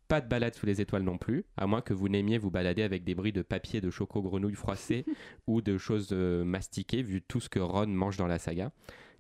pas 0.09 0.21
de 0.21 0.29
balade 0.29 0.55
sous 0.55 0.67
les 0.67 0.81
étoiles 0.81 1.03
non 1.03 1.17
plus, 1.17 1.45
à 1.57 1.67
moins 1.67 1.81
que 1.81 1.95
vous 1.95 2.09
n'aimiez 2.09 2.39
vous 2.39 2.51
balader 2.51 2.83
avec 2.83 3.05
des 3.05 3.15
bris 3.15 3.33
de 3.33 3.43
papier 3.43 3.81
de 3.81 3.91
choco 3.91 4.21
grenouille 4.21 4.55
froissées 4.55 5.07
ou 5.47 5.63
de 5.63 5.79
choses 5.79 6.11
euh, 6.13 6.45
mastiquées, 6.45 7.03
vu 7.03 7.23
tout 7.23 7.41
ce 7.41 7.49
que 7.49 7.59
Ron 7.59 7.87
mange 7.87 8.19
dans 8.19 8.27
la 8.27 8.39
saga. 8.39 8.73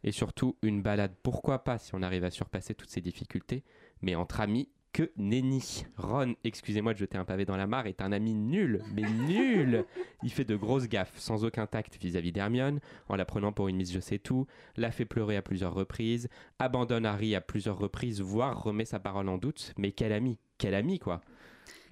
Et 0.04 0.12
surtout, 0.12 0.58
une 0.62 0.82
balade, 0.82 1.14
pourquoi 1.22 1.64
pas 1.64 1.78
si 1.78 1.94
on 1.94 2.02
arrive 2.02 2.24
à 2.24 2.30
surpasser 2.30 2.74
toutes 2.74 2.90
ces 2.90 3.00
difficultés, 3.00 3.62
mais 4.02 4.14
entre 4.16 4.40
amis, 4.40 4.68
que 4.92 5.10
nenni. 5.16 5.84
Ron, 5.96 6.34
excusez-moi 6.44 6.92
de 6.92 6.98
jeter 6.98 7.18
un 7.18 7.24
pavé 7.24 7.44
dans 7.44 7.56
la 7.56 7.66
mare, 7.66 7.86
est 7.86 8.02
un 8.02 8.12
ami 8.12 8.34
nul, 8.34 8.82
mais 8.94 9.02
nul 9.02 9.84
Il 10.22 10.30
fait 10.30 10.44
de 10.44 10.56
grosses 10.56 10.88
gaffes, 10.88 11.16
sans 11.16 11.44
aucun 11.44 11.66
tact 11.66 11.98
vis-à-vis 12.00 12.32
d'Hermione, 12.32 12.80
en 13.08 13.16
la 13.16 13.24
prenant 13.24 13.52
pour 13.52 13.68
une 13.68 13.76
mise 13.76 13.92
je 13.92 14.00
sais 14.00 14.18
tout, 14.18 14.46
la 14.76 14.90
fait 14.90 15.04
pleurer 15.04 15.36
à 15.36 15.42
plusieurs 15.42 15.74
reprises, 15.74 16.28
abandonne 16.58 17.06
Harry 17.06 17.34
à 17.34 17.40
plusieurs 17.40 17.78
reprises, 17.78 18.20
voire 18.20 18.62
remet 18.62 18.84
sa 18.84 19.00
parole 19.00 19.28
en 19.28 19.38
doute. 19.38 19.72
Mais 19.78 19.92
quel 19.92 20.12
ami 20.12 20.38
Quel 20.58 20.74
ami, 20.74 20.98
quoi 20.98 21.22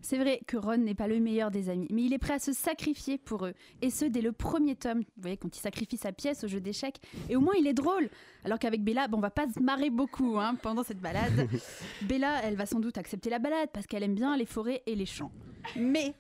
C'est 0.03 0.19
vrai 0.19 0.41
que 0.47 0.57
Ron 0.57 0.79
n'est 0.79 0.95
pas 0.95 1.09
le 1.09 1.21
meilleur 1.21 1.51
des 1.51 1.69
amis, 1.69 1.87
mais 1.91 2.03
il 2.05 2.13
est 2.13 2.19
prêt 2.19 2.35
à 2.35 2.39
se 2.39 2.53
sacrifier 2.53 3.19
pour 3.19 3.47
eux. 3.47 3.55
Et 3.83 3.91
ce, 3.91 4.05
dès 4.05 4.23
le 4.23 4.33
premier 4.33 4.75
tome. 4.77 5.01
Vous 5.01 5.23
voyez, 5.23 5.37
quand 5.37 5.55
il 5.55 5.61
sacrifie 5.61 5.97
sa 5.97 6.13
pièce 6.13 6.45
au 6.45 6.49
jeu 6.49 6.61
d'échecs. 6.61 7.01
Et 7.29 7.37
au 7.37 7.41
moins, 7.41 7.55
il 7.59 7.67
est 7.67 7.75
drôle. 7.75 8.09
Alors 8.45 8.59
qu'avec 8.59 8.83
Bella, 8.83 9.09
bon, 9.09 9.19
on 9.19 9.21
va 9.21 9.31
pas 9.31 9.47
se 9.49 9.61
marrer 9.61 9.91
beaucoup 9.91 10.39
hein, 10.39 10.55
pendant 10.63 10.83
cette 10.83 11.01
balade. 11.01 11.49
Bella, 12.03 12.41
elle 12.45 12.57
va 12.57 12.67
sans 12.67 12.81
doute 12.81 12.99
accepter 12.99 13.31
la 13.31 13.39
balade 13.39 13.69
parce 13.73 13.87
qu'elle 13.87 14.03
aime 14.03 14.15
bien 14.15 14.37
les 14.37 14.47
forêts 14.47 14.83
et 14.87 14.95
les 14.95 15.07
champs. 15.07 15.33
Mais 15.77 16.15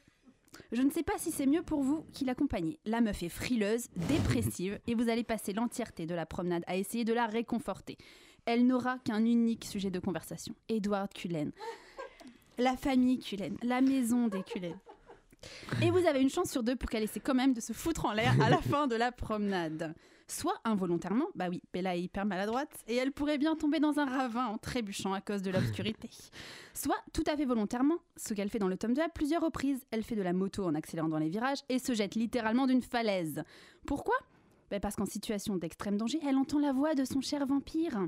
je 0.72 0.82
ne 0.82 0.90
sais 0.90 1.02
pas 1.02 1.18
si 1.18 1.30
c'est 1.30 1.46
mieux 1.46 1.62
pour 1.62 1.82
vous 1.82 2.04
qu'il 2.12 2.26
l'accompagne. 2.26 2.76
La 2.84 3.00
meuf 3.00 3.22
est 3.22 3.28
frileuse, 3.28 3.88
dépressive, 4.08 4.78
et 4.86 4.94
vous 4.94 5.08
allez 5.08 5.24
passer 5.24 5.52
l'entièreté 5.52 6.06
de 6.06 6.14
la 6.14 6.26
promenade 6.26 6.62
à 6.66 6.76
essayer 6.76 7.04
de 7.04 7.12
la 7.12 7.26
réconforter. 7.26 7.96
Elle 8.46 8.66
n'aura 8.66 8.98
qu'un 9.00 9.24
unique 9.24 9.64
sujet 9.64 9.90
de 9.90 9.98
conversation, 9.98 10.54
Edward 10.68 11.12
Cullen. 11.12 11.52
La 12.60 12.76
famille 12.76 13.18
Cullen, 13.18 13.56
la 13.62 13.80
maison 13.80 14.28
des 14.28 14.42
Cullen. 14.42 14.76
Et 15.80 15.90
vous 15.90 16.06
avez 16.06 16.20
une 16.20 16.28
chance 16.28 16.50
sur 16.50 16.62
deux 16.62 16.76
pour 16.76 16.90
qu'elle 16.90 17.02
essaie 17.02 17.18
quand 17.18 17.34
même 17.34 17.54
de 17.54 17.60
se 17.60 17.72
foutre 17.72 18.04
en 18.04 18.12
l'air 18.12 18.34
à 18.42 18.50
la 18.50 18.58
fin 18.58 18.86
de 18.86 18.96
la 18.96 19.12
promenade. 19.12 19.94
Soit 20.28 20.60
involontairement, 20.64 21.24
bah 21.34 21.46
oui, 21.48 21.62
Bella 21.72 21.96
est 21.96 22.02
hyper 22.02 22.26
maladroite, 22.26 22.84
et 22.86 22.96
elle 22.96 23.12
pourrait 23.12 23.38
bien 23.38 23.56
tomber 23.56 23.80
dans 23.80 23.98
un 23.98 24.04
ravin 24.04 24.44
en 24.44 24.58
trébuchant 24.58 25.14
à 25.14 25.22
cause 25.22 25.40
de 25.40 25.50
l'obscurité. 25.50 26.10
Soit 26.74 27.02
tout 27.14 27.24
à 27.26 27.34
fait 27.34 27.46
volontairement, 27.46 27.96
ce 28.18 28.34
qu'elle 28.34 28.50
fait 28.50 28.58
dans 28.58 28.68
le 28.68 28.76
tome 28.76 28.92
2 28.92 29.00
à 29.00 29.08
plusieurs 29.08 29.40
reprises. 29.40 29.80
Elle 29.90 30.04
fait 30.04 30.14
de 30.14 30.20
la 30.20 30.34
moto 30.34 30.66
en 30.66 30.74
accélérant 30.74 31.08
dans 31.08 31.16
les 31.16 31.30
virages 31.30 31.60
et 31.70 31.78
se 31.78 31.94
jette 31.94 32.14
littéralement 32.14 32.66
d'une 32.66 32.82
falaise. 32.82 33.42
Pourquoi? 33.86 34.16
Bah 34.70 34.80
Parce 34.80 34.96
qu'en 34.96 35.06
situation 35.06 35.56
d'extrême 35.56 35.96
danger, 35.96 36.20
elle 36.28 36.36
entend 36.36 36.58
la 36.58 36.74
voix 36.74 36.94
de 36.94 37.06
son 37.06 37.22
cher 37.22 37.46
vampire. 37.46 38.06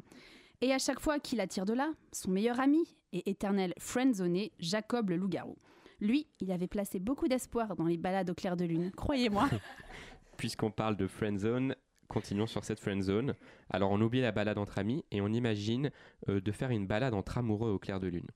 Et 0.60 0.74
à 0.74 0.78
chaque 0.78 1.00
fois 1.00 1.18
qu'il 1.18 1.40
attire 1.40 1.64
de 1.64 1.72
là, 1.72 1.90
son 2.12 2.30
meilleur 2.30 2.60
ami 2.60 2.84
et 3.12 3.30
éternel 3.30 3.74
friendzoné, 3.78 4.52
Jacob 4.58 5.10
le 5.10 5.16
loup-garou. 5.16 5.56
Lui, 6.00 6.26
il 6.40 6.50
avait 6.50 6.66
placé 6.66 6.98
beaucoup 6.98 7.28
d'espoir 7.28 7.76
dans 7.76 7.86
les 7.86 7.96
balades 7.96 8.30
au 8.30 8.34
clair 8.34 8.56
de 8.56 8.64
lune, 8.64 8.90
croyez-moi. 8.96 9.48
Puisqu'on 10.36 10.70
parle 10.70 10.96
de 10.96 11.06
friendzone, 11.06 11.76
continuons 12.08 12.46
sur 12.46 12.64
cette 12.64 12.80
friendzone. 12.80 13.34
Alors 13.70 13.90
on 13.90 14.00
oublie 14.00 14.20
la 14.20 14.32
balade 14.32 14.58
entre 14.58 14.78
amis 14.78 15.04
et 15.10 15.20
on 15.20 15.28
imagine 15.28 15.90
euh, 16.28 16.40
de 16.40 16.52
faire 16.52 16.70
une 16.70 16.86
balade 16.86 17.14
entre 17.14 17.38
amoureux 17.38 17.70
au 17.70 17.78
clair 17.78 18.00
de 18.00 18.08
lune. 18.08 18.26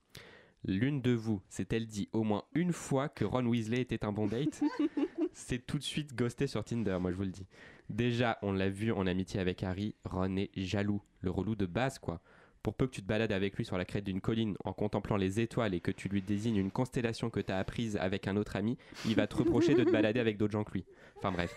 L'une 0.64 1.00
de 1.00 1.12
vous 1.12 1.42
s'est-elle 1.48 1.86
dit 1.86 2.08
au 2.12 2.24
moins 2.24 2.44
une 2.54 2.72
fois 2.72 3.08
que 3.08 3.24
Ron 3.24 3.46
Weasley 3.46 3.80
était 3.80 4.04
un 4.04 4.12
bon 4.12 4.26
date? 4.26 4.62
C'est 5.32 5.66
tout 5.66 5.76
de 5.76 5.82
suite 5.82 6.14
ghosté 6.14 6.46
sur 6.46 6.64
Tinder, 6.64 6.96
moi 6.98 7.10
je 7.10 7.16
vous 7.16 7.24
le 7.24 7.30
dis. 7.30 7.46
Déjà, 7.90 8.38
on 8.40 8.52
l'a 8.52 8.70
vu 8.70 8.90
en 8.90 9.06
amitié 9.06 9.38
avec 9.38 9.62
Harry, 9.62 9.94
Ron 10.04 10.36
est 10.36 10.50
jaloux, 10.54 11.02
le 11.20 11.30
relou 11.30 11.54
de 11.54 11.66
base 11.66 11.98
quoi. 11.98 12.22
Pour 12.66 12.74
peu 12.74 12.88
que 12.88 12.90
tu 12.96 13.00
te 13.00 13.06
balades 13.06 13.30
avec 13.30 13.56
lui 13.56 13.64
sur 13.64 13.78
la 13.78 13.84
crête 13.84 14.02
d'une 14.02 14.20
colline 14.20 14.56
en 14.64 14.72
contemplant 14.72 15.16
les 15.16 15.38
étoiles 15.38 15.72
et 15.72 15.78
que 15.78 15.92
tu 15.92 16.08
lui 16.08 16.20
désignes 16.20 16.56
une 16.56 16.72
constellation 16.72 17.30
que 17.30 17.38
tu 17.38 17.52
as 17.52 17.58
apprise 17.58 17.96
avec 17.96 18.26
un 18.26 18.36
autre 18.36 18.56
ami, 18.56 18.76
il 19.06 19.14
va 19.14 19.28
te 19.28 19.36
reprocher 19.36 19.76
de 19.76 19.84
te 19.84 19.90
balader 19.92 20.18
avec 20.18 20.36
d'autres 20.36 20.54
gens 20.54 20.64
que 20.64 20.72
lui. 20.72 20.84
Enfin 21.16 21.30
bref. 21.30 21.54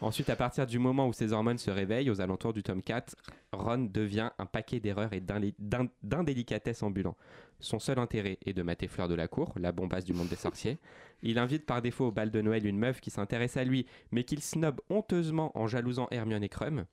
Ensuite, 0.00 0.30
à 0.30 0.36
partir 0.36 0.66
du 0.66 0.78
moment 0.78 1.08
où 1.08 1.12
ses 1.12 1.34
hormones 1.34 1.58
se 1.58 1.70
réveillent, 1.70 2.08
aux 2.08 2.22
alentours 2.22 2.54
du 2.54 2.62
tome 2.62 2.82
4, 2.82 3.14
Ron 3.52 3.90
devient 3.92 4.30
un 4.38 4.46
paquet 4.46 4.80
d'erreurs 4.80 5.12
et 5.12 5.20
d'indé- 5.20 5.54
d'in- 5.58 5.90
d'indélicatesses 6.02 6.82
ambulant. 6.82 7.16
Son 7.60 7.78
seul 7.78 7.98
intérêt 7.98 8.38
est 8.46 8.54
de 8.54 8.62
mater 8.62 8.88
Fleur 8.88 9.08
de 9.08 9.14
la 9.14 9.28
Cour, 9.28 9.52
la 9.60 9.72
bombasse 9.72 10.06
du 10.06 10.14
monde 10.14 10.28
des 10.28 10.36
sorciers. 10.36 10.78
Il 11.22 11.38
invite 11.38 11.66
par 11.66 11.82
défaut 11.82 12.06
au 12.06 12.12
bal 12.12 12.30
de 12.30 12.40
Noël 12.40 12.64
une 12.66 12.78
meuf 12.78 13.02
qui 13.02 13.10
s'intéresse 13.10 13.58
à 13.58 13.64
lui, 13.64 13.84
mais 14.10 14.24
qu'il 14.24 14.40
snob 14.42 14.80
honteusement 14.88 15.52
en 15.54 15.66
jalousant 15.66 16.08
Hermione 16.10 16.44
et 16.44 16.48
Crum. 16.48 16.86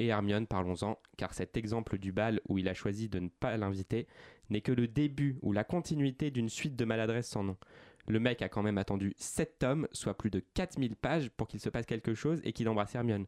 Et 0.00 0.06
Hermione, 0.06 0.46
parlons-en, 0.46 0.98
car 1.18 1.34
cet 1.34 1.58
exemple 1.58 1.98
du 1.98 2.10
bal 2.10 2.40
où 2.48 2.56
il 2.56 2.70
a 2.70 2.74
choisi 2.74 3.10
de 3.10 3.18
ne 3.18 3.28
pas 3.28 3.58
l'inviter 3.58 4.06
n'est 4.48 4.62
que 4.62 4.72
le 4.72 4.88
début 4.88 5.36
ou 5.42 5.52
la 5.52 5.62
continuité 5.62 6.30
d'une 6.30 6.48
suite 6.48 6.74
de 6.74 6.86
maladresses 6.86 7.28
sans 7.28 7.44
nom. 7.44 7.58
Le 8.08 8.18
mec 8.18 8.40
a 8.40 8.48
quand 8.48 8.62
même 8.62 8.78
attendu 8.78 9.12
7 9.18 9.58
tomes, 9.58 9.88
soit 9.92 10.16
plus 10.16 10.30
de 10.30 10.42
4000 10.54 10.96
pages, 10.96 11.28
pour 11.28 11.48
qu'il 11.48 11.60
se 11.60 11.68
passe 11.68 11.84
quelque 11.84 12.14
chose 12.14 12.40
et 12.44 12.54
qu'il 12.54 12.66
embrasse 12.70 12.94
Hermione. 12.94 13.26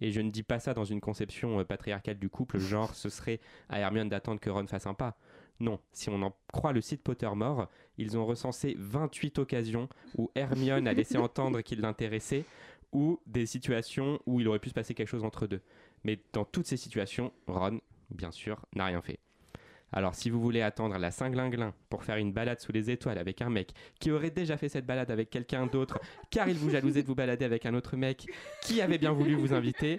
Et 0.00 0.10
je 0.10 0.22
ne 0.22 0.30
dis 0.30 0.42
pas 0.42 0.58
ça 0.58 0.72
dans 0.72 0.86
une 0.86 1.02
conception 1.02 1.60
euh, 1.60 1.64
patriarcale 1.64 2.18
du 2.18 2.30
couple, 2.30 2.58
genre 2.58 2.94
ce 2.94 3.10
serait 3.10 3.38
à 3.68 3.78
Hermione 3.78 4.08
d'attendre 4.08 4.40
que 4.40 4.48
Ron 4.48 4.66
fasse 4.66 4.86
un 4.86 4.94
pas. 4.94 5.18
Non, 5.60 5.80
si 5.92 6.08
on 6.08 6.22
en 6.22 6.34
croit 6.50 6.72
le 6.72 6.80
site 6.80 7.02
Pottermore, 7.02 7.68
ils 7.98 8.16
ont 8.16 8.24
recensé 8.24 8.74
28 8.78 9.38
occasions 9.38 9.90
où 10.16 10.30
Hermione 10.34 10.88
a 10.88 10.94
laissé 10.94 11.18
entendre 11.18 11.60
qu'il 11.60 11.82
l'intéressait 11.82 12.46
ou 12.92 13.20
des 13.26 13.44
situations 13.44 14.20
où 14.26 14.40
il 14.40 14.48
aurait 14.48 14.58
pu 14.58 14.70
se 14.70 14.74
passer 14.74 14.94
quelque 14.94 15.08
chose 15.08 15.24
entre 15.24 15.46
deux. 15.46 15.60
Mais 16.06 16.20
dans 16.32 16.44
toutes 16.44 16.68
ces 16.68 16.76
situations, 16.76 17.32
Ron, 17.48 17.80
bien 18.10 18.30
sûr, 18.30 18.64
n'a 18.76 18.84
rien 18.84 19.02
fait. 19.02 19.18
Alors 19.92 20.14
si 20.14 20.30
vous 20.30 20.40
voulez 20.40 20.62
attendre 20.62 20.96
la 20.98 21.10
Saint-Glinglin 21.10 21.74
pour 21.90 22.04
faire 22.04 22.16
une 22.16 22.32
balade 22.32 22.60
sous 22.60 22.70
les 22.70 22.92
étoiles 22.92 23.18
avec 23.18 23.42
un 23.42 23.50
mec 23.50 23.72
qui 23.98 24.12
aurait 24.12 24.30
déjà 24.30 24.56
fait 24.56 24.68
cette 24.68 24.86
balade 24.86 25.10
avec 25.10 25.30
quelqu'un 25.30 25.66
d'autre, 25.66 25.98
car 26.30 26.48
il 26.48 26.56
vous 26.56 26.70
jalousait 26.70 27.02
de 27.02 27.08
vous 27.08 27.16
balader 27.16 27.44
avec 27.44 27.66
un 27.66 27.74
autre 27.74 27.96
mec 27.96 28.28
qui 28.62 28.80
avait 28.80 28.98
bien 28.98 29.10
voulu 29.10 29.34
vous 29.34 29.52
inviter, 29.52 29.98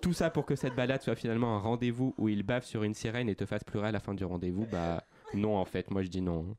tout 0.00 0.12
ça 0.12 0.30
pour 0.30 0.46
que 0.46 0.54
cette 0.54 0.76
balade 0.76 1.02
soit 1.02 1.16
finalement 1.16 1.56
un 1.56 1.58
rendez-vous 1.58 2.14
où 2.18 2.28
il 2.28 2.44
bave 2.44 2.64
sur 2.64 2.84
une 2.84 2.94
sirène 2.94 3.28
et 3.28 3.34
te 3.34 3.44
fasse 3.44 3.64
pleurer 3.64 3.88
à 3.88 3.92
la 3.92 4.00
fin 4.00 4.14
du 4.14 4.24
rendez-vous, 4.24 4.66
bah 4.70 5.02
non 5.34 5.56
en 5.56 5.64
fait, 5.64 5.90
moi 5.90 6.02
je 6.02 6.08
dis 6.08 6.20
non. 6.20 6.56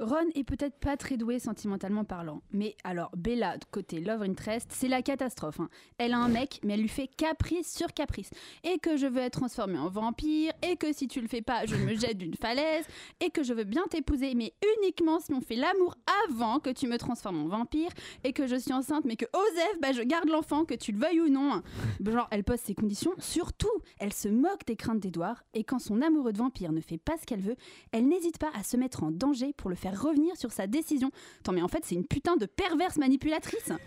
Ron 0.00 0.30
est 0.34 0.44
peut-être 0.44 0.78
pas 0.78 0.96
très 0.96 1.18
doué 1.18 1.38
sentimentalement 1.38 2.04
parlant, 2.04 2.40
mais 2.52 2.74
alors 2.84 3.10
Bella, 3.14 3.56
côté 3.70 4.00
Love 4.00 4.22
Interest, 4.22 4.68
c'est 4.72 4.88
la 4.88 5.02
catastrophe. 5.02 5.60
hein. 5.60 5.68
Elle 5.98 6.14
a 6.14 6.18
un 6.18 6.28
mec, 6.28 6.58
mais 6.64 6.72
elle 6.72 6.80
lui 6.80 6.88
fait 6.88 7.06
caprice 7.06 7.70
sur 7.76 7.92
caprice. 7.92 8.30
Et 8.64 8.78
que 8.78 8.96
je 8.96 9.06
veux 9.06 9.18
être 9.20 9.38
transformée 9.38 9.78
en 9.78 9.90
vampire, 9.90 10.52
et 10.66 10.76
que 10.76 10.94
si 10.94 11.06
tu 11.06 11.20
le 11.20 11.28
fais 11.28 11.42
pas, 11.42 11.66
je 11.66 11.76
me 11.76 11.94
jette 11.94 12.16
d'une 12.16 12.34
falaise, 12.34 12.86
et 13.20 13.28
que 13.28 13.42
je 13.42 13.52
veux 13.52 13.64
bien 13.64 13.82
t'épouser, 13.90 14.34
mais 14.34 14.54
uniquement 14.78 15.20
si 15.20 15.34
on 15.34 15.42
fait 15.42 15.54
l'amour 15.56 15.96
avant 16.26 16.60
que 16.60 16.70
tu 16.70 16.86
me 16.86 16.96
transformes 16.96 17.42
en 17.44 17.48
vampire, 17.48 17.90
et 18.24 18.32
que 18.32 18.46
je 18.46 18.56
suis 18.56 18.72
enceinte, 18.72 19.04
mais 19.04 19.16
que 19.16 19.26
Osef, 19.34 19.80
bah 19.82 19.92
je 19.92 20.00
garde 20.00 20.30
l'enfant, 20.30 20.64
que 20.64 20.74
tu 20.74 20.92
le 20.92 20.98
veuilles 20.98 21.20
ou 21.20 21.28
non. 21.28 21.62
Genre, 22.02 22.26
elle 22.30 22.42
pose 22.44 22.58
ses 22.60 22.74
conditions 22.74 23.12
sur 23.18 23.52
tout. 23.52 23.68
Elle 23.98 24.12
se 24.14 24.28
moque 24.28 24.64
des 24.66 24.76
craintes 24.76 25.00
d'Edouard, 25.00 25.44
et 25.52 25.62
quand 25.62 25.78
son 25.78 26.00
amoureux 26.00 26.32
de 26.32 26.38
vampire 26.38 26.72
ne 26.72 26.80
fait 26.80 26.96
pas 26.98 27.18
ce 27.20 27.26
qu'elle 27.26 27.42
veut, 27.42 27.56
elle 27.92 28.08
n'hésite 28.08 28.38
pas 28.38 28.50
à 28.54 28.62
se 28.62 28.78
mettre 28.78 29.04
en 29.04 29.10
danger 29.10 29.52
pour 29.52 29.68
le 29.68 29.76
faire 29.76 29.89
revenir 29.90 30.36
sur 30.36 30.52
sa 30.52 30.66
décision. 30.66 31.10
Attends, 31.40 31.52
mais 31.52 31.62
en 31.62 31.68
fait, 31.68 31.84
c'est 31.84 31.94
une 31.94 32.06
putain 32.06 32.36
de 32.36 32.46
perverse 32.46 32.98
manipulatrice. 32.98 33.72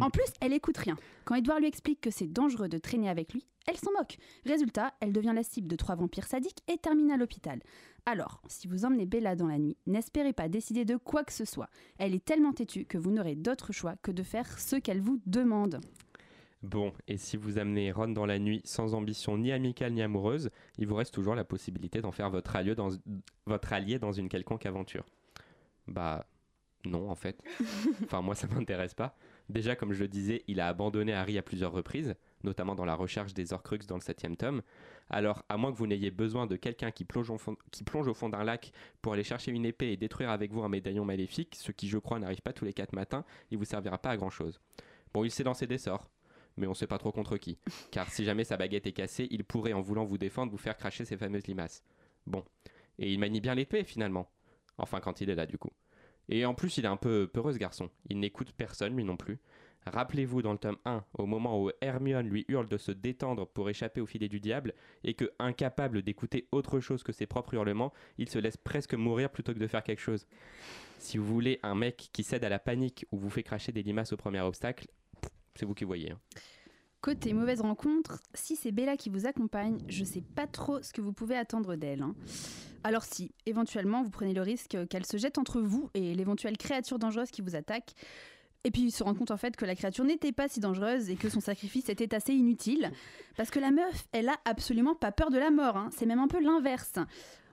En 0.00 0.08
plus, 0.08 0.24
elle 0.40 0.52
écoute 0.52 0.78
rien. 0.78 0.96
Quand 1.24 1.34
Edouard 1.34 1.58
lui 1.58 1.66
explique 1.66 2.00
que 2.00 2.10
c'est 2.10 2.32
dangereux 2.32 2.68
de 2.68 2.78
traîner 2.78 3.08
avec 3.08 3.34
lui, 3.34 3.44
elle 3.66 3.76
s'en 3.76 3.92
moque. 3.92 4.16
Résultat, 4.46 4.94
elle 5.00 5.12
devient 5.12 5.32
la 5.34 5.42
cible 5.42 5.68
de 5.68 5.76
trois 5.76 5.94
vampires 5.94 6.26
sadiques 6.26 6.62
et 6.68 6.78
termine 6.78 7.10
à 7.10 7.16
l'hôpital. 7.16 7.60
Alors, 8.06 8.40
si 8.46 8.68
vous 8.68 8.84
emmenez 8.84 9.04
Bella 9.04 9.34
dans 9.34 9.46
la 9.46 9.58
nuit, 9.58 9.76
n'espérez 9.86 10.32
pas 10.32 10.48
décider 10.48 10.84
de 10.84 10.96
quoi 10.96 11.24
que 11.24 11.32
ce 11.32 11.44
soit. 11.44 11.68
Elle 11.98 12.14
est 12.14 12.24
tellement 12.24 12.52
têtue 12.52 12.84
que 12.84 12.98
vous 12.98 13.10
n'aurez 13.10 13.34
d'autre 13.34 13.72
choix 13.72 13.96
que 13.96 14.10
de 14.10 14.22
faire 14.22 14.58
ce 14.58 14.76
qu'elle 14.76 15.00
vous 15.00 15.20
demande. 15.26 15.80
Bon, 16.64 16.92
et 17.08 17.18
si 17.18 17.36
vous 17.36 17.58
amenez 17.58 17.92
Ron 17.92 18.08
dans 18.08 18.24
la 18.24 18.38
nuit 18.38 18.62
sans 18.64 18.94
ambition 18.94 19.36
ni 19.36 19.52
amicale 19.52 19.92
ni 19.92 20.00
amoureuse, 20.00 20.50
il 20.78 20.86
vous 20.86 20.94
reste 20.94 21.12
toujours 21.12 21.34
la 21.34 21.44
possibilité 21.44 22.00
d'en 22.00 22.10
faire 22.10 22.30
votre 22.30 22.56
allié 22.56 22.74
dans, 22.74 22.88
votre 23.44 23.72
allié 23.74 23.98
dans 23.98 24.12
une 24.12 24.30
quelconque 24.30 24.64
aventure. 24.64 25.04
Bah 25.86 26.26
non 26.84 27.10
en 27.10 27.14
fait. 27.14 27.42
Enfin 28.04 28.22
moi 28.22 28.34
ça 28.34 28.46
m'intéresse 28.46 28.94
pas. 28.94 29.16
Déjà 29.48 29.76
comme 29.76 29.92
je 29.92 30.00
le 30.00 30.08
disais, 30.08 30.42
il 30.48 30.60
a 30.60 30.68
abandonné 30.68 31.12
Harry 31.12 31.36
à 31.36 31.42
plusieurs 31.42 31.72
reprises, 31.72 32.14
notamment 32.44 32.74
dans 32.74 32.84
la 32.84 32.94
recherche 32.94 33.34
des 33.34 33.52
Horcruxes 33.52 33.86
dans 33.86 33.96
le 33.96 34.00
septième 34.00 34.36
tome. 34.36 34.62
Alors 35.10 35.44
à 35.48 35.56
moins 35.56 35.72
que 35.72 35.76
vous 35.76 35.86
n'ayez 35.86 36.10
besoin 36.10 36.46
de 36.46 36.56
quelqu'un 36.56 36.90
qui 36.90 37.04
plonge, 37.04 37.30
au 37.30 37.38
fond, 37.38 37.56
qui 37.70 37.84
plonge 37.84 38.08
au 38.08 38.14
fond 38.14 38.28
d'un 38.28 38.44
lac 38.44 38.72
pour 39.02 39.12
aller 39.12 39.24
chercher 39.24 39.50
une 39.52 39.66
épée 39.66 39.92
et 39.92 39.96
détruire 39.96 40.30
avec 40.30 40.52
vous 40.52 40.62
un 40.62 40.68
médaillon 40.68 41.04
maléfique, 41.04 41.56
ce 41.56 41.72
qui 41.72 41.88
je 41.88 41.98
crois 41.98 42.18
n'arrive 42.18 42.40
pas 42.40 42.52
tous 42.52 42.64
les 42.64 42.72
quatre 42.72 42.94
matins, 42.94 43.24
il 43.50 43.58
vous 43.58 43.64
servira 43.64 43.98
pas 43.98 44.10
à 44.10 44.16
grand 44.16 44.30
chose. 44.30 44.60
Bon 45.12 45.24
il 45.24 45.30
s'est 45.30 45.44
lancé 45.44 45.66
des 45.66 45.78
sorts, 45.78 46.10
mais 46.56 46.66
on 46.66 46.74
sait 46.74 46.86
pas 46.86 46.98
trop 46.98 47.12
contre 47.12 47.36
qui. 47.36 47.58
Car 47.90 48.10
si 48.10 48.24
jamais 48.24 48.44
sa 48.44 48.56
baguette 48.56 48.86
est 48.86 48.92
cassée, 48.92 49.28
il 49.30 49.44
pourrait 49.44 49.72
en 49.74 49.82
voulant 49.82 50.04
vous 50.04 50.18
défendre 50.18 50.50
vous 50.50 50.58
faire 50.58 50.76
cracher 50.76 51.04
ces 51.04 51.16
fameuses 51.16 51.46
limaces. 51.46 51.82
Bon. 52.26 52.44
Et 52.98 53.12
il 53.12 53.18
manie 53.18 53.40
bien 53.40 53.54
l'épée 53.54 53.84
finalement. 53.84 54.30
Enfin 54.78 55.00
quand 55.00 55.20
il 55.20 55.30
est 55.30 55.34
là 55.34 55.46
du 55.46 55.58
coup. 55.58 55.70
Et 56.28 56.46
en 56.46 56.54
plus, 56.54 56.78
il 56.78 56.84
est 56.84 56.88
un 56.88 56.96
peu 56.96 57.26
peureux 57.26 57.52
ce 57.52 57.58
garçon. 57.58 57.90
Il 58.08 58.18
n'écoute 58.18 58.52
personne, 58.56 58.96
lui 58.96 59.04
non 59.04 59.16
plus. 59.16 59.38
Rappelez-vous 59.86 60.40
dans 60.40 60.52
le 60.52 60.58
tome 60.58 60.78
1, 60.86 61.04
au 61.18 61.26
moment 61.26 61.62
où 61.62 61.70
Hermione 61.82 62.26
lui 62.26 62.46
hurle 62.48 62.66
de 62.66 62.78
se 62.78 62.90
détendre 62.90 63.46
pour 63.46 63.68
échapper 63.68 64.00
au 64.00 64.06
filet 64.06 64.30
du 64.30 64.40
diable, 64.40 64.72
et 65.02 65.12
que, 65.12 65.30
incapable 65.38 66.00
d'écouter 66.00 66.48
autre 66.52 66.80
chose 66.80 67.02
que 67.02 67.12
ses 67.12 67.26
propres 67.26 67.52
hurlements, 67.52 67.92
il 68.16 68.30
se 68.30 68.38
laisse 68.38 68.56
presque 68.56 68.94
mourir 68.94 69.28
plutôt 69.28 69.52
que 69.52 69.58
de 69.58 69.66
faire 69.66 69.82
quelque 69.82 70.00
chose. 70.00 70.26
Si 70.98 71.18
vous 71.18 71.26
voulez 71.26 71.60
un 71.62 71.74
mec 71.74 72.08
qui 72.14 72.22
cède 72.22 72.44
à 72.44 72.48
la 72.48 72.58
panique 72.58 73.04
ou 73.12 73.18
vous 73.18 73.28
fait 73.28 73.42
cracher 73.42 73.72
des 73.72 73.82
limaces 73.82 74.14
au 74.14 74.16
premier 74.16 74.40
obstacle, 74.40 74.86
c'est 75.54 75.66
vous 75.66 75.74
qui 75.74 75.84
voyez. 75.84 76.12
hein. 76.12 76.20
Côté 77.04 77.34
mauvaise 77.34 77.60
rencontre, 77.60 78.22
si 78.32 78.56
c'est 78.56 78.72
Bella 78.72 78.96
qui 78.96 79.10
vous 79.10 79.26
accompagne, 79.26 79.76
je 79.88 80.04
sais 80.04 80.22
pas 80.22 80.46
trop 80.46 80.80
ce 80.80 80.90
que 80.94 81.02
vous 81.02 81.12
pouvez 81.12 81.36
attendre 81.36 81.76
d'elle. 81.76 82.00
hein. 82.00 82.14
Alors 82.82 83.04
si, 83.04 83.30
éventuellement, 83.44 84.02
vous 84.02 84.08
prenez 84.08 84.32
le 84.32 84.40
risque 84.40 84.78
qu'elle 84.88 85.04
se 85.04 85.18
jette 85.18 85.36
entre 85.36 85.60
vous 85.60 85.90
et 85.92 86.14
l'éventuelle 86.14 86.56
créature 86.56 86.98
dangereuse 86.98 87.30
qui 87.30 87.42
vous 87.42 87.56
attaque, 87.56 87.92
et 88.64 88.70
puis 88.70 88.90
se 88.90 89.04
rend 89.04 89.12
compte 89.12 89.32
en 89.32 89.36
fait 89.36 89.54
que 89.54 89.66
la 89.66 89.74
créature 89.74 90.06
n'était 90.06 90.32
pas 90.32 90.48
si 90.48 90.60
dangereuse 90.60 91.10
et 91.10 91.16
que 91.16 91.28
son 91.28 91.40
sacrifice 91.40 91.90
était 91.90 92.14
assez 92.14 92.32
inutile, 92.32 92.90
parce 93.36 93.50
que 93.50 93.60
la 93.60 93.70
meuf, 93.70 94.06
elle 94.12 94.30
a 94.30 94.38
absolument 94.46 94.94
pas 94.94 95.12
peur 95.12 95.28
de 95.28 95.36
la 95.36 95.50
mort, 95.50 95.76
hein. 95.76 95.90
c'est 95.92 96.06
même 96.06 96.20
un 96.20 96.28
peu 96.28 96.42
l'inverse. 96.42 96.94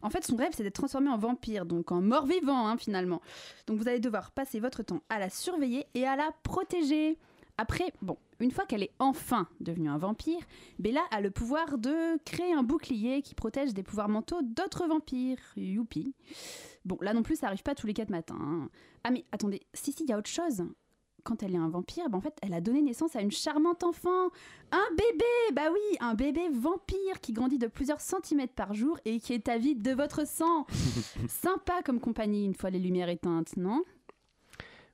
En 0.02 0.10
fait, 0.10 0.26
son 0.26 0.38
rêve, 0.38 0.52
c'est 0.54 0.64
d'être 0.64 0.76
transformée 0.76 1.10
en 1.10 1.18
vampire, 1.18 1.66
donc 1.66 1.92
en 1.92 2.02
mort-vivant, 2.02 2.70
hein, 2.70 2.78
finalement. 2.78 3.22
Donc 3.68 3.80
vous 3.80 3.90
allez 3.90 4.00
devoir 4.00 4.32
passer 4.32 4.62
votre 4.62 4.82
temps 4.82 5.02
à 5.10 5.20
la 5.20 5.30
surveiller 5.30 5.88
et 5.94 6.08
à 6.08 6.16
la 6.16 6.32
protéger. 6.44 7.18
Après, 7.62 7.93
bon, 8.02 8.17
une 8.39 8.50
fois 8.50 8.65
qu'elle 8.65 8.82
est 8.82 8.95
enfin 8.97 9.47
devenue 9.60 9.88
un 9.88 10.00
vampire, 10.00 10.39
Bella 10.80 11.04
a 11.12 11.21
le 11.21 11.30
pouvoir 11.30 11.78
de 11.78 12.17
créer 12.26 12.52
un 12.54 12.63
bouclier 12.63 13.21
qui 13.21 13.36
protège 13.36 13.76
des 13.76 13.84
pouvoirs 13.84 14.10
mentaux 14.10 14.41
d'autres 14.41 14.88
vampires. 14.88 15.38
Youpi. 15.56 16.15
Bon, 16.84 16.97
là 17.02 17.13
non 17.13 17.21
plus, 17.21 17.36
ça 17.36 17.45
arrive 17.45 17.62
pas 17.62 17.76
tous 17.76 17.86
les 17.86 17.93
quatre 17.93 18.10
matins. 18.10 18.39
hein. 18.41 18.69
Ah 19.04 19.12
mais 19.12 19.26
attendez, 19.32 19.62
si 19.76 19.91
si, 19.91 20.06
il 20.06 20.10
y 20.10 20.13
a 20.13 20.17
autre 20.17 20.28
chose. 20.32 20.63
Quand 21.24 21.43
elle 21.43 21.54
est 21.54 21.58
un 21.60 21.69
vampire, 21.69 22.10
ben, 22.10 22.17
en 22.17 22.21
fait, 22.21 22.34
elle 22.41 22.56
a 22.56 22.62
donné 22.62 22.82
naissance 22.82 23.15
à 23.15 23.21
une 23.21 23.30
charmante 23.30 23.84
enfant. 23.84 24.30
Un 24.71 24.89
bébé 24.97 25.54
Bah 25.54 25.69
oui, 25.71 25.97
un 26.00 26.15
bébé 26.15 26.50
vampire 26.52 27.19
qui 27.21 27.32
grandit 27.32 27.60
de 27.60 27.67
plusieurs 27.67 28.02
centimètres 28.02 28.56
par 28.56 28.74
jour 28.74 28.97
et 29.06 29.19
qui 29.19 29.34
est 29.34 29.47
avide 29.50 29.84
de 29.84 29.91
votre 29.91 30.26
sang. 30.26 30.65
Sympa 31.28 31.84
comme 31.86 32.00
compagnie 32.00 32.43
une 32.43 32.56
fois 32.56 32.71
les 32.71 32.80
lumières 32.80 33.10
éteintes, 33.10 33.56
non? 33.56 33.84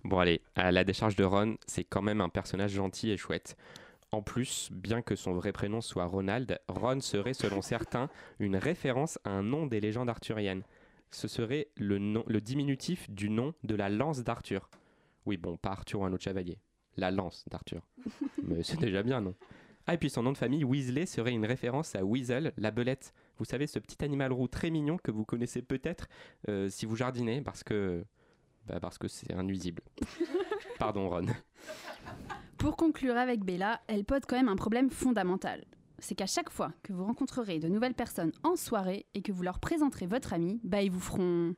Bon 0.08 0.20
allez, 0.20 0.39
à 0.56 0.72
la 0.72 0.86
décharge 0.86 1.17
de 1.17 1.26
Ron, 1.26 1.58
c'est 1.65 1.84
quand 1.84 2.02
même 2.02 2.22
un 2.22 2.30
personnage 2.30 2.72
gentil 2.72 3.12
et 3.12 3.17
chouette. 3.17 3.58
En 4.13 4.22
plus, 4.22 4.70
bien 4.72 5.01
que 5.01 5.18
son 5.18 5.34
vrai 5.34 5.51
prénom 5.51 5.82
soit 5.82 6.05
Ronald, 6.05 6.62
Ron 6.70 7.01
serait 7.01 7.34
selon 7.34 7.62
certains 7.62 8.10
une 8.39 8.55
référence 8.55 9.20
à 9.26 9.32
un 9.32 9.43
nom 9.43 9.66
des 9.68 9.82
légendes 9.82 10.08
arthuriennes. 10.08 10.64
Ce 11.12 11.28
serait 11.28 11.68
le, 11.76 11.99
nom, 11.99 12.24
le 12.26 12.39
diminutif 12.39 13.10
du 13.10 13.30
nom 13.30 13.53
de 13.66 13.76
la 13.76 13.89
lance 13.89 14.24
d'Arthur. 14.24 14.70
Oui 15.26 15.36
bon, 15.36 15.58
pas 15.58 15.72
Arthur 15.72 15.99
ou 15.99 16.05
un 16.05 16.14
autre 16.14 16.24
chevalier. 16.24 16.58
La 16.95 17.12
lance 17.12 17.43
d'Arthur. 17.51 17.82
Mais 18.43 18.64
c'est 18.64 18.80
déjà 18.80 19.03
bien, 19.03 19.20
non? 19.20 19.36
Ah 19.88 19.93
et 19.95 19.97
puis 19.97 20.10
son 20.10 20.24
nom 20.24 20.32
de 20.32 20.38
famille, 20.38 20.64
Weasley, 20.64 21.05
serait 21.05 21.34
une 21.34 21.45
référence 21.45 21.95
à 21.95 22.05
Weasel, 22.05 22.53
la 22.55 22.72
belette. 22.72 23.14
Vous 23.39 23.45
savez, 23.45 23.68
ce 23.68 23.78
petit 23.78 24.01
animal 24.05 24.32
roux 24.32 24.47
très 24.47 24.70
mignon 24.70 24.97
que 25.03 25.12
vous 25.12 25.26
connaissez 25.26 25.62
peut-être 25.62 26.08
euh, 26.47 26.70
si 26.70 26.86
vous 26.86 26.95
jardinez, 26.95 27.41
parce 27.41 27.66
que 27.66 28.05
bah 28.68 28.80
Parce 28.80 28.97
que 28.97 29.07
c'est 29.07 29.34
un 29.34 29.43
nuisible. 29.43 29.82
Pardon, 30.80 31.09
Ron. 31.09 31.28
Pour 32.57 32.76
conclure 32.76 33.18
avec 33.18 33.43
Bella, 33.43 33.82
elle 33.88 34.03
pose 34.03 34.22
quand 34.28 34.36
même 34.36 34.49
un 34.49 34.55
problème 34.55 34.89
fondamental. 34.89 35.65
C'est 35.99 36.15
qu'à 36.15 36.28
chaque 36.28 36.49
fois 36.49 36.72
que 36.84 36.93
vous 36.93 37.05
rencontrerez 37.05 37.59
de 37.59 37.68
nouvelles 37.68 37.93
personnes 37.93 38.32
en 38.43 38.55
soirée 38.55 39.05
et 39.13 39.22
que 39.22 39.32
vous 39.32 39.43
leur 39.43 39.59
présenterez 39.59 40.05
votre 40.05 40.34
ami, 40.34 40.59
bah 40.63 40.82
ils 40.82 40.91
vous 40.91 40.99
feront. 40.99 41.55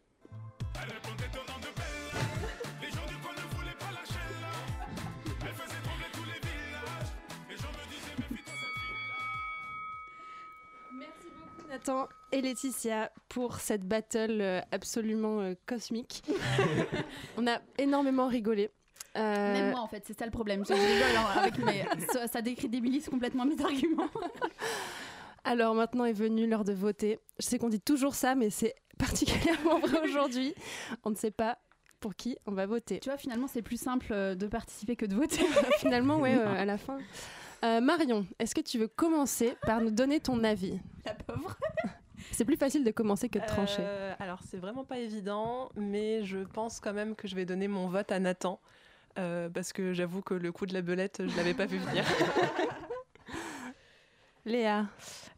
Merci 10.91 11.27
beaucoup 11.31 11.69
Nathan 11.69 12.07
et 12.31 12.41
Laetitia 12.41 13.11
pour 13.27 13.59
cette 13.59 13.83
battle 13.83 14.39
euh, 14.41 14.61
absolument 14.71 15.41
euh, 15.41 15.53
cosmique. 15.65 16.23
On 17.37 17.47
a 17.47 17.59
énormément 17.77 18.27
rigolé. 18.27 18.69
Euh, 19.15 19.53
Même 19.53 19.71
moi, 19.71 19.81
en 19.81 19.87
fait, 19.87 20.03
c'est 20.05 20.17
ça 20.17 20.25
le 20.25 20.31
problème. 20.31 20.63
Je 20.65 20.73
rigole 20.73 21.17
hein, 21.17 21.39
avec 21.39 21.57
mes... 21.57 21.83
ça, 22.13 22.27
ça 22.27 22.41
décrédibilise 22.41 23.09
complètement 23.09 23.45
mes 23.45 23.59
arguments. 23.63 24.09
Alors 25.43 25.73
maintenant 25.73 26.05
est 26.05 26.13
venue 26.13 26.47
l'heure 26.47 26.65
de 26.65 26.73
voter. 26.73 27.19
Je 27.39 27.45
sais 27.45 27.57
qu'on 27.57 27.69
dit 27.69 27.79
toujours 27.79 28.13
ça, 28.13 28.35
mais 28.35 28.49
c'est 28.49 28.75
particulièrement 28.97 29.79
vrai 29.79 30.01
aujourd'hui. 30.03 30.53
On 31.03 31.09
ne 31.09 31.15
sait 31.15 31.31
pas 31.31 31.57
pour 31.99 32.15
qui 32.15 32.37
on 32.45 32.51
va 32.51 32.65
voter. 32.65 32.99
Tu 32.99 33.09
vois, 33.09 33.17
finalement, 33.17 33.47
c'est 33.47 33.61
plus 33.61 33.79
simple 33.79 34.07
euh, 34.11 34.35
de 34.35 34.47
participer 34.47 34.95
que 34.95 35.05
de 35.05 35.15
voter. 35.15 35.43
Finalement, 35.79 36.19
ouais, 36.19 36.37
euh, 36.37 36.61
à 36.61 36.65
la 36.65 36.77
fin. 36.77 36.97
Euh, 37.63 37.81
Marion, 37.81 38.25
est-ce 38.39 38.55
que 38.55 38.61
tu 38.61 38.77
veux 38.77 38.87
commencer 38.87 39.55
par 39.63 39.81
nous 39.81 39.91
donner 39.91 40.19
ton 40.19 40.43
avis? 40.43 40.79
La 41.05 41.13
pauvre. 41.13 41.57
C'est 42.31 42.45
plus 42.45 42.57
facile 42.57 42.83
de 42.83 42.91
commencer 42.91 43.29
que 43.29 43.39
de 43.39 43.45
trancher. 43.45 43.81
Euh, 43.81 44.13
alors, 44.19 44.39
c'est 44.49 44.57
vraiment 44.57 44.83
pas 44.85 44.97
évident, 44.99 45.69
mais 45.75 46.23
je 46.23 46.39
pense 46.39 46.79
quand 46.79 46.93
même 46.93 47.15
que 47.15 47.27
je 47.27 47.35
vais 47.35 47.45
donner 47.45 47.67
mon 47.67 47.87
vote 47.87 48.11
à 48.11 48.19
Nathan. 48.19 48.59
euh, 49.17 49.49
parce 49.49 49.73
que 49.73 49.91
j'avoue 49.93 50.21
que 50.21 50.33
le 50.35 50.51
coup 50.51 50.65
de 50.65 50.73
la 50.73 50.81
belette, 50.81 51.21
je 51.27 51.35
l'avais 51.35 51.53
pas 51.53 51.65
vu 51.65 51.77
venir. 51.79 52.05
Léa, 54.45 54.85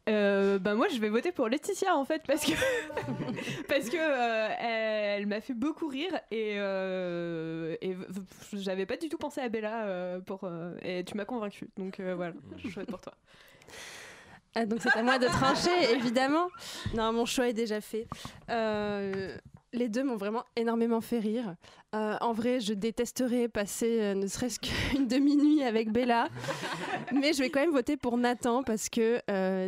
Euh, 0.09 0.57
bah 0.57 0.73
moi 0.73 0.87
je 0.89 0.99
vais 0.99 1.09
voter 1.09 1.31
pour 1.31 1.47
Laetitia 1.47 1.95
en 1.95 2.05
fait 2.05 2.23
parce 2.25 2.43
que 2.43 2.51
parce 3.67 3.87
que 3.89 3.97
euh, 3.97 4.49
elle, 4.59 5.27
m'a 5.27 5.41
fait 5.41 5.53
beaucoup 5.53 5.87
rire 5.87 6.13
et, 6.31 6.55
euh, 6.57 7.75
et 7.81 7.95
j'avais 8.53 8.85
pas 8.87 8.97
du 8.97 9.09
tout 9.09 9.17
pensé 9.19 9.41
à 9.41 9.49
Bella 9.49 9.83
euh, 9.85 10.19
pour 10.21 10.43
euh, 10.43 10.73
et 10.81 11.03
tu 11.03 11.15
m'as 11.17 11.25
convaincu 11.25 11.69
donc 11.77 11.99
euh, 11.99 12.15
voilà 12.15 12.33
je 12.57 12.69
vote 12.69 12.87
pour 12.89 13.01
toi. 13.01 13.13
Ah, 14.55 14.65
donc 14.65 14.79
c'est 14.81 14.97
à 14.97 15.03
moi 15.03 15.17
de 15.17 15.27
trancher, 15.27 15.93
évidemment. 15.93 16.47
Non, 16.93 17.13
mon 17.13 17.25
choix 17.25 17.47
est 17.47 17.53
déjà 17.53 17.79
fait. 17.79 18.07
Euh, 18.49 19.35
les 19.71 19.87
deux 19.87 20.03
m'ont 20.03 20.17
vraiment 20.17 20.43
énormément 20.57 20.99
fait 20.99 21.19
rire. 21.19 21.55
Euh, 21.95 22.17
en 22.19 22.33
vrai, 22.33 22.59
je 22.59 22.73
détesterais 22.73 23.47
passer 23.47 24.01
euh, 24.01 24.13
ne 24.13 24.27
serait-ce 24.27 24.59
qu'une 24.59 25.07
demi-nuit 25.07 25.63
avec 25.63 25.91
Bella. 25.91 26.27
Mais 27.13 27.31
je 27.31 27.39
vais 27.39 27.49
quand 27.49 27.61
même 27.61 27.71
voter 27.71 27.95
pour 27.95 28.17
Nathan 28.17 28.63
parce 28.63 28.89
que 28.89 29.19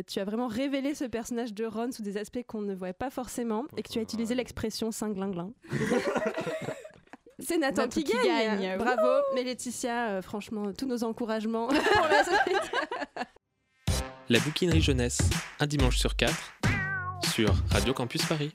tu 0.02 0.20
as 0.20 0.24
vraiment 0.24 0.48
révélé 0.48 0.94
ce 0.94 1.04
personnage 1.04 1.54
de 1.54 1.64
Ron 1.64 1.90
sous 1.90 2.02
des 2.02 2.18
aspects 2.18 2.44
qu'on 2.46 2.60
ne 2.62 2.74
voit 2.74 2.92
pas 2.92 3.08
forcément 3.08 3.64
et 3.78 3.82
que 3.82 3.88
tu 3.88 3.98
as 3.98 4.02
utilisé 4.02 4.34
l'expression 4.34 4.90
cinglinglin. 4.90 5.52
C'est 7.38 7.58
Nathan, 7.58 7.82
Nathan 7.82 7.88
qui, 7.88 8.04
qui 8.04 8.12
gagne. 8.12 8.60
gagne. 8.60 8.78
Bravo. 8.78 9.22
Mais 9.34 9.42
Laetitia, 9.44 10.22
franchement, 10.22 10.72
tous 10.72 10.86
nos 10.86 11.04
encouragements 11.04 11.68
pour 11.68 12.08
la 12.08 12.24
suite. 12.24 12.70
La 14.30 14.40
bouquinerie 14.40 14.80
jeunesse, 14.80 15.18
un 15.60 15.66
dimanche 15.66 15.98
sur 15.98 16.16
quatre, 16.16 16.54
sur 17.34 17.52
Radio 17.68 17.92
Campus 17.92 18.24
Paris. 18.24 18.50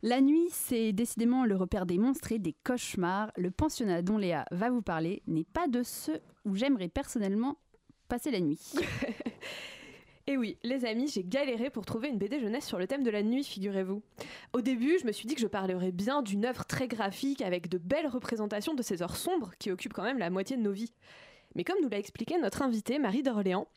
La 0.00 0.22
nuit, 0.22 0.48
c'est 0.50 0.94
décidément 0.94 1.44
le 1.44 1.54
repère 1.54 1.84
des 1.84 1.98
monstres 1.98 2.32
et 2.32 2.38
des 2.38 2.54
cauchemars. 2.64 3.30
Le 3.36 3.50
pensionnat 3.50 4.00
dont 4.00 4.16
Léa 4.16 4.46
va 4.52 4.70
vous 4.70 4.80
parler 4.80 5.22
n'est 5.26 5.44
pas 5.44 5.68
de 5.68 5.82
ceux 5.82 6.22
où 6.46 6.54
j'aimerais 6.54 6.88
personnellement 6.88 7.58
passer 8.08 8.30
la 8.30 8.40
nuit. 8.40 8.72
Et 10.26 10.38
oui, 10.38 10.56
les 10.62 10.86
amis, 10.86 11.08
j'ai 11.08 11.24
galéré 11.24 11.68
pour 11.68 11.84
trouver 11.84 12.08
une 12.08 12.16
BD 12.16 12.40
jeunesse 12.40 12.64
sur 12.64 12.78
le 12.78 12.86
thème 12.86 13.02
de 13.02 13.10
la 13.10 13.22
nuit, 13.22 13.44
figurez-vous. 13.44 14.02
Au 14.54 14.62
début, 14.62 14.98
je 14.98 15.04
me 15.04 15.12
suis 15.12 15.26
dit 15.26 15.34
que 15.34 15.40
je 15.42 15.46
parlerais 15.46 15.92
bien 15.92 16.22
d'une 16.22 16.46
œuvre 16.46 16.64
très 16.64 16.88
graphique 16.88 17.42
avec 17.42 17.68
de 17.68 17.76
belles 17.76 18.06
représentations 18.06 18.74
de 18.74 18.82
ces 18.82 19.02
heures 19.02 19.16
sombres 19.16 19.50
qui 19.58 19.70
occupent 19.70 19.92
quand 19.92 20.04
même 20.04 20.18
la 20.18 20.30
moitié 20.30 20.56
de 20.56 20.62
nos 20.62 20.72
vies. 20.72 20.92
Mais 21.54 21.64
comme 21.64 21.80
nous 21.82 21.88
l'a 21.88 21.98
expliqué 21.98 22.38
notre 22.38 22.62
invitée 22.62 22.98
Marie 22.98 23.22
d'Orléans, 23.22 23.68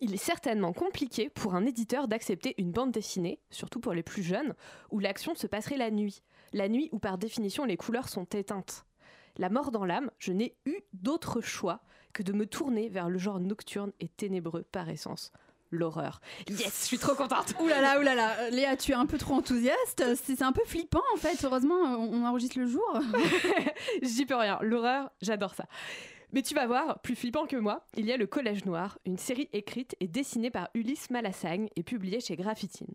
il 0.00 0.14
est 0.14 0.18
certainement 0.18 0.72
compliqué 0.72 1.28
pour 1.28 1.54
un 1.54 1.64
éditeur 1.64 2.08
d'accepter 2.08 2.54
une 2.58 2.72
bande 2.72 2.92
dessinée, 2.92 3.38
surtout 3.50 3.80
pour 3.80 3.92
les 3.92 4.02
plus 4.02 4.22
jeunes, 4.22 4.54
où 4.90 4.98
l'action 4.98 5.34
se 5.34 5.46
passerait 5.46 5.76
la 5.76 5.90
nuit. 5.90 6.22
La 6.52 6.68
nuit 6.68 6.88
où 6.92 6.98
par 6.98 7.18
définition 7.18 7.64
les 7.64 7.76
couleurs 7.76 8.08
sont 8.08 8.24
éteintes. 8.24 8.84
La 9.38 9.48
mort 9.48 9.70
dans 9.70 9.84
l'âme, 9.84 10.10
je 10.18 10.32
n'ai 10.32 10.56
eu 10.66 10.76
d'autre 10.92 11.40
choix 11.40 11.80
que 12.12 12.22
de 12.22 12.32
me 12.32 12.46
tourner 12.46 12.88
vers 12.88 13.08
le 13.08 13.18
genre 13.18 13.40
nocturne 13.40 13.92
et 14.00 14.08
ténébreux 14.08 14.62
par 14.62 14.88
essence. 14.88 15.32
L'horreur. 15.70 16.20
Yes, 16.50 16.80
je 16.82 16.86
suis 16.86 16.98
trop 16.98 17.14
contente. 17.14 17.54
Ouh 17.58 17.66
là 17.66 17.80
là, 17.80 17.98
ouh 17.98 18.02
là 18.02 18.14
là, 18.14 18.50
Léa, 18.50 18.76
tu 18.76 18.92
es 18.92 18.94
un 18.94 19.06
peu 19.06 19.16
trop 19.16 19.32
enthousiaste. 19.32 20.04
C'est 20.22 20.42
un 20.42 20.52
peu 20.52 20.60
flippant 20.66 21.00
en 21.14 21.16
fait. 21.16 21.42
Heureusement, 21.44 21.74
on 21.74 22.26
enregistre 22.26 22.58
le 22.58 22.66
jour. 22.66 23.00
J'y 24.02 24.26
peux 24.26 24.34
rien. 24.34 24.58
L'horreur, 24.60 25.10
j'adore 25.22 25.54
ça. 25.54 25.64
Mais 26.32 26.40
tu 26.42 26.54
vas 26.54 26.66
voir, 26.66 27.00
plus 27.02 27.14
flippant 27.14 27.46
que 27.46 27.56
moi, 27.56 27.86
il 27.94 28.06
y 28.06 28.12
a 28.12 28.16
Le 28.16 28.26
Collège 28.26 28.64
Noir, 28.64 28.98
une 29.04 29.18
série 29.18 29.50
écrite 29.52 29.94
et 30.00 30.08
dessinée 30.08 30.50
par 30.50 30.70
Ulysse 30.74 31.10
Malassagne 31.10 31.68
et 31.76 31.82
publiée 31.82 32.20
chez 32.20 32.36
Graphitine. 32.36 32.94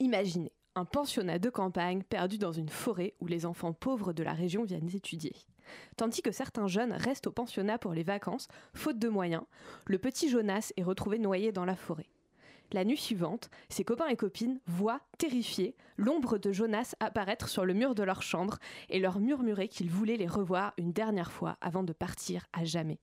Imaginez 0.00 0.52
un 0.74 0.84
pensionnat 0.84 1.38
de 1.38 1.50
campagne 1.50 2.02
perdu 2.02 2.38
dans 2.38 2.50
une 2.50 2.68
forêt 2.68 3.14
où 3.20 3.28
les 3.28 3.46
enfants 3.46 3.72
pauvres 3.72 4.12
de 4.12 4.24
la 4.24 4.32
région 4.32 4.64
viennent 4.64 4.90
étudier. 4.92 5.34
Tandis 5.96 6.22
que 6.22 6.32
certains 6.32 6.66
jeunes 6.66 6.92
restent 6.92 7.28
au 7.28 7.32
pensionnat 7.32 7.78
pour 7.78 7.92
les 7.92 8.02
vacances, 8.02 8.48
faute 8.74 8.98
de 8.98 9.08
moyens, 9.08 9.44
le 9.86 9.98
petit 9.98 10.28
Jonas 10.28 10.72
est 10.76 10.82
retrouvé 10.82 11.20
noyé 11.20 11.52
dans 11.52 11.64
la 11.64 11.76
forêt. 11.76 12.08
La 12.72 12.84
nuit 12.84 12.96
suivante, 12.96 13.50
ses 13.68 13.84
copains 13.84 14.08
et 14.08 14.16
copines 14.16 14.58
voient, 14.66 15.02
terrifiés, 15.18 15.76
l'ombre 15.98 16.38
de 16.38 16.52
Jonas 16.52 16.94
apparaître 17.00 17.48
sur 17.48 17.66
le 17.66 17.74
mur 17.74 17.94
de 17.94 18.02
leur 18.02 18.22
chambre 18.22 18.58
et 18.88 18.98
leur 18.98 19.20
murmurer 19.20 19.68
qu'ils 19.68 19.90
voulaient 19.90 20.16
les 20.16 20.26
revoir 20.26 20.72
une 20.78 20.92
dernière 20.92 21.32
fois 21.32 21.58
avant 21.60 21.82
de 21.82 21.92
partir 21.92 22.46
à 22.54 22.64
jamais. 22.64 22.98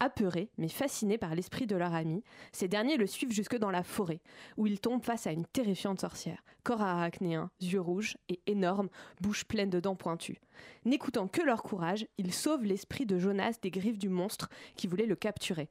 Apeurés, 0.00 0.50
mais 0.58 0.68
fascinés 0.68 1.18
par 1.18 1.36
l'esprit 1.36 1.66
de 1.66 1.76
leur 1.76 1.94
ami, 1.94 2.24
ces 2.52 2.66
derniers 2.66 2.96
le 2.96 3.06
suivent 3.06 3.32
jusque 3.32 3.56
dans 3.56 3.70
la 3.70 3.84
forêt, 3.84 4.20
où 4.56 4.66
ils 4.66 4.80
tombent 4.80 5.04
face 5.04 5.28
à 5.28 5.32
une 5.32 5.46
terrifiante 5.46 6.00
sorcière, 6.00 6.44
corps 6.64 6.82
arachnéen, 6.82 7.50
yeux 7.60 7.80
rouges 7.80 8.16
et 8.28 8.40
énorme, 8.46 8.88
bouche 9.20 9.44
pleine 9.44 9.70
de 9.70 9.80
dents 9.80 9.96
pointues. 9.96 10.40
N'écoutant 10.84 11.28
que 11.28 11.42
leur 11.42 11.62
courage, 11.62 12.06
ils 12.16 12.32
sauvent 12.32 12.64
l'esprit 12.64 13.06
de 13.06 13.18
Jonas 13.18 13.58
des 13.62 13.70
griffes 13.70 13.98
du 13.98 14.08
monstre 14.08 14.48
qui 14.74 14.88
voulait 14.88 15.06
le 15.06 15.16
capturer. 15.16 15.68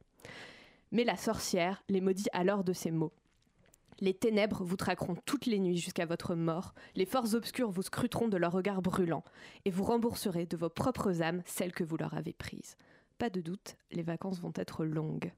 Mais 0.92 1.04
la 1.04 1.18
sorcière 1.18 1.84
les 1.90 2.02
maudit 2.02 2.28
alors 2.34 2.64
de 2.64 2.74
ces 2.74 2.92
mots. 2.92 3.14
Les 4.00 4.14
ténèbres 4.14 4.64
vous 4.64 4.76
traqueront 4.78 5.16
toutes 5.26 5.48
les 5.48 5.58
nuits 5.60 5.78
jusqu'à 5.78 6.06
votre 6.06 6.36
mort, 6.36 6.74
les 6.96 7.06
forces 7.08 7.34
obscures 7.34 7.72
vous 7.72 7.82
scruteront 7.82 8.28
de 8.28 8.38
leur 8.38 8.52
regard 8.52 8.82
brûlant, 8.84 9.24
et 9.66 9.72
vous 9.72 9.84
rembourserez 9.84 10.46
de 10.46 10.56
vos 10.56 10.70
propres 10.70 11.22
âmes 11.24 11.42
celles 11.46 11.74
que 11.74 11.84
vous 11.84 11.98
leur 11.98 12.14
avez 12.14 12.34
prises. 12.34 12.76
Pas 13.18 13.32
de 13.32 13.42
doute, 13.42 13.76
les 13.92 14.04
vacances 14.04 14.40
vont 14.40 14.54
être 14.56 14.86
longues. 14.86 15.32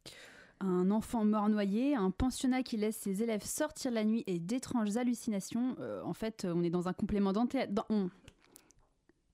Un 0.60 0.92
enfant 0.92 1.24
mort 1.24 1.48
noyé, 1.48 1.96
un 1.96 2.12
pensionnat 2.12 2.64
qui 2.64 2.76
laisse 2.76 2.98
ses 2.98 3.24
élèves 3.24 3.46
sortir 3.46 3.92
la 3.92 4.04
nuit 4.04 4.26
et 4.28 4.40
d'étranges 4.40 4.98
hallucinations. 4.98 5.78
Euh, 5.80 6.04
en 6.04 6.12
fait, 6.14 6.46
on 6.46 6.62
est 6.62 6.70
dans 6.70 6.90
un 6.90 6.94
complément 6.94 7.32
d'enquête. 7.32 7.74
dans- 7.74 8.10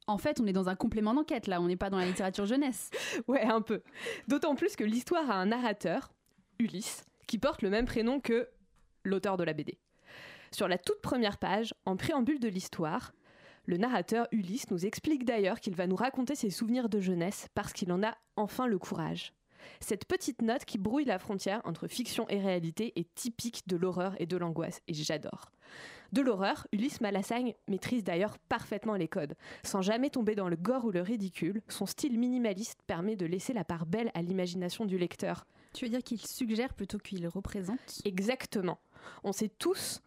En 0.08 0.18
fait, 0.18 0.40
on 0.40 0.46
est 0.46 0.54
dans 0.54 0.70
un 0.70 0.76
complément 0.76 1.14
d'enquête 1.14 1.48
là. 1.48 1.62
On 1.62 1.68
n'est 1.68 1.76
pas 1.76 1.90
dans 1.90 1.98
la 1.98 2.06
littérature 2.06 2.46
jeunesse. 2.46 2.90
Ouais, 3.28 3.42
un 3.42 3.62
peu. 3.62 3.82
D'autant 4.28 4.56
plus 4.56 4.76
que 4.76 4.84
l'histoire 4.84 5.30
a 5.32 5.36
un 5.36 5.48
narrateur, 5.48 6.12
Ulysse, 6.60 7.06
qui 7.28 7.38
porte 7.38 7.62
le 7.62 7.70
même 7.70 7.86
prénom 7.86 8.20
que 8.20 8.48
l'auteur 9.04 9.38
de 9.38 9.44
la 9.44 9.54
BD. 9.54 9.80
Sur 10.52 10.68
la 10.68 10.78
toute 10.78 11.02
première 11.02 11.38
page, 11.38 11.74
en 11.86 11.98
préambule 11.98 12.40
de 12.40 12.48
l'histoire, 12.48 13.14
le 13.66 13.78
narrateur 13.78 14.28
Ulysse 14.32 14.70
nous 14.70 14.86
explique 14.86 15.26
d'ailleurs 15.26 15.60
qu'il 15.60 15.76
va 15.76 15.88
nous 15.88 15.96
raconter 15.96 16.36
ses 16.36 16.52
souvenirs 16.52 16.88
de 16.88 17.00
jeunesse 17.00 17.48
parce 17.56 17.74
qu'il 17.74 17.92
en 17.92 18.04
a 18.04 18.16
enfin 18.36 18.68
le 18.68 18.78
courage. 18.78 19.34
Cette 19.80 20.06
petite 20.06 20.42
note 20.42 20.66
qui 20.66 20.78
brouille 20.78 21.06
la 21.06 21.18
frontière 21.20 21.62
entre 21.66 21.88
fiction 21.88 22.28
et 22.30 22.40
réalité 22.40 22.94
est 22.96 23.14
typique 23.16 23.68
de 23.68 23.78
l'horreur 23.78 24.16
et 24.20 24.28
de 24.28 24.38
l'angoisse, 24.38 24.82
et 24.88 24.94
j'adore. 24.94 25.52
De 26.12 26.22
l'horreur, 26.22 26.68
Ulysse 26.72 27.02
Malassagne 27.02 27.56
maîtrise 27.68 28.04
d'ailleurs 28.04 28.38
parfaitement 28.38 28.96
les 28.96 29.08
codes. 29.08 29.36
Sans 29.64 29.82
jamais 29.82 30.10
tomber 30.10 30.36
dans 30.36 30.50
le 30.50 30.56
gore 30.56 30.86
ou 30.86 30.92
le 30.92 31.02
ridicule, 31.02 31.62
son 31.68 31.86
style 31.86 32.18
minimaliste 32.18 32.80
permet 32.88 33.16
de 33.16 33.26
laisser 33.26 33.54
la 33.54 33.64
part 33.64 33.86
belle 33.86 34.12
à 34.14 34.22
l'imagination 34.22 34.86
du 34.86 34.98
lecteur. 34.98 35.46
Tu 35.74 35.86
veux 35.86 35.92
dire 35.92 36.04
qu'il 36.04 36.20
suggère 36.26 36.74
plutôt 36.74 37.00
qu'il 37.00 37.28
représente? 37.28 38.02
Exactement. 38.06 38.80
On 39.24 39.34
sait 39.34 39.50
tous 39.50 40.02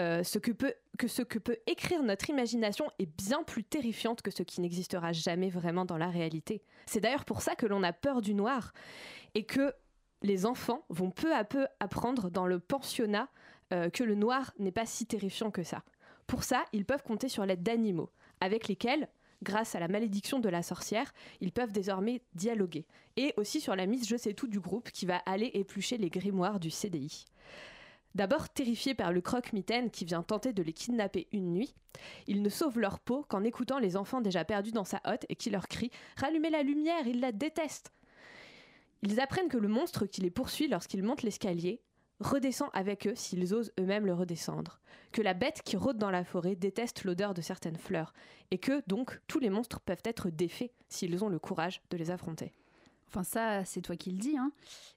euh, 0.00 0.24
ce 0.24 0.38
que, 0.38 0.50
peut, 0.50 0.74
que 0.98 1.06
ce 1.06 1.22
que 1.22 1.38
peut 1.38 1.56
écrire 1.66 2.02
notre 2.02 2.28
imagination 2.28 2.90
est 2.98 3.06
bien 3.06 3.44
plus 3.44 3.62
terrifiante 3.62 4.22
que 4.22 4.32
ce 4.32 4.42
qui 4.42 4.60
n'existera 4.60 5.12
jamais 5.12 5.48
vraiment 5.48 5.84
dans 5.84 5.96
la 5.96 6.08
réalité. 6.08 6.62
C'est 6.86 7.00
d'ailleurs 7.00 7.24
pour 7.24 7.42
ça 7.42 7.54
que 7.54 7.64
l'on 7.64 7.82
a 7.84 7.92
peur 7.92 8.20
du 8.20 8.34
noir 8.34 8.72
et 9.34 9.44
que 9.44 9.72
les 10.22 10.46
enfants 10.46 10.84
vont 10.88 11.10
peu 11.10 11.32
à 11.32 11.44
peu 11.44 11.66
apprendre 11.78 12.28
dans 12.28 12.46
le 12.46 12.58
pensionnat 12.58 13.28
euh, 13.74 13.90
que 13.90 14.04
le 14.04 14.14
noir 14.14 14.54
n'est 14.58 14.72
pas 14.72 14.86
si 14.86 15.04
terrifiant 15.04 15.50
que 15.50 15.64
ça. 15.64 15.82
Pour 16.26 16.44
ça, 16.44 16.64
ils 16.72 16.84
peuvent 16.84 17.02
compter 17.02 17.28
sur 17.28 17.44
l'aide 17.44 17.62
d'animaux, 17.62 18.10
avec 18.40 18.68
lesquels, 18.68 19.08
grâce 19.42 19.74
à 19.74 19.80
la 19.80 19.88
malédiction 19.88 20.38
de 20.38 20.48
la 20.48 20.62
sorcière, 20.62 21.12
ils 21.40 21.52
peuvent 21.52 21.72
désormais 21.72 22.22
dialoguer. 22.34 22.86
Et 23.16 23.34
aussi 23.36 23.60
sur 23.60 23.74
la 23.74 23.86
mise 23.86 24.06
Je 24.06 24.16
sais 24.16 24.32
tout 24.32 24.46
du 24.46 24.60
groupe 24.60 24.90
qui 24.90 25.06
va 25.06 25.16
aller 25.26 25.50
éplucher 25.54 25.98
les 25.98 26.08
grimoires 26.08 26.60
du 26.60 26.70
CDI. 26.70 27.24
D'abord 28.14 28.48
terrifiés 28.48 28.94
par 28.94 29.12
le 29.12 29.20
croque-mitaine 29.20 29.90
qui 29.90 30.04
vient 30.04 30.22
tenter 30.22 30.52
de 30.52 30.62
les 30.62 30.72
kidnapper 30.72 31.26
une 31.32 31.52
nuit, 31.52 31.74
ils 32.28 32.42
ne 32.42 32.48
sauvent 32.48 32.78
leur 32.78 33.00
peau 33.00 33.26
qu'en 33.28 33.42
écoutant 33.42 33.80
les 33.80 33.96
enfants 33.96 34.20
déjà 34.20 34.44
perdus 34.44 34.70
dans 34.70 34.84
sa 34.84 35.00
hotte 35.04 35.26
et 35.28 35.34
qui 35.34 35.50
leur 35.50 35.66
crient 35.66 35.90
Rallumez 36.16 36.50
la 36.50 36.62
lumière, 36.62 37.08
ils 37.08 37.18
la 37.18 37.32
détestent 37.32 37.92
Ils 39.02 39.20
apprennent 39.20 39.48
que 39.48 39.58
le 39.58 39.66
monstre 39.66 40.06
qui 40.06 40.20
les 40.20 40.30
poursuit 40.30 40.68
lorsqu'ils 40.68 41.02
montent 41.02 41.22
l'escalier 41.22 41.82
redescend 42.20 42.70
avec 42.72 43.06
eux 43.06 43.14
s'ils 43.14 43.54
osent 43.54 43.72
eux-mêmes 43.78 44.06
le 44.06 44.14
redescendre, 44.14 44.80
que 45.12 45.22
la 45.22 45.34
bête 45.34 45.62
qui 45.64 45.76
rôde 45.76 45.98
dans 45.98 46.10
la 46.10 46.24
forêt 46.24 46.56
déteste 46.56 47.04
l'odeur 47.04 47.34
de 47.34 47.40
certaines 47.40 47.76
fleurs, 47.76 48.12
et 48.50 48.58
que 48.58 48.82
donc 48.86 49.20
tous 49.26 49.38
les 49.38 49.50
monstres 49.50 49.80
peuvent 49.80 50.02
être 50.04 50.30
défaits 50.30 50.72
s'ils 50.88 51.22
ont 51.24 51.28
le 51.28 51.38
courage 51.38 51.82
de 51.90 51.96
les 51.96 52.10
affronter. 52.10 52.52
Enfin 53.14 53.22
ça, 53.22 53.64
c'est 53.64 53.80
toi 53.80 53.94
qui 53.94 54.10
le 54.10 54.18
dis. 54.18 54.36
Hein. 54.36 54.50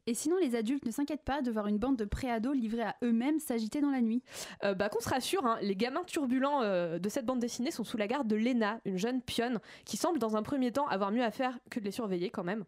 Et 0.07 0.15
sinon, 0.15 0.38
les 0.38 0.55
adultes 0.55 0.86
ne 0.86 0.91
s'inquiètent 0.91 1.24
pas 1.24 1.43
de 1.43 1.51
voir 1.51 1.68
une 1.68 1.78
bande 1.78 1.97
de 1.97 2.05
préados 2.05 2.53
livrés 2.53 2.82
à 2.82 2.95
eux-mêmes 3.03 3.39
s'agiter 3.39 3.80
dans 3.80 3.91
la 3.91 4.01
nuit. 4.01 4.24
Euh, 4.63 4.74
bah 4.74 4.89
qu'on 4.89 4.99
se 4.99 5.09
rassure, 5.09 5.45
hein, 5.45 5.59
les 5.61 5.76
gamins 5.76 6.03
turbulents 6.03 6.63
euh, 6.63 6.97
de 6.97 7.09
cette 7.09 7.28
bande 7.28 7.39
dessinée 7.39 7.70
sont 7.70 7.84
sous 7.84 7.97
la 7.97 8.07
garde 8.07 8.28
de 8.28 8.36
Lena, 8.36 8.80
une 8.86 8.97
jeune 8.97 9.22
pionne 9.22 9.59
qui 9.86 9.97
semble 9.97 10.18
dans 10.18 10.36
un 10.36 10.41
premier 10.41 10.72
temps 10.72 10.88
avoir 10.88 11.11
mieux 11.11 11.24
à 11.24 11.30
faire 11.30 11.59
que 11.70 11.80
de 11.80 11.86
les 11.86 11.91
surveiller 11.91 12.32
quand 12.32 12.43
même. 12.43 12.65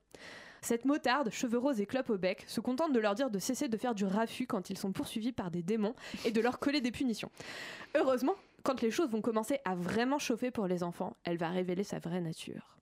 Cette 0.61 0.85
motarde, 0.85 1.29
cheveux 1.31 1.57
roses 1.57 1.81
et 1.81 1.85
clope 1.85 2.09
au 2.09 2.17
bec, 2.17 2.43
se 2.47 2.61
contente 2.61 2.93
de 2.93 2.99
leur 2.99 3.15
dire 3.15 3.29
de 3.29 3.39
cesser 3.39 3.67
de 3.67 3.77
faire 3.77 3.95
du 3.95 4.05
raffut 4.05 4.45
quand 4.45 4.69
ils 4.69 4.77
sont 4.77 4.91
poursuivis 4.91 5.31
par 5.31 5.51
des 5.51 5.63
démons 5.63 5.95
et 6.25 6.31
de 6.31 6.41
leur 6.41 6.59
coller 6.59 6.81
des 6.81 6.91
punitions. 6.91 7.31
Heureusement, 7.95 8.35
quand 8.63 8.81
les 8.81 8.91
choses 8.91 9.09
vont 9.09 9.21
commencer 9.21 9.59
à 9.65 9.75
vraiment 9.75 10.19
chauffer 10.19 10.51
pour 10.51 10.67
les 10.67 10.83
enfants, 10.83 11.15
elle 11.23 11.37
va 11.37 11.49
révéler 11.49 11.83
sa 11.83 11.99
vraie 11.99 12.21
nature. 12.21 12.75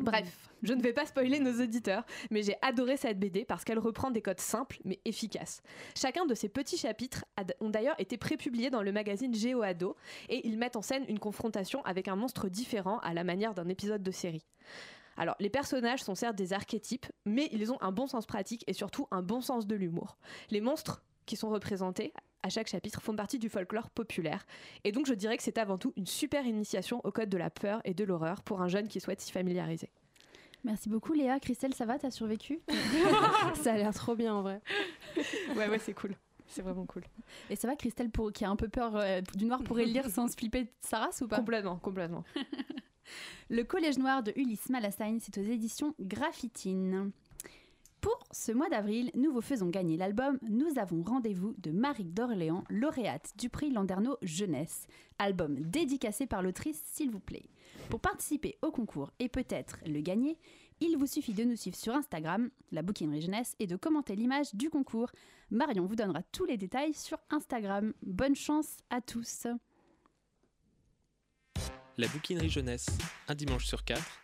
Bref, 0.00 0.50
je 0.64 0.72
ne 0.72 0.82
vais 0.82 0.92
pas 0.92 1.06
spoiler 1.06 1.38
nos 1.38 1.62
auditeurs, 1.62 2.04
mais 2.32 2.42
j'ai 2.42 2.56
adoré 2.62 2.96
cette 2.96 3.18
BD 3.18 3.44
parce 3.44 3.62
qu'elle 3.62 3.78
reprend 3.78 4.10
des 4.10 4.22
codes 4.22 4.40
simples 4.40 4.78
mais 4.84 4.98
efficaces. 5.04 5.62
Chacun 5.96 6.26
de 6.26 6.34
ces 6.34 6.48
petits 6.48 6.76
chapitres 6.76 7.24
ont 7.60 7.70
d'ailleurs 7.70 7.94
été 8.00 8.16
prépubliés 8.16 8.70
dans 8.70 8.82
le 8.82 8.90
magazine 8.90 9.32
GeoAdo 9.32 9.94
et 10.28 10.46
ils 10.48 10.58
mettent 10.58 10.74
en 10.74 10.82
scène 10.82 11.04
une 11.08 11.20
confrontation 11.20 11.84
avec 11.84 12.08
un 12.08 12.16
monstre 12.16 12.48
différent 12.48 12.98
à 13.04 13.14
la 13.14 13.22
manière 13.22 13.54
d'un 13.54 13.68
épisode 13.68 14.02
de 14.02 14.10
série. 14.10 14.44
Alors, 15.18 15.34
les 15.40 15.50
personnages 15.50 16.02
sont 16.02 16.14
certes 16.14 16.36
des 16.36 16.52
archétypes, 16.52 17.06
mais 17.26 17.48
ils 17.52 17.72
ont 17.72 17.82
un 17.82 17.92
bon 17.92 18.06
sens 18.06 18.24
pratique 18.24 18.64
et 18.68 18.72
surtout 18.72 19.08
un 19.10 19.20
bon 19.20 19.40
sens 19.40 19.66
de 19.66 19.74
l'humour. 19.74 20.16
Les 20.50 20.60
monstres 20.60 21.02
qui 21.26 21.36
sont 21.36 21.50
représentés 21.50 22.12
à 22.44 22.48
chaque 22.50 22.68
chapitre 22.68 23.02
font 23.02 23.16
partie 23.16 23.40
du 23.40 23.48
folklore 23.48 23.90
populaire. 23.90 24.46
Et 24.84 24.92
donc 24.92 25.06
je 25.06 25.14
dirais 25.14 25.36
que 25.36 25.42
c'est 25.42 25.58
avant 25.58 25.76
tout 25.76 25.92
une 25.96 26.06
super 26.06 26.46
initiation 26.46 27.00
au 27.04 27.10
code 27.10 27.28
de 27.28 27.36
la 27.36 27.50
peur 27.50 27.80
et 27.84 27.94
de 27.94 28.04
l'horreur 28.04 28.42
pour 28.42 28.62
un 28.62 28.68
jeune 28.68 28.86
qui 28.86 29.00
souhaite 29.00 29.20
s'y 29.20 29.32
familiariser. 29.32 29.90
Merci 30.62 30.88
beaucoup 30.88 31.12
Léa. 31.12 31.40
Christelle, 31.40 31.74
ça 31.74 31.84
va? 31.84 31.98
T'as 31.98 32.10
survécu? 32.10 32.60
Ça 33.62 33.72
a 33.72 33.76
l'air 33.76 33.92
trop 33.92 34.14
bien 34.14 34.34
en 34.34 34.42
vrai. 34.42 34.60
Ouais, 35.56 35.68
ouais, 35.68 35.78
c'est 35.78 35.94
cool. 35.94 36.14
C'est 36.46 36.62
vraiment 36.62 36.86
cool. 36.86 37.02
Et 37.50 37.56
ça 37.56 37.68
va 37.68 37.76
Christelle 37.76 38.10
pour... 38.10 38.32
qui 38.32 38.44
a 38.44 38.50
un 38.50 38.56
peu 38.56 38.68
peur 38.68 38.96
euh, 38.96 39.20
du 39.36 39.44
noir 39.44 39.62
pourrait 39.62 39.84
le 39.84 39.92
lire 39.92 40.08
sans 40.08 40.28
se 40.28 40.36
flipper 40.36 40.64
de 40.64 40.70
sa 40.80 40.98
race 41.00 41.20
ou 41.20 41.28
pas? 41.28 41.36
Complètement, 41.36 41.76
complètement. 41.76 42.24
Le 43.48 43.64
Collège 43.64 43.98
Noir 43.98 44.22
de 44.22 44.32
Ulysse 44.36 44.68
Malassaigne, 44.68 45.18
c'est 45.20 45.38
aux 45.38 45.42
éditions 45.42 45.94
Graphitine. 46.00 47.12
Pour 48.00 48.18
ce 48.30 48.52
mois 48.52 48.68
d'avril, 48.68 49.10
nous 49.14 49.32
vous 49.32 49.40
faisons 49.40 49.68
gagner 49.68 49.96
l'album 49.96 50.38
Nous 50.42 50.78
avons 50.78 51.02
rendez-vous 51.02 51.54
de 51.58 51.72
Marie 51.72 52.04
d'Orléans, 52.04 52.62
lauréate 52.70 53.32
du 53.36 53.48
prix 53.48 53.70
Landerneau 53.70 54.16
Jeunesse. 54.22 54.86
Album 55.18 55.58
dédicacé 55.58 56.26
par 56.26 56.42
l'autrice, 56.42 56.80
s'il 56.84 57.10
vous 57.10 57.18
plaît. 57.20 57.50
Pour 57.90 58.00
participer 58.00 58.56
au 58.62 58.70
concours 58.70 59.10
et 59.18 59.28
peut-être 59.28 59.78
le 59.84 60.00
gagner, 60.00 60.38
il 60.80 60.96
vous 60.96 61.06
suffit 61.06 61.34
de 61.34 61.42
nous 61.42 61.56
suivre 61.56 61.76
sur 61.76 61.94
Instagram, 61.94 62.50
la 62.70 62.82
bouquinerie 62.82 63.22
jeunesse, 63.22 63.56
et 63.58 63.66
de 63.66 63.76
commenter 63.76 64.14
l'image 64.14 64.54
du 64.54 64.70
concours. 64.70 65.10
Marion 65.50 65.86
vous 65.86 65.96
donnera 65.96 66.22
tous 66.30 66.44
les 66.44 66.56
détails 66.56 66.94
sur 66.94 67.18
Instagram. 67.30 67.92
Bonne 68.02 68.36
chance 68.36 68.76
à 68.90 69.00
tous. 69.00 69.48
La 71.98 72.06
bouquinerie 72.06 72.48
jeunesse, 72.48 72.86
un 73.26 73.34
dimanche 73.34 73.66
sur 73.66 73.84
quatre, 73.84 74.20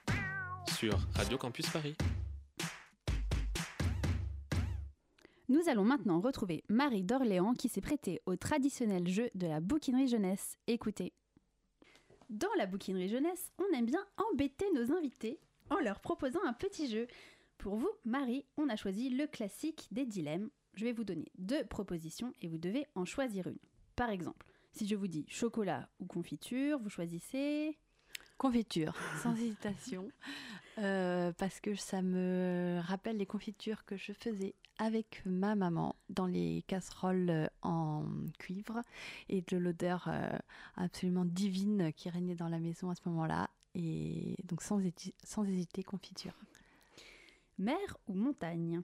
sur 0.79 0.97
Radio 1.16 1.37
Campus 1.37 1.68
Paris. 1.70 1.97
Nous 5.49 5.68
allons 5.68 5.83
maintenant 5.83 6.20
retrouver 6.20 6.62
Marie 6.68 7.03
d'Orléans 7.03 7.55
qui 7.55 7.68
s'est 7.68 7.81
prêtée 7.81 8.20
au 8.27 8.37
traditionnel 8.37 9.09
jeu 9.09 9.29
de 9.35 9.49
la 9.49 9.59
bouquinerie 9.59 10.07
jeunesse. 10.07 10.57
Écoutez. 10.68 11.14
Dans 12.31 12.55
la 12.59 12.66
bouquinerie 12.66 13.09
jeunesse, 13.09 13.51
on 13.59 13.77
aime 13.77 13.87
bien 13.87 14.07
embêter 14.31 14.66
nos 14.72 14.93
invités 14.93 15.41
en 15.68 15.81
leur 15.81 15.99
proposant 15.99 16.45
un 16.47 16.53
petit 16.53 16.89
jeu. 16.89 17.09
Pour 17.59 17.75
vous, 17.75 17.91
Marie, 18.05 18.47
on 18.57 18.68
a 18.68 18.77
choisi 18.77 19.11
le 19.11 19.27
classique 19.27 19.89
des 19.91 20.07
dilemmes. 20.07 20.49
Je 20.75 20.85
vais 20.85 20.93
vous 20.93 21.03
donner 21.03 21.27
deux 21.39 21.64
propositions 21.64 22.33
et 22.41 22.47
vous 22.47 22.59
devez 22.59 22.87
en 22.95 23.05
choisir 23.05 23.49
une. 23.49 23.59
Par 23.97 24.11
exemple, 24.11 24.47
si 24.75 24.87
je 24.87 24.97
vous 24.97 25.09
dis 25.09 25.25
chocolat 25.29 25.89
ou 26.01 26.07
confiture, 26.07 26.79
vous 26.79 26.91
choisissez... 26.91 27.79
Confiture, 28.37 28.97
sans 29.22 29.37
hésitation, 29.37 30.11
Euh, 30.79 31.33
parce 31.39 31.61
que 31.61 31.77
ça 31.77 32.03
me 32.03 32.81
rappelle 32.83 33.16
les 33.16 33.27
confitures 33.27 33.85
que 33.85 33.97
je 33.97 34.12
faisais 34.12 34.55
avec 34.79 35.22
ma 35.25 35.55
maman 35.55 35.95
dans 36.09 36.27
les 36.27 36.64
casseroles 36.66 37.31
euh, 37.31 37.47
en 37.62 38.05
cuivre 38.41 38.83
et 39.29 39.43
de 39.43 39.57
l'odeur 39.57 40.07
euh, 40.09 40.37
absolument 40.77 41.25
divine 41.25 41.93
qui 41.93 42.11
régnait 42.11 42.35
dans 42.35 42.49
la 42.49 42.59
maison 42.59 42.91
à 42.91 42.97
ce 42.97 43.03
moment-là. 43.07 43.51
Et 43.77 44.37
donc 44.45 44.62
sans, 44.62 44.81
hésiter, 44.81 45.85
confiture. 45.85 46.35
Mer 47.59 47.79
ou 48.09 48.14
montagne? 48.14 48.83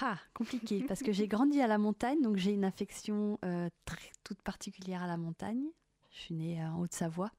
Ah, 0.00 0.18
compliqué, 0.34 0.84
parce 0.86 1.02
que 1.02 1.12
j'ai 1.12 1.28
grandi 1.28 1.60
à 1.60 1.66
la 1.66 1.78
montagne, 1.78 2.20
donc 2.22 2.36
j'ai 2.36 2.52
une 2.52 2.64
affection 2.64 3.38
euh, 3.44 3.68
très- 3.84 4.12
toute 4.24 4.42
particulière 4.42 5.02
à 5.02 5.06
la 5.06 5.16
montagne. 5.16 5.64
Je 6.10 6.18
suis 6.18 6.34
née 6.34 6.64
en 6.64 6.80
Haute-Savoie. 6.80 7.30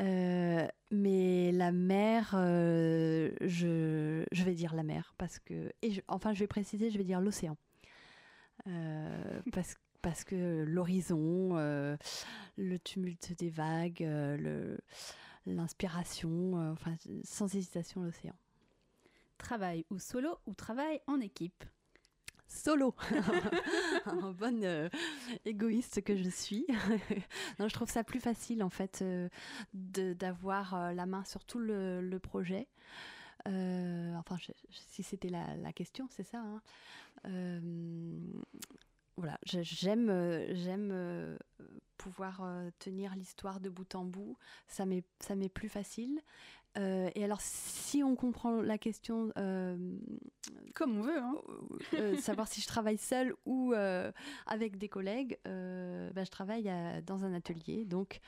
Euh, 0.00 0.66
mais 0.90 1.50
la 1.52 1.72
mer, 1.72 2.32
euh, 2.34 3.32
je, 3.40 4.24
vais 4.32 4.54
dire 4.54 4.74
la 4.74 4.82
mer, 4.84 5.14
parce 5.18 5.38
que... 5.38 5.72
Et 5.82 6.02
enfin, 6.08 6.32
je 6.32 6.40
vais 6.40 6.46
préciser, 6.46 6.90
je 6.90 6.98
vais 6.98 7.04
dire 7.04 7.20
l'océan. 7.20 7.56
Parce, 9.52 9.76
parce 10.02 10.24
que 10.24 10.64
l'horizon, 10.66 11.56
le 12.56 12.78
tumulte 12.78 13.32
des 13.38 13.50
vagues, 13.50 14.06
l'inspiration, 15.46 16.72
enfin, 16.72 16.94
sans 17.24 17.54
hésitation, 17.54 18.02
l'océan. 18.02 18.34
Travail 19.38 19.86
ou 19.90 19.98
solo 19.98 20.38
ou 20.46 20.54
travail 20.54 21.00
en 21.06 21.20
équipe 21.20 21.64
solo. 22.48 22.94
en 24.06 24.32
bonne 24.32 24.64
euh, 24.64 24.88
égoïste 25.44 26.02
que 26.02 26.16
je 26.16 26.28
suis. 26.28 26.66
non, 27.58 27.68
je 27.68 27.74
trouve 27.74 27.90
ça 27.90 28.02
plus 28.02 28.20
facile 28.20 28.62
en 28.62 28.70
fait 28.70 29.02
euh, 29.02 29.28
d'avoir 29.74 30.74
euh, 30.74 30.92
la 30.92 31.06
main 31.06 31.24
sur 31.24 31.44
tout 31.44 31.58
le, 31.58 32.18
projet. 32.18 32.66
Euh, 33.46 34.14
enfin, 34.16 34.36
si 34.70 35.02
c'était 35.02 35.28
la, 35.28 35.56
la 35.56 35.72
question, 35.72 36.08
c'est 36.10 36.24
ça. 36.24 36.38
hein. 36.40 36.60
Voilà, 39.16 39.36
j'aime 39.42 40.12
j'aime 40.54 41.36
pouvoir 41.96 42.40
tenir 42.78 43.16
l'histoire 43.16 43.58
de 43.58 43.68
bout 43.68 43.96
en 43.96 44.04
bout. 44.04 44.36
Ça 44.68 44.86
m'est 44.86 45.48
plus 45.52 45.68
facile. 45.68 46.20
Euh, 46.78 47.10
et 47.14 47.24
alors, 47.24 47.40
si 47.40 48.02
on 48.04 48.14
comprend 48.14 48.60
la 48.62 48.78
question, 48.78 49.32
euh, 49.36 49.76
Comme 50.74 50.98
on 50.98 51.02
veut, 51.02 51.18
hein 51.18 51.36
euh, 51.98 52.16
savoir 52.16 52.46
si 52.48 52.60
je 52.60 52.66
travaille 52.68 52.98
seule 52.98 53.34
ou 53.46 53.72
euh, 53.74 54.12
avec 54.46 54.78
des 54.78 54.88
collègues, 54.88 55.38
euh, 55.46 56.10
bah, 56.12 56.24
je 56.24 56.30
travaille 56.30 56.68
à- 56.68 57.00
dans 57.02 57.24
un 57.24 57.34
atelier, 57.34 57.84
donc 57.84 58.20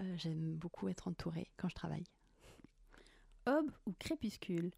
euh, 0.00 0.14
j'aime 0.16 0.54
beaucoup 0.56 0.88
être 0.88 1.08
entourée 1.08 1.50
quand 1.56 1.68
je 1.68 1.74
travaille. 1.74 2.04
Aube 3.46 3.70
ou 3.86 3.92
crépuscule? 4.00 4.72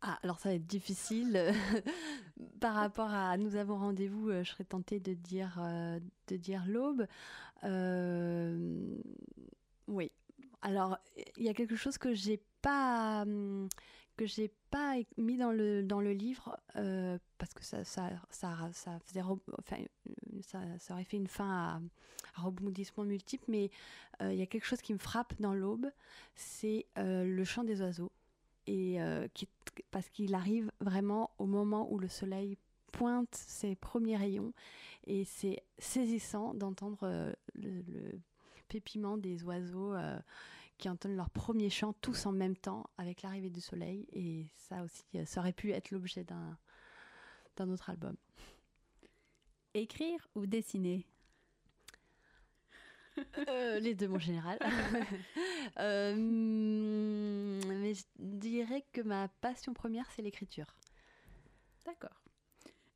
Ah, 0.00 0.18
alors 0.22 0.38
ça 0.38 0.48
va 0.48 0.54
être 0.56 0.66
difficile. 0.66 1.52
Par 2.60 2.74
rapport 2.74 3.10
à 3.10 3.36
nous 3.36 3.54
avons 3.56 3.76
rendez-vous, 3.78 4.30
je 4.32 4.42
serais 4.50 4.64
tentée 4.64 4.98
de 5.00 5.14
dire, 5.14 5.58
euh, 5.62 6.00
de 6.28 6.36
dire 6.36 6.64
l'aube. 6.66 7.06
Euh, 7.64 8.96
oui. 9.88 10.10
Alors, 10.62 10.98
il 11.36 11.42
y 11.42 11.48
a 11.48 11.54
quelque 11.54 11.76
chose 11.76 11.98
que 11.98 12.14
j'ai 12.14 12.40
pas 12.62 13.22
hum, 13.22 13.68
que 14.16 14.26
j'ai 14.26 14.50
pas 14.70 14.96
mis 15.16 15.36
dans 15.36 15.52
le 15.52 15.82
dans 15.82 16.00
le 16.00 16.12
livre 16.12 16.56
euh, 16.76 17.18
parce 17.38 17.54
que 17.54 17.64
ça 17.64 17.84
ça 17.84 18.10
ça, 18.30 18.70
ça 18.72 18.98
faisait 19.00 19.22
ça, 20.42 20.60
aurait 20.90 21.04
fait 21.04 21.16
une 21.16 21.26
fin 21.26 21.50
à, 21.50 21.80
à 22.36 22.42
rebondissements 22.42 23.04
multiples 23.04 23.44
mais 23.48 23.70
euh, 24.20 24.32
il 24.32 24.38
y 24.38 24.42
a 24.42 24.46
quelque 24.46 24.66
chose 24.66 24.82
qui 24.82 24.92
me 24.92 24.98
frappe 24.98 25.34
dans 25.40 25.54
l'aube 25.54 25.90
c'est 26.34 26.86
euh, 26.98 27.24
le 27.24 27.44
chant 27.44 27.64
des 27.64 27.80
oiseaux 27.80 28.12
et 28.66 28.98
parce 29.90 30.08
qu'il 30.08 30.36
arrive 30.36 30.70
vraiment 30.80 31.30
au 31.38 31.46
moment 31.46 31.92
où 31.92 31.98
le 31.98 32.06
soleil 32.06 32.56
pointe 32.92 33.34
ses 33.34 33.74
premiers 33.74 34.16
rayons 34.16 34.52
et 35.08 35.24
c'est 35.24 35.64
saisissant 35.78 36.54
d'entendre 36.54 37.34
le, 37.54 37.82
le 37.88 38.20
pépiment 38.72 39.18
des 39.18 39.44
oiseaux 39.44 39.92
euh, 39.92 40.18
qui 40.78 40.88
entonnent 40.88 41.16
leur 41.16 41.28
premier 41.28 41.68
chant 41.68 41.92
tous 41.92 42.24
en 42.24 42.32
même 42.32 42.56
temps 42.56 42.88
avec 42.96 43.20
l'arrivée 43.20 43.50
du 43.50 43.60
soleil 43.60 44.06
et 44.12 44.46
ça 44.56 44.82
aussi 44.82 45.04
euh, 45.16 45.26
ça 45.26 45.40
aurait 45.40 45.52
pu 45.52 45.72
être 45.72 45.90
l'objet 45.90 46.24
d'un 46.24 46.56
d'un 47.56 47.68
autre 47.68 47.90
album. 47.90 48.16
Écrire 49.74 50.26
ou 50.34 50.46
dessiner? 50.46 51.06
Euh, 53.48 53.78
les 53.78 53.94
deux, 53.94 54.08
mon 54.08 54.18
général. 54.18 54.58
Euh, 55.78 56.14
mais 56.14 57.94
je 57.94 58.02
dirais 58.18 58.84
que 58.92 59.00
ma 59.00 59.28
passion 59.40 59.72
première, 59.72 60.10
c'est 60.10 60.20
l'écriture. 60.20 60.74
D'accord. 61.86 62.20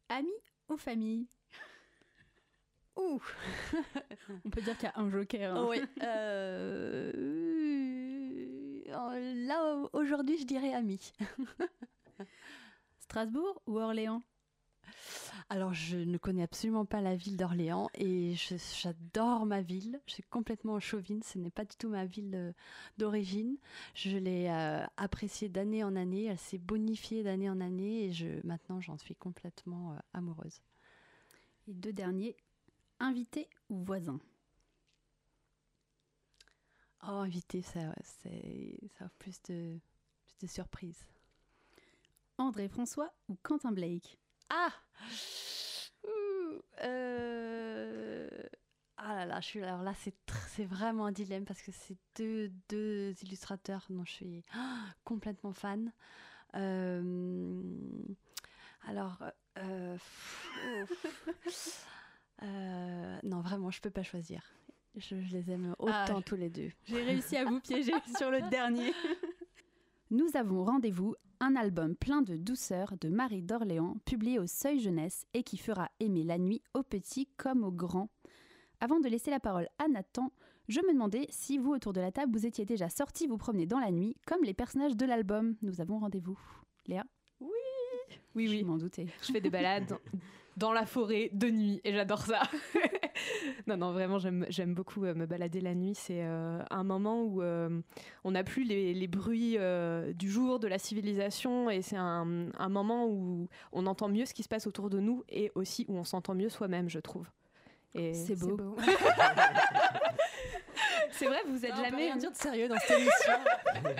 Amis 0.08 0.28
ou 0.68 0.76
famille? 0.76 1.28
Ouh 2.96 3.20
On 4.44 4.50
peut 4.50 4.62
dire 4.62 4.76
qu'il 4.78 4.88
y 4.88 4.92
a 4.92 4.98
un 5.00 5.10
joker. 5.10 5.56
hein. 5.56 5.66
Oui. 5.68 5.80
euh, 6.02 7.12
euh, 8.88 9.46
Là, 9.46 9.76
aujourd'hui, 9.92 10.38
je 10.38 10.44
dirais 10.44 10.72
ami. 10.72 11.12
Strasbourg 12.98 13.60
ou 13.66 13.78
Orléans? 13.78 14.22
Alors, 15.48 15.74
je 15.74 15.96
ne 15.96 16.16
connais 16.18 16.42
absolument 16.42 16.86
pas 16.86 17.00
la 17.00 17.14
ville 17.14 17.36
d'Orléans 17.36 17.88
et 17.94 18.34
j'adore 18.34 19.46
ma 19.46 19.60
ville. 19.60 20.00
Je 20.06 20.14
suis 20.14 20.22
complètement 20.24 20.80
chauvine. 20.80 21.22
Ce 21.22 21.38
n'est 21.38 21.50
pas 21.50 21.64
du 21.64 21.76
tout 21.76 21.88
ma 21.88 22.04
ville 22.04 22.34
euh, 22.34 22.52
d'origine. 22.98 23.56
Je 23.94 24.16
l'ai 24.16 24.48
euh, 24.48 24.84
appréciée 24.96 25.48
d'année 25.48 25.84
en 25.84 25.94
année. 25.94 26.24
Elle 26.24 26.38
s'est 26.38 26.58
bonifiée 26.58 27.22
d'année 27.22 27.50
en 27.50 27.60
année 27.60 28.06
et 28.06 28.12
je, 28.12 28.26
maintenant, 28.44 28.80
j'en 28.80 28.96
suis 28.98 29.14
complètement 29.14 29.92
euh, 29.92 29.98
amoureuse. 30.14 30.62
Et 31.68 31.74
deux 31.74 31.92
derniers, 31.92 32.36
invité 33.00 33.48
ou 33.70 33.84
voisin? 33.84 34.20
Oh, 37.02 37.20
invité, 37.22 37.62
ça, 37.62 37.94
c'est, 38.02 38.78
ça 38.98 39.04
offre 39.04 39.14
plus 39.18 39.40
de, 39.48 39.78
plus 40.26 40.36
de 40.42 40.46
surprises. 40.46 41.04
André 42.38 42.68
François 42.68 43.12
ou 43.28 43.36
Quentin 43.42 43.72
Blake? 43.72 44.18
Ah 44.50 44.72
Ouh, 46.04 46.60
euh, 46.82 48.28
Ah 48.96 49.14
là 49.14 49.26
là, 49.26 49.40
je 49.40 49.46
suis 49.46 49.62
alors 49.62 49.82
là, 49.82 49.94
c'est 49.94 50.14
tr- 50.26 50.48
c'est 50.48 50.64
vraiment 50.64 51.06
un 51.06 51.12
dilemme 51.12 51.44
parce 51.44 51.62
que 51.62 51.72
c'est 51.72 51.96
deux, 52.16 52.50
deux 52.68 53.12
illustrateurs 53.22 53.86
dont 53.90 54.04
je 54.04 54.12
suis 54.12 54.44
ah, 54.54 54.86
complètement 55.04 55.52
fan. 55.52 55.92
Euh, 56.54 57.62
Alors, 58.88 59.18
euh. 59.58 59.96
Euh, 62.42 63.18
non, 63.22 63.40
vraiment, 63.40 63.70
je 63.70 63.80
peux 63.80 63.90
pas 63.90 64.02
choisir. 64.02 64.42
Je, 64.96 65.20
je 65.20 65.32
les 65.32 65.50
aime 65.50 65.74
autant 65.78 65.92
Ah, 65.92 66.22
tous 66.24 66.36
les 66.36 66.50
deux. 66.50 66.70
J'ai 66.84 67.02
réussi 67.02 67.36
à 67.36 67.44
vous 67.44 67.60
piéger 67.60 67.92
sur 68.18 68.30
le 68.30 68.48
dernier. 68.50 68.92
Nous 70.10 70.28
avons 70.34 70.64
rendez-vous, 70.64 71.14
un 71.40 71.56
album 71.56 71.96
plein 71.96 72.22
de 72.22 72.36
douceur 72.36 72.94
de 73.00 73.08
Marie 73.08 73.42
d'Orléans, 73.42 73.96
publié 74.04 74.38
au 74.38 74.46
Seuil 74.46 74.78
Jeunesse 74.80 75.26
et 75.34 75.42
qui 75.42 75.56
fera 75.58 75.90
aimer 76.00 76.22
la 76.22 76.38
nuit 76.38 76.62
aux 76.74 76.82
petits 76.82 77.28
comme 77.36 77.64
aux 77.64 77.72
grands. 77.72 78.08
Avant 78.80 79.00
de 79.00 79.08
laisser 79.08 79.30
la 79.30 79.40
parole 79.40 79.68
à 79.78 79.88
Nathan, 79.88 80.30
je 80.68 80.80
me 80.80 80.92
demandais 80.92 81.26
si 81.30 81.58
vous, 81.58 81.72
autour 81.72 81.92
de 81.92 82.00
la 82.00 82.12
table, 82.12 82.32
vous 82.32 82.46
étiez 82.46 82.64
déjà 82.64 82.88
sortis 82.88 83.26
vous 83.26 83.36
promener 83.38 83.66
dans 83.66 83.78
la 83.80 83.90
nuit, 83.90 84.16
comme 84.26 84.44
les 84.44 84.54
personnages 84.54 84.96
de 84.96 85.04
l'album. 85.06 85.56
Nous 85.62 85.80
avons 85.80 85.98
rendez-vous. 85.98 86.38
Léa? 86.86 87.04
Oui, 87.40 87.50
Je 88.46 88.50
oui. 88.50 88.64
m'en 88.64 88.76
doutais. 88.76 89.06
Je 89.22 89.32
fais 89.32 89.40
des 89.40 89.50
balades 89.50 89.98
dans, 90.56 90.72
la 90.72 90.86
forêt 90.86 91.30
de 91.32 91.48
nuit 91.48 91.80
et 91.84 91.92
j'adore 91.92 92.22
ça. 92.22 92.42
non, 93.66 93.76
non, 93.76 93.92
vraiment, 93.92 94.18
j'aime 94.18 94.74
beaucoup 94.74 95.04
euh, 95.04 95.14
me 95.14 95.26
balader 95.26 95.60
la 95.60 95.74
nuit. 95.74 95.94
C'est 95.94 96.22
euh, 96.22 96.58
un 96.70 96.84
moment 96.84 97.22
où 97.22 97.42
euh, 97.42 97.80
on 98.24 98.32
n'a 98.32 98.44
plus 98.44 98.64
les, 98.64 98.94
les 98.94 99.06
bruits 99.06 99.56
euh, 99.58 100.12
du 100.12 100.30
jour, 100.30 100.58
de 100.58 100.68
la 100.68 100.78
civilisation, 100.78 101.70
et 101.70 101.82
c'est 101.82 101.96
un, 101.96 102.48
un 102.58 102.68
moment 102.68 103.06
où 103.06 103.48
on 103.72 103.86
entend 103.86 104.08
mieux 104.08 104.26
ce 104.26 104.34
qui 104.34 104.42
se 104.42 104.48
passe 104.48 104.66
autour 104.66 104.90
de 104.90 105.00
nous 105.00 105.24
et 105.28 105.52
aussi 105.54 105.84
où 105.88 105.96
on 105.96 106.04
s'entend 106.04 106.34
mieux 106.34 106.48
soi-même, 106.48 106.88
je 106.88 106.98
trouve. 106.98 107.26
C'est 107.94 108.38
beau. 108.38 108.76
C'est 111.16 111.26
vrai, 111.26 111.38
vous 111.48 111.64
êtes 111.64 111.72
on 111.72 111.76
peut 111.76 111.84
jamais, 111.84 111.96
rien 112.04 112.16
dire 112.16 112.30
de 112.30 112.36
sérieux 112.36 112.68
dans 112.68 112.76
cette 112.78 112.98
émission. 112.98 113.32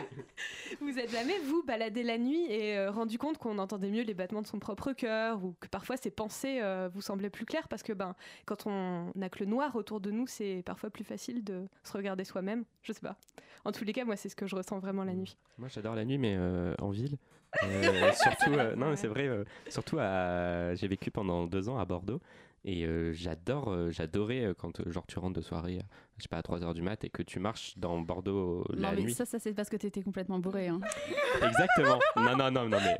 vous 0.81 0.99
êtes 0.99 1.11
jamais 1.11 1.39
vous 1.41 1.63
baladé 1.63 2.03
la 2.03 2.19
nuit 2.19 2.45
et 2.51 2.77
euh, 2.77 2.91
rendu 2.91 3.19
compte 3.19 3.39
qu'on 3.39 3.59
entendait 3.59 3.91
mieux 3.91 4.03
les 4.03 4.15
battements 4.15 4.43
de 4.43 4.47
son 4.47 4.59
propre 4.59 4.93
cœur 4.93 5.43
ou 5.45 5.55
que 5.61 5.69
parfois 5.69 5.97
ses 5.97 6.11
pensées 6.11 6.61
euh, 6.63 6.89
vous 6.93 7.01
semblaient 7.01 7.31
plus 7.31 7.47
claires 7.47 7.69
parce 7.69 7.83
que 7.83 7.93
ben 7.93 8.15
quand 8.45 8.67
on 8.67 9.13
n'a 9.15 9.29
que 9.29 9.41
le 9.41 9.47
noir 9.47 9.77
autour 9.77 10.01
de 10.01 10.11
nous, 10.11 10.27
c'est 10.27 10.63
parfois 10.65 10.91
plus 10.91 11.05
facile 11.05 11.43
de 11.45 11.67
se 11.85 11.93
regarder 11.97 12.25
soi-même. 12.25 12.65
Je 12.83 12.93
sais 12.93 13.01
pas. 13.01 13.17
En 13.65 13.73
tous 13.73 13.85
les 13.85 13.93
cas, 13.93 14.05
moi, 14.05 14.17
c'est 14.17 14.29
ce 14.29 14.37
que 14.37 14.47
je 14.47 14.55
ressens 14.55 14.79
vraiment 14.79 15.05
la 15.05 15.15
nuit. 15.15 15.37
Moi, 15.59 15.69
j'adore 15.69 15.95
la 15.95 16.05
nuit, 16.05 16.19
mais 16.19 16.37
euh, 16.37 16.75
en 16.81 16.91
ville. 16.91 17.17
Euh, 17.65 18.13
surtout, 18.23 18.53
euh, 18.53 18.77
non, 18.77 18.91
mais 18.91 18.97
c'est 18.97 19.09
vrai. 19.09 19.27
euh, 19.27 19.45
surtout, 19.69 19.99
à... 19.99 20.75
j'ai 20.75 20.87
vécu 20.87 21.11
pendant 21.11 21.47
deux 21.47 21.69
ans 21.69 21.79
à 21.79 21.85
Bordeaux. 21.85 22.21
Et 22.65 22.85
euh, 22.85 23.13
j'adore, 23.13 23.73
euh, 23.73 23.91
j'adorais 23.91 24.45
euh, 24.45 24.55
quand 24.55 24.81
euh, 24.81 24.91
genre 24.91 25.07
tu 25.07 25.19
rentres 25.21 25.37
de 25.37 25.41
soirée, 25.41 25.81
je 26.17 26.23
sais 26.23 26.29
pas 26.29 26.39
à 26.39 26.43
3h 26.43 26.73
du 26.75 26.83
mat 26.83 27.03
et 27.05 27.11
que 27.11 27.23
tu 27.23 27.39
marches 27.41 27.77
dans 27.77 28.01
Bordeaux 28.01 28.65
euh, 28.71 28.75
la 28.77 28.91
non, 28.91 28.97
mais 28.97 29.03
nuit. 29.05 29.15
ça, 29.15 29.25
ça 29.27 29.39
c'est 29.39 29.53
parce 29.53 29.69
que 29.69 29.77
t'étais 29.77 30.03
complètement 30.03 30.39
bourré. 30.39 30.69
hein. 30.69 30.81
Exactement. 31.43 31.99
Non, 32.17 32.37
non, 32.37 32.51
non, 32.51 32.69
non, 32.69 32.79
mais 32.85 32.99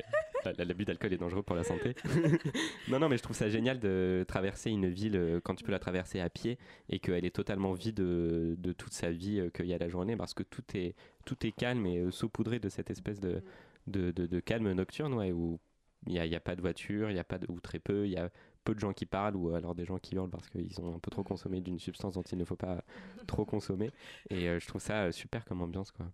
la- 0.57 0.65
l'abus 0.65 0.85
d'alcool 0.85 1.13
est 1.13 1.17
dangereux 1.17 1.43
pour 1.43 1.55
la 1.55 1.63
santé. 1.63 1.95
non, 2.89 2.99
non, 2.99 3.09
mais 3.09 3.17
je 3.17 3.23
trouve 3.23 3.35
ça 3.35 3.49
génial 3.49 3.79
de 3.79 4.23
traverser 4.27 4.69
une 4.69 4.87
ville 4.87 5.15
euh, 5.15 5.39
quand 5.43 5.55
tu 5.55 5.63
peux 5.63 5.71
la 5.71 5.79
traverser 5.79 6.19
à 6.19 6.29
pied 6.29 6.57
et 6.89 6.99
qu'elle 6.99 7.25
est 7.25 7.35
totalement 7.35 7.73
vide 7.73 7.95
de, 7.95 8.55
de 8.57 8.71
toute 8.73 8.93
sa 8.93 9.11
vie 9.11 9.39
euh, 9.39 9.49
qu'il 9.49 9.65
y 9.65 9.73
a 9.73 9.77
la 9.77 9.89
journée 9.89 10.15
parce 10.15 10.33
que 10.33 10.43
tout 10.43 10.63
est, 10.75 10.95
tout 11.25 11.45
est 11.45 11.51
calme 11.51 11.85
et 11.85 11.97
euh, 11.99 12.11
saupoudré 12.11 12.59
de 12.59 12.69
cette 12.69 12.89
espèce 12.91 13.19
de, 13.19 13.41
de, 13.87 14.11
de- 14.11 14.39
calme 14.39 14.71
nocturne 14.73 15.13
ouais, 15.15 15.31
où 15.31 15.59
il 16.05 16.13
n'y 16.13 16.19
a, 16.19 16.25
y 16.25 16.35
a 16.35 16.39
pas 16.39 16.55
de 16.55 16.61
voiture, 16.61 17.09
il 17.09 17.15
y 17.15 17.19
a 17.19 17.23
pas 17.23 17.39
de, 17.39 17.47
ou 17.49 17.59
très 17.59 17.79
peu, 17.79 18.05
il 18.05 18.11
y 18.11 18.17
a 18.17 18.29
peu 18.67 18.75
de 18.75 18.79
gens 18.79 18.91
qui 18.93 19.05
parlent 19.05 19.35
ou 19.37 19.53
alors 19.55 19.73
des 19.75 19.85
gens 19.85 19.97
qui 19.97 20.15
hurlent 20.15 20.29
parce 20.29 20.49
qu'ils 20.49 20.79
ont 20.81 20.95
un 20.95 20.99
peu 20.99 21.09
trop 21.09 21.23
consommé 21.23 21.61
d'une 21.61 21.79
substance 21.79 22.15
dont 22.15 22.21
il 22.23 22.37
ne 22.37 22.43
faut 22.43 22.55
pas 22.57 22.83
trop 23.27 23.45
consommer. 23.45 23.91
Et 24.29 24.49
euh, 24.49 24.59
je 24.59 24.67
trouve 24.67 24.81
ça 24.81 25.03
euh, 25.03 25.11
super 25.11 25.45
comme 25.45 25.61
ambiance. 25.61 25.91
quoi. 25.91 26.05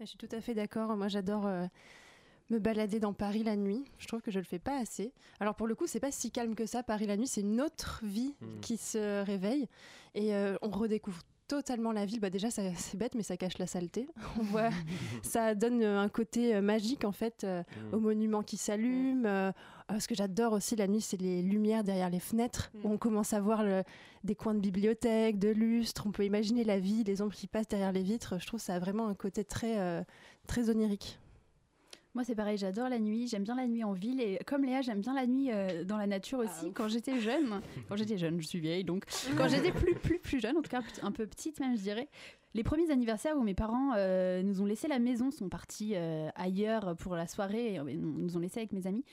Je 0.00 0.06
suis 0.06 0.18
tout 0.18 0.28
à 0.32 0.40
fait 0.40 0.54
d'accord. 0.54 0.96
Moi, 0.96 1.06
j'adore 1.08 1.46
euh, 1.46 1.66
me 2.50 2.58
balader 2.58 2.98
dans 2.98 3.12
Paris 3.12 3.44
la 3.44 3.54
nuit. 3.56 3.84
Je 3.98 4.06
trouve 4.08 4.20
que 4.20 4.32
je 4.32 4.38
le 4.40 4.44
fais 4.44 4.58
pas 4.58 4.78
assez. 4.80 5.12
Alors 5.38 5.54
pour 5.54 5.66
le 5.68 5.74
coup, 5.76 5.86
c'est 5.86 6.00
pas 6.00 6.10
si 6.10 6.30
calme 6.32 6.54
que 6.56 6.66
ça. 6.66 6.82
Paris 6.82 7.06
la 7.06 7.16
nuit, 7.16 7.28
c'est 7.28 7.42
une 7.42 7.60
autre 7.60 8.00
vie 8.04 8.34
Mm. 8.40 8.60
qui 8.60 8.76
se 8.78 9.24
réveille 9.24 9.68
et 10.14 10.34
euh, 10.34 10.56
on 10.62 10.70
redécouvre 10.70 11.22
totalement 11.56 11.92
la 11.92 12.06
ville. 12.06 12.18
Bah 12.18 12.30
déjà, 12.30 12.48
c'est 12.50 12.96
bête, 12.96 13.14
mais 13.14 13.22
ça 13.22 13.36
cache 13.36 13.58
la 13.58 13.66
saleté. 13.66 14.08
On 14.40 14.42
voit, 14.42 14.70
ça 15.22 15.54
donne 15.54 15.82
euh, 15.82 16.00
un 16.00 16.08
côté 16.08 16.54
euh, 16.54 16.62
magique 16.62 17.04
en 17.04 17.12
fait 17.12 17.44
euh, 17.44 17.62
Mm. 17.90 17.94
aux 17.94 18.00
monuments 18.00 18.42
qui 18.42 18.56
s'allument. 18.56 19.26
euh, 19.26 19.52
ce 19.98 20.08
que 20.08 20.14
j'adore 20.14 20.54
aussi 20.54 20.74
la 20.76 20.86
nuit, 20.88 21.02
c'est 21.02 21.20
les 21.20 21.42
lumières 21.42 21.84
derrière 21.84 22.08
les 22.08 22.20
fenêtres. 22.20 22.70
Mm. 22.74 22.86
où 22.86 22.92
on 22.94 22.96
commence 22.98 23.34
à 23.34 23.40
voir 23.40 23.62
le- 23.64 23.82
des 24.24 24.34
coins 24.34 24.54
de 24.54 24.60
bibliothèque, 24.60 25.38
de 25.38 25.48
lustres. 25.50 26.04
On 26.06 26.12
peut 26.12 26.24
imaginer 26.24 26.64
la 26.64 26.78
vie, 26.78 27.04
les 27.04 27.20
ombres 27.20 27.34
qui 27.34 27.46
passent 27.46 27.68
derrière 27.68 27.92
les 27.92 28.02
vitres. 28.02 28.38
Je 28.40 28.46
trouve 28.46 28.60
ça 28.60 28.74
a 28.74 28.78
vraiment 28.78 29.08
un 29.08 29.14
côté 29.14 29.44
très, 29.44 29.78
euh, 29.78 30.02
très 30.46 30.70
onirique. 30.70 31.18
Moi, 32.14 32.24
c'est 32.24 32.34
pareil, 32.34 32.58
j'adore 32.58 32.90
la 32.90 32.98
nuit. 32.98 33.26
J'aime 33.26 33.44
bien 33.44 33.54
la 33.54 33.66
nuit 33.66 33.84
en 33.84 33.92
ville. 33.92 34.20
Et 34.20 34.38
comme 34.46 34.64
Léa, 34.64 34.82
j'aime 34.82 35.00
bien 35.00 35.14
la 35.14 35.26
nuit 35.26 35.50
euh, 35.50 35.82
dans 35.84 35.96
la 35.96 36.06
nature 36.06 36.40
aussi. 36.40 36.72
quand 36.74 36.88
j'étais 36.88 37.20
jeune, 37.20 37.62
quand 37.88 37.96
j'étais 37.96 38.18
jeune, 38.18 38.40
je 38.40 38.46
suis 38.46 38.60
vieille 38.60 38.84
donc. 38.84 39.04
Quand 39.36 39.48
j'étais 39.48 39.72
plus, 39.72 39.94
plus, 39.94 40.18
plus 40.18 40.40
jeune, 40.40 40.56
en 40.58 40.62
tout 40.62 40.70
cas 40.70 40.82
un 41.02 41.12
peu 41.12 41.26
petite 41.26 41.58
même, 41.60 41.76
je 41.76 41.82
dirais. 41.82 42.08
Les 42.54 42.62
premiers 42.62 42.90
anniversaires 42.90 43.36
où 43.38 43.42
mes 43.42 43.54
parents 43.54 43.92
euh, 43.96 44.42
nous 44.42 44.60
ont 44.60 44.66
laissé 44.66 44.88
la 44.88 44.98
maison, 44.98 45.30
sont 45.30 45.48
partis 45.48 45.92
euh, 45.94 46.28
ailleurs 46.34 46.96
pour 46.96 47.16
la 47.16 47.26
soirée, 47.26 47.74
et, 47.74 47.80
nous 47.96 48.36
ont 48.36 48.40
laissé 48.40 48.60
avec 48.60 48.72
mes 48.72 48.86
amis. 48.86 49.04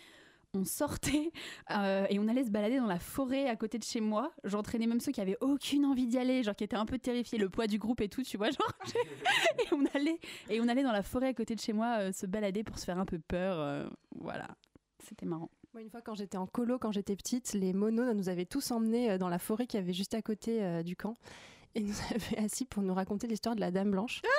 On 0.56 0.64
sortait 0.64 1.32
euh, 1.72 2.08
et 2.10 2.18
on 2.20 2.28
allait 2.28 2.44
se 2.44 2.50
balader 2.50 2.78
dans 2.78 2.88
la 2.88 3.00
forêt 3.00 3.48
à 3.48 3.56
côté 3.56 3.78
de 3.78 3.84
chez 3.84 4.02
moi. 4.02 4.32
J'entraînais 4.44 4.88
même 4.88 5.00
ceux 5.00 5.12
qui 5.12 5.22
avaient 5.22 5.38
aucune 5.42 5.86
envie 5.86 6.08
d'y 6.08 6.18
aller, 6.18 6.44
genre 6.44 6.56
qui 6.56 6.64
étaient 6.64 6.76
un 6.76 6.86
peu 6.86 6.98
terrifiés, 6.98 7.38
le 7.38 7.50
poids 7.50 7.68
du 7.68 7.78
groupe 7.78 8.02
et 8.02 8.10
tout, 8.10 8.24
tu 8.24 8.38
vois, 8.38 8.50
et 9.60 9.74
on 9.74 9.86
allait 9.94 10.20
et 10.50 10.60
on 10.60 10.68
allait 10.68 10.84
dans 10.84 10.92
la 10.92 11.04
forêt 11.04 11.28
à 11.28 11.34
côté 11.34 11.56
de 11.56 11.60
chez 11.60 11.74
moi 11.74 11.98
euh, 12.00 12.12
se 12.12 12.26
balader 12.26 12.64
pour 12.64 12.80
se 12.80 12.86
faire 12.86 12.98
un 12.98 13.06
peu 13.06 13.20
peur. 13.20 13.60
euh, 13.60 13.88
voilà, 14.16 14.48
c'était 15.04 15.26
marrant. 15.26 15.52
Moi, 15.74 15.84
une 15.84 15.90
fois, 15.92 16.02
quand 16.02 16.16
j'étais 16.16 16.38
en 16.38 16.48
colo, 16.48 16.80
quand 16.80 16.92
j'étais 16.92 17.16
petite, 17.16 17.54
les 17.54 17.74
monos 17.74 18.12
nous 18.16 18.28
avaient 18.28 18.48
tous 18.48 18.72
emmenés 18.72 19.20
dans 19.20 19.30
la 19.30 19.38
forêt 19.38 19.68
qui 19.68 19.78
avait 19.78 19.94
juste 19.94 20.16
à 20.16 20.24
côté 20.24 20.82
du 20.84 20.96
camp. 20.96 21.14
Et 21.76 21.82
nous 21.82 21.96
avaient 22.16 22.46
assis 22.46 22.66
pour 22.66 22.84
nous 22.84 22.94
raconter 22.94 23.28
l'histoire 23.28 23.56
de 23.56 23.62
la 23.62 23.72
Dame 23.72 23.92
Blanche. 23.92 24.22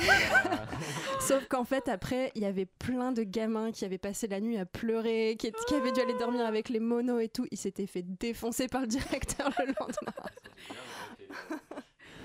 Sauf 1.20 1.46
qu'en 1.48 1.64
fait, 1.64 1.88
après, 1.88 2.32
il 2.34 2.42
y 2.42 2.44
avait 2.44 2.66
plein 2.66 3.12
de 3.12 3.22
gamins 3.22 3.72
qui 3.72 3.84
avaient 3.84 3.98
passé 3.98 4.26
la 4.26 4.40
nuit 4.40 4.58
à 4.58 4.66
pleurer, 4.66 5.36
qui, 5.38 5.52
qui 5.66 5.74
avaient 5.74 5.92
dû 5.92 6.00
aller 6.00 6.16
dormir 6.18 6.44
avec 6.44 6.68
les 6.68 6.80
monos 6.80 7.20
et 7.20 7.28
tout. 7.28 7.46
Ils 7.50 7.58
s'étaient 7.58 7.86
fait 7.86 8.02
défoncer 8.02 8.68
par 8.68 8.82
le 8.82 8.86
directeur 8.86 9.50
le 9.58 9.66
lendemain. 9.66 10.12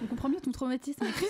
On 0.03 0.07
comprend 0.07 0.29
mieux 0.29 0.41
ton 0.41 0.51
traumatisme, 0.51 1.05
Chris. 1.13 1.27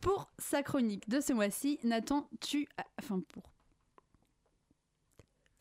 pour 0.00 0.30
sa 0.38 0.62
chronique 0.62 1.08
de 1.08 1.20
ce 1.20 1.32
mois-ci, 1.32 1.78
Nathan, 1.84 2.28
tu 2.40 2.66
as... 2.76 2.84
Enfin, 2.98 3.20
pour... 3.32 3.44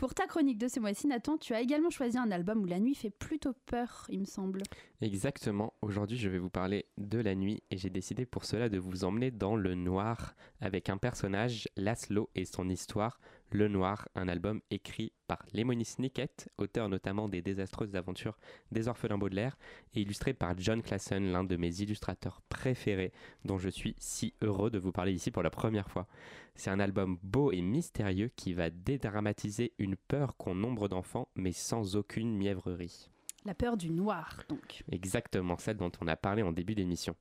Pour 0.02 0.16
ta 0.16 0.26
chronique 0.26 0.58
de 0.58 0.68
ce 0.68 0.80
mois-ci, 0.80 1.06
Nathan, 1.06 1.38
tu 1.38 1.54
as 1.54 1.62
également 1.62 1.91
choisi 1.91 2.18
un 2.18 2.32
album 2.32 2.64
où 2.64 2.66
la 2.66 2.80
nuit 2.80 2.95
fait 2.95 3.12
plutôt 3.12 3.54
peur, 3.68 4.08
il 4.10 4.22
me 4.22 4.26
semble. 4.26 4.64
Exactement. 4.99 5.76
Aujourd'hui, 5.84 6.18
je 6.18 6.28
vais 6.28 6.39
vous 6.39 6.49
parler 6.49 6.88
de 6.97 7.20
la 7.20 7.36
nuit 7.36 7.62
et 7.70 7.78
j'ai 7.78 7.91
décidé 7.91 8.26
pour 8.26 8.45
cela 8.45 8.68
de 8.68 8.80
vous 8.80 9.04
emmener 9.04 9.30
dans 9.30 9.56
le 9.56 9.76
noir 9.76 10.34
avec 10.60 10.89
un 10.89 10.97
personnage, 10.97 11.68
Laszlo, 11.78 12.32
et 12.34 12.45
son 12.45 12.68
histoire, 12.68 13.20
Le 13.54 13.68
Noir, 13.68 14.08
un 14.16 14.30
album 14.30 14.62
écrit 14.70 15.12
par 15.28 15.45
Lemony 15.54 15.84
Snicket, 15.84 16.49
auteur 16.58 16.88
notamment 16.88 17.28
des 17.28 17.41
désastreuses 17.41 17.97
aventures 17.97 18.38
des 18.72 18.88
orphelins 18.88 19.18
Baudelaire, 19.18 19.58
et 19.93 20.02
illustré 20.02 20.34
par 20.34 20.58
John 20.58 20.82
Classen, 20.82 21.34
l'un 21.34 21.43
de 21.43 21.58
mes 21.58 21.82
illustrateurs 21.82 22.41
préférés, 22.47 23.12
dont 23.43 23.58
je 23.58 23.68
suis 23.68 23.93
si 23.99 24.34
heureux 24.41 24.72
de 24.72 24.80
vous 24.80 24.93
parler 24.93 25.12
ici 25.12 25.32
pour 25.32 25.43
la 25.43 25.49
première 25.49 25.89
fois. 25.89 26.08
C'est 26.56 26.70
un 26.70 26.80
album 26.80 27.18
beau 27.24 27.52
et 27.52 27.62
mystérieux 27.62 28.32
qui 28.38 28.54
va 28.54 28.70
dédramatiser 28.70 29.74
une 29.80 29.97
peur 29.97 30.38
qu'ont 30.38 30.56
nombre 30.56 30.88
d'enfants, 30.88 31.28
mais 31.36 31.52
sans 31.52 31.97
aucune 31.97 32.38
mièvrerie. 32.38 33.10
La 33.43 33.56
peur 33.56 33.76
du 33.76 33.89
noir, 33.89 34.43
donc. 34.47 34.84
Exactement 34.91 35.58
celle 35.58 35.78
dont 35.78 35.91
on 35.99 36.08
a 36.08 36.16
parlé 36.16 36.41
en 36.41 36.54
début 36.54 36.76
d'émission. 36.76 37.16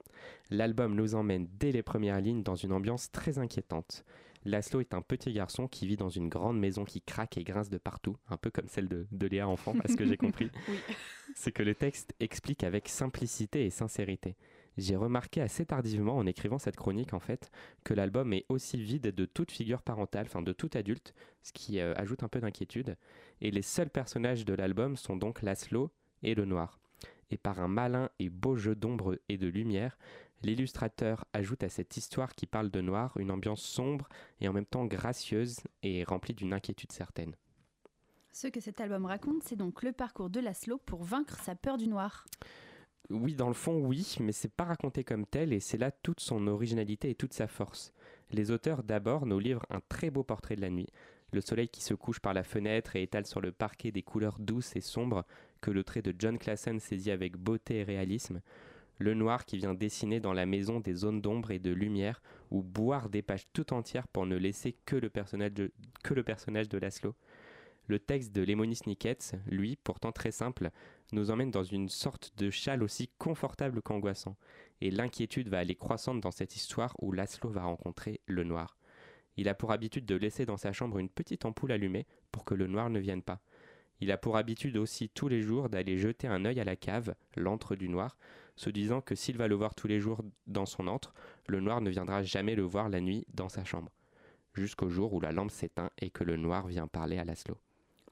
L'album 0.51 0.95
nous 0.95 1.17
emmène 1.17 1.49
dès 1.59 1.73
les 1.73 1.83
premières 1.83 2.21
lignes 2.21 2.43
dans 2.43 2.57
une 2.57 2.73
ambiance 2.73 3.11
très 3.11 3.39
inquiétante. 3.39 4.05
Laszlo 4.45 4.81
est 4.81 4.95
un 4.95 5.03
petit 5.03 5.33
garçon 5.33 5.69
qui 5.69 5.87
vit 5.87 5.97
dans 5.97 6.09
une 6.09 6.29
grande 6.29 6.59
maison 6.59 6.85
qui 6.85 7.03
craque 7.03 7.37
et 7.37 7.45
grince 7.45 7.69
de 7.69 7.79
partout, 7.79 8.17
un 8.29 8.37
peu 8.37 8.51
comme 8.51 8.69
celle 8.69 8.89
de, 8.89 9.07
de 9.13 9.27
Léa 9.27 9.47
enfant, 9.47 9.75
à 9.85 9.89
ce 9.89 9.97
que 9.97 10.07
j'ai 10.07 10.17
compris. 10.19 10.51
C'est 11.35 11.53
que 11.53 11.63
le 11.63 11.75
texte 11.75 12.15
explique 12.21 12.65
avec 12.65 12.89
simplicité 12.89 13.67
et 13.67 13.71
sincérité. 13.71 14.37
J'ai 14.79 14.97
remarqué 14.97 15.43
assez 15.43 15.67
tardivement 15.67 16.17
en 16.17 16.27
écrivant 16.27 16.59
cette 16.59 16.77
chronique 16.77 17.13
en 17.13 17.21
fait 17.21 17.51
que 17.85 17.93
l'album 17.93 18.33
est 18.33 18.47
aussi 18.49 18.83
vide 18.83 19.15
de 19.15 19.25
toute 19.27 19.51
figure 19.51 19.83
parentale, 19.83 20.27
enfin 20.27 20.43
de 20.43 20.53
tout 20.53 20.71
adulte, 20.75 21.15
ce 21.43 21.53
qui 21.53 21.81
euh, 21.81 21.93
ajoute 21.97 22.23
un 22.23 22.29
peu 22.29 22.41
d'inquiétude. 22.41 22.97
Et 23.41 23.51
les 23.51 23.63
seuls 23.63 23.91
personnages 23.91 24.45
de 24.45 24.55
l'album 24.55 24.97
sont 24.97 25.17
donc 25.17 25.43
Laszlo 25.43 25.91
et 26.23 26.35
le 26.35 26.45
noir. 26.45 26.79
Et 27.31 27.37
par 27.37 27.61
un 27.61 27.69
malin 27.69 28.11
et 28.19 28.29
beau 28.29 28.57
jeu 28.57 28.75
d'ombre 28.75 29.19
et 29.29 29.37
de 29.37 29.47
lumière, 29.47 29.99
l'illustrateur 30.43 31.25
ajoute 31.33 31.63
à 31.63 31.69
cette 31.69 31.97
histoire 31.97 32.35
qui 32.35 32.47
parle 32.47 32.71
de 32.71 32.81
noir 32.81 33.17
une 33.19 33.31
ambiance 33.31 33.63
sombre 33.63 34.09
et 34.41 34.49
en 34.49 34.53
même 34.53 34.67
temps 34.67 34.87
gracieuse 34.87 35.61
et 35.83 36.05
remplie 36.05 36.35
d'une 36.35 36.53
inquiétude 36.53 36.93
certaine. 36.93 37.35
Ce 38.33 38.47
que 38.47 38.61
cet 38.61 38.81
album 38.81 39.07
raconte, 39.07 39.43
c'est 39.43 39.57
donc 39.57 39.83
le 39.83 39.93
parcours 39.93 40.31
de 40.31 40.41
Laszlo 40.41 40.79
pour 40.79 41.03
vaincre 41.03 41.39
sa 41.43 41.55
peur 41.55 41.77
du 41.77 41.89
noir. 41.89 42.27
Oui, 43.11 43.35
dans 43.35 43.49
le 43.49 43.55
fond, 43.55 43.85
oui, 43.85 44.15
mais 44.21 44.31
c'est 44.31 44.55
pas 44.55 44.65
raconté 44.65 45.03
comme 45.03 45.27
tel 45.27 45.53
et 45.53 45.59
c'est 45.59 45.79
là 45.79 45.91
toute 45.91 46.21
son 46.21 46.47
originalité 46.47 47.11
et 47.11 47.17
toute 47.17 47.33
sa 47.33 47.49
force. 47.49 47.93
Les 48.31 48.53
auteurs 48.53 48.85
d'abord 48.85 49.27
nous 49.27 49.41
livrent 49.41 49.67
un 49.69 49.81
très 49.89 50.11
beau 50.11 50.23
portrait 50.23 50.55
de 50.55 50.61
la 50.61 50.71
nuit. 50.71 50.87
Le 51.33 51.41
soleil 51.41 51.69
qui 51.69 51.83
se 51.83 51.95
couche 51.95 52.21
par 52.21 52.35
la 52.35 52.45
fenêtre 52.45 52.95
et 52.95 53.03
étale 53.03 53.27
sur 53.27 53.41
le 53.41 53.51
parquet 53.51 53.91
des 53.91 54.03
couleurs 54.03 54.39
douces 54.39 54.77
et 54.77 54.81
sombres 54.81 55.25
que 55.61 55.73
le 55.73 55.83
trait 55.83 56.03
de 56.03 56.15
John 56.17 56.39
Classen 56.39 56.79
saisit 56.79 57.11
avec 57.11 57.37
beauté 57.37 57.79
et 57.79 57.85
réalisme. 57.85 58.41
Le 59.01 59.15
noir 59.15 59.47
qui 59.47 59.57
vient 59.57 59.73
dessiner 59.73 60.21
dans 60.21 60.35
la 60.35 60.45
maison 60.45 60.79
des 60.79 60.93
zones 60.93 61.23
d'ombre 61.23 61.53
et 61.53 61.59
de 61.59 61.71
lumière 61.71 62.21
ou 62.51 62.63
boire 62.63 63.09
des 63.09 63.23
pages 63.23 63.49
tout 63.55 63.73
entières 63.73 64.07
pour 64.07 64.27
ne 64.27 64.37
laisser 64.37 64.77
que 64.85 64.95
le 64.95 65.09
personnage 65.09 65.53
de, 65.55 65.73
que 66.05 66.13
le 66.13 66.23
Laszlo. 66.79 67.17
Le 67.87 67.99
texte 67.99 68.33
de 68.33 68.43
Lemony 68.43 68.77
Snicket, 68.77 69.17
lui, 69.47 69.77
pourtant 69.77 70.13
très 70.13 70.33
simple, 70.33 70.69
nous 71.13 71.31
emmène 71.31 71.51
dans 71.51 71.65
une 71.65 71.89
sorte 71.89 72.35
de 72.37 72.51
châle 72.51 72.83
aussi 72.83 73.09
confortable 73.17 73.81
qu'angoissant. 73.81 74.37
Et 74.83 74.91
l'inquiétude 74.91 75.49
va 75.49 75.61
aller 75.61 75.77
croissante 75.77 76.21
dans 76.21 76.31
cette 76.31 76.55
histoire 76.55 76.95
où 77.01 77.11
Laszlo 77.11 77.49
va 77.49 77.63
rencontrer 77.63 78.21
le 78.27 78.45
noir. 78.45 78.77
Il 79.39 79.49
a 79.49 79.55
pour 79.55 79.73
habitude 79.73 80.05
de 80.05 80.15
laisser 80.15 80.45
dans 80.45 80.59
sa 80.59 80.75
chambre 80.75 80.99
une 80.99 81.09
petite 81.09 81.47
ampoule 81.47 81.73
allumée 81.73 82.07
pour 82.33 82.45
que 82.45 82.53
le 82.53 82.67
noir 82.67 82.91
ne 82.91 83.01
vienne 83.01 83.23
pas. 83.23 83.41
Il 84.01 84.11
a 84.11 84.17
pour 84.17 84.37
habitude 84.37 84.77
aussi 84.77 85.09
tous 85.09 85.29
les 85.29 85.43
jours 85.43 85.69
d'aller 85.69 85.99
jeter 85.99 86.27
un 86.27 86.45
œil 86.45 86.61
à 86.61 86.65
la 86.65 86.77
cave, 86.77 87.15
l'antre 87.37 87.77
du 87.77 87.89
noir, 87.89 88.17
se 88.57 88.71
disant 88.71 89.01
que 89.01 89.15
s'il 89.15 89.37
va 89.37 89.49
le 89.49 89.55
voir 89.55 89.75
tous 89.75 89.87
les 89.87 90.01
jours 90.01 90.23
dans 90.47 90.67
son 90.67 90.87
antre, 90.87 91.15
le 91.47 91.61
noir 91.61 91.81
ne 91.81 91.91
viendra 91.91 92.23
jamais 92.23 92.55
le 92.55 92.63
voir 92.63 92.89
la 92.89 93.01
nuit 93.01 93.27
dans 93.35 93.49
sa 93.49 93.65
chambre. 93.65 93.93
Jusqu'au 94.55 94.89
jour 94.89 95.13
où 95.13 95.21
la 95.21 95.33
lampe 95.33 95.51
s'éteint 95.51 95.91
et 95.99 96.11
que 96.11 96.25
le 96.25 96.37
noir 96.37 96.67
vient 96.67 96.87
parler 96.87 97.19
à 97.19 97.25
Laszlo. 97.25 97.59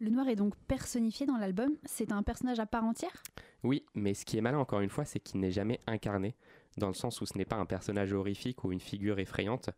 Le 0.01 0.11
noir 0.11 0.29
est 0.29 0.37
donc 0.37 0.55
personnifié 0.69 1.27
dans 1.27 1.39
l'album. 1.39 1.73
C'est 1.85 2.13
un 2.13 2.23
personnage 2.23 2.61
à 2.61 2.67
part 2.67 2.85
entière? 2.85 3.23
Oui, 3.65 3.85
mais 3.95 4.15
ce 4.15 4.25
qui 4.25 4.39
est 4.39 4.41
malin 4.41 4.59
encore 4.59 4.81
une 4.81 4.91
fois, 4.91 5.05
c'est 5.05 5.19
qu'il 5.19 5.41
n'est 5.41 5.51
jamais 5.51 5.81
incarné, 5.89 6.37
dans 6.77 6.87
le 6.87 6.95
sens 6.95 7.21
où 7.21 7.27
ce 7.27 7.37
n'est 7.37 7.45
pas 7.45 7.57
un 7.57 7.67
personnage 7.67 8.13
horrifique 8.13 8.63
ou 8.63 8.71
une 8.71 8.81
figure 8.81 9.19
effrayante. 9.19 9.71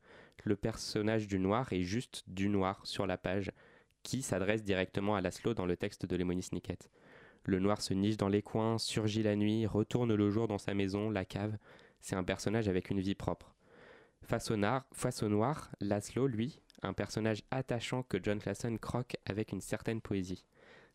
Le 0.45 0.57
personnage 0.57 1.27
du 1.27 1.39
noir 1.39 1.73
est 1.73 1.83
juste 1.83 2.25
du 2.27 2.51
noir 2.51 2.81
sur 2.85 3.07
la 3.07 3.17
page, 3.17 3.51
qui 4.03 4.23
s'adresse 4.23 4.63
directement 4.63 5.17
à 5.17 5.21
Laszlo 5.21 5.55
dans 5.55 5.67
le 5.67 5.77
texte 5.77 6.07
de 6.07 6.17
Lemony 6.17 6.43
Snicket. 6.43 6.91
Le 7.45 7.59
noir 7.59 7.81
se 7.81 7.95
niche 7.95 8.17
dans 8.17 8.29
les 8.29 8.43
coins, 8.43 8.79
surgit 8.79 9.23
la 9.23 9.37
nuit, 9.37 9.67
retourne 9.67 10.15
le 10.15 10.31
jour 10.31 10.47
dans 10.47 10.59
sa 10.59 10.75
maison, 10.75 11.11
la 11.11 11.25
cave. 11.25 11.57
C'est 12.01 12.17
un 12.17 12.25
personnage 12.25 12.69
avec 12.69 12.91
une 12.91 13.01
vie 13.01 13.15
propre. 13.15 13.55
Face 14.23 14.51
au, 14.51 14.57
noir, 14.57 14.87
face 14.93 15.23
au 15.23 15.29
noir, 15.29 15.71
Laszlo, 15.81 16.27
lui, 16.27 16.61
un 16.83 16.93
personnage 16.93 17.43
attachant 17.51 18.03
que 18.03 18.19
John 18.23 18.39
Clason 18.39 18.77
croque 18.77 19.17
avec 19.25 19.53
une 19.53 19.61
certaine 19.61 20.01
poésie. 20.01 20.45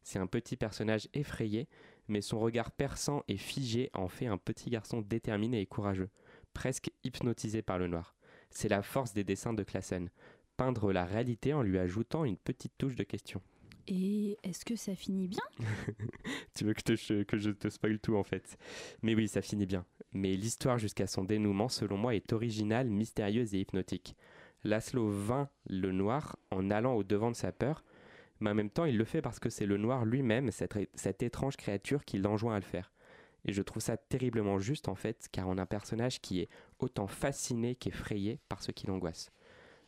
C'est 0.04 0.20
un 0.20 0.28
petit 0.28 0.56
personnage 0.56 1.10
effrayé, 1.14 1.68
mais 2.08 2.22
son 2.22 2.40
regard 2.40 2.72
perçant 2.72 3.24
et 3.28 3.38
figé 3.38 3.90
en 3.94 4.08
fait 4.08 4.28
un 4.28 4.38
petit 4.38 4.70
garçon 4.70 5.02
déterminé 5.02 5.62
et 5.62 5.66
courageux, 5.66 6.10
presque 6.54 6.92
hypnotisé 7.04 7.64
par 7.64 7.80
le 7.80 7.88
noir. 7.88 8.16
C'est 8.52 8.70
la 8.70 8.84
force 8.84 9.14
des 9.14 9.24
dessins 9.24 9.54
de 9.54 9.64
Clason, 9.64 10.08
peindre 10.58 10.92
la 10.92 11.06
réalité 11.06 11.54
en 11.54 11.62
lui 11.62 11.78
ajoutant 11.78 12.26
une 12.26 12.38
petite 12.38 12.74
touche 12.78 12.96
de 12.96 13.04
question. 13.04 13.42
Et 13.88 14.38
est-ce 14.44 14.66
que 14.66 14.76
ça 14.76 14.96
finit 14.96 15.28
bien? 15.28 15.44
Tu 16.56 16.66
veux 16.66 16.74
que, 16.74 16.82
te, 16.82 17.24
que 17.24 17.38
je 17.38 17.52
te 17.52 17.70
spoil 17.70 18.00
tout 18.00 18.16
en 18.16 18.24
fait? 18.24 18.58
Mais 19.02 19.14
oui, 19.14 19.28
ça 19.28 19.42
finit 19.42 19.66
bien. 19.66 19.86
Mais 20.14 20.36
l'histoire 20.36 20.80
jusqu'à 20.80 21.06
son 21.06 21.24
dénouement, 21.24 21.70
selon 21.70 21.98
moi, 21.98 22.16
est 22.16 22.34
originale, 22.34 22.90
mystérieuse 22.90 23.54
et 23.54 23.60
hypnotique. 23.60 24.16
Laszlo 24.64 25.10
vainc 25.10 25.50
le 25.70 25.92
noir 25.92 26.38
en 26.50 26.72
allant 26.72 26.96
au 26.96 27.04
devant 27.04 27.30
de 27.30 27.36
sa 27.36 27.52
peur, 27.52 27.84
mais 28.40 28.50
en 28.50 28.56
même 28.56 28.72
temps 28.72 28.86
il 28.86 28.98
le 28.98 29.06
fait 29.06 29.22
parce 29.22 29.40
que 29.40 29.50
c'est 29.50 29.68
le 29.68 29.78
noir 29.78 30.06
lui-même, 30.06 30.52
cette, 30.52 30.74
cette, 30.96 31.22
étrange 31.22 31.56
créature 31.56 32.04
qui 32.04 32.18
l'enjoint 32.18 32.56
à 32.56 32.60
le 32.60 32.66
faire. 32.66 32.92
Et 33.46 33.54
je 33.54 33.62
trouve 33.62 33.84
ça 33.84 33.96
terriblement 33.96 34.58
juste 34.58 34.90
en 34.90 34.96
fait, 34.96 35.28
car 35.32 35.48
on 35.48 35.60
a 35.60 35.62
un 35.62 35.68
personnage 35.68 36.20
qui 36.20 36.40
est 36.40 36.50
autant 36.80 37.06
fasciné 37.06 37.76
qu'effrayé 37.76 38.40
par 38.50 38.64
ce 38.64 38.72
qui 38.72 38.88
l'angoisse. 38.88 39.32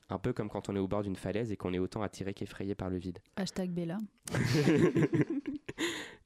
Un 0.09 0.19
peu 0.19 0.33
comme 0.33 0.49
quand 0.49 0.69
on 0.69 0.75
est 0.75 0.79
au 0.79 0.87
bord 0.87 1.03
d'une 1.03 1.15
falaise 1.15 1.51
et 1.51 1.57
qu'on 1.57 1.73
est 1.73 1.79
autant 1.79 2.01
attiré 2.01 2.33
qu'effrayé 2.33 2.75
par 2.75 2.89
le 2.89 2.97
vide. 2.97 3.19
Hashtag 3.35 3.71
Bella. 3.71 3.97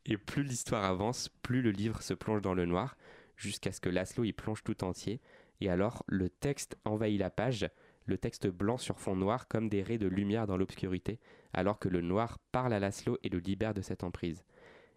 et 0.06 0.18
plus 0.18 0.44
l'histoire 0.44 0.84
avance, 0.84 1.30
plus 1.42 1.62
le 1.62 1.72
livre 1.72 2.02
se 2.02 2.14
plonge 2.14 2.42
dans 2.42 2.54
le 2.54 2.66
noir, 2.66 2.96
jusqu'à 3.36 3.72
ce 3.72 3.82
que 3.82 3.90
Laszlo 3.90 4.24
y 4.24 4.34
plonge 4.34 4.64
tout 4.64 4.84
entier. 4.84 5.20
Et 5.62 5.70
alors, 5.70 6.04
le 6.08 6.30
texte 6.30 6.78
envahit 6.86 7.20
la 7.20 7.32
page, 7.32 7.68
le 8.06 8.18
texte 8.18 8.48
blanc 8.48 8.78
sur 8.78 9.00
fond 9.00 9.16
noir 9.16 9.48
comme 9.48 9.70
des 9.70 9.84
raies 9.84 9.98
de 9.98 10.08
lumière 10.08 10.48
dans 10.48 10.58
l'obscurité, 10.58 11.20
alors 11.54 11.80
que 11.80 11.90
le 11.90 12.02
noir 12.02 12.40
parle 12.52 12.74
à 12.74 12.80
Laszlo 12.80 13.18
et 13.24 13.30
le 13.30 13.40
libère 13.40 13.74
de 13.74 13.82
cette 13.82 14.04
emprise. 14.04 14.44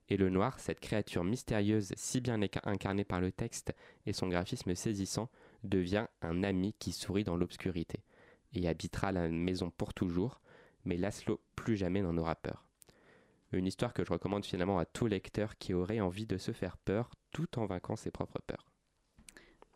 Et 0.09 0.17
le 0.19 0.29
noir, 0.29 0.61
cette 0.61 0.81
créature 0.81 1.25
mystérieuse 1.25 1.93
si 1.97 2.21
bien 2.21 2.39
incarnée 2.65 3.05
par 3.05 3.21
le 3.21 3.33
texte 3.33 3.75
et 4.05 4.13
son 4.13 4.29
graphisme 4.29 4.75
saisissant, 4.75 5.31
devient 5.63 6.07
un 6.21 6.43
ami 6.43 6.75
qui 6.79 6.93
sourit 6.93 7.25
dans 7.25 7.37
l'obscurité, 7.37 8.01
et 8.55 8.69
habitera 8.69 9.13
la 9.13 9.29
maison 9.29 9.71
pour 9.71 9.95
toujours, 9.95 10.41
mais 10.85 10.97
Laszlo 10.97 11.41
plus 11.57 11.77
jamais 11.77 12.03
n'en 12.03 12.17
aura 12.17 12.35
peur. 12.35 12.65
Une 13.53 13.67
histoire 13.67 13.93
que 13.93 14.05
je 14.05 14.13
recommande 14.13 14.45
finalement 14.45 14.79
à 14.79 14.85
tout 14.85 15.07
lecteur 15.07 15.57
qui 15.59 15.75
aurait 15.75 16.01
envie 16.01 16.27
de 16.27 16.39
se 16.39 16.53
faire 16.53 16.77
peur 16.77 17.11
tout 17.31 17.59
en 17.59 17.67
vainquant 17.67 17.97
ses 17.97 18.11
propres 18.11 18.41
peurs. 18.47 18.67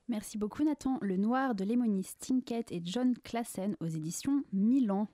Merci 0.09 0.39
beaucoup 0.39 0.65
Nathan. 0.65 0.99
Le 1.03 1.17
Noir 1.17 1.55
de 1.55 1.65
Lemony 1.65 2.03
Stinket 2.03 2.73
et 2.73 2.81
John 2.83 3.15
Classen 3.19 3.77
aux 3.81 3.87
éditions 3.87 4.43
Milan. 4.53 5.07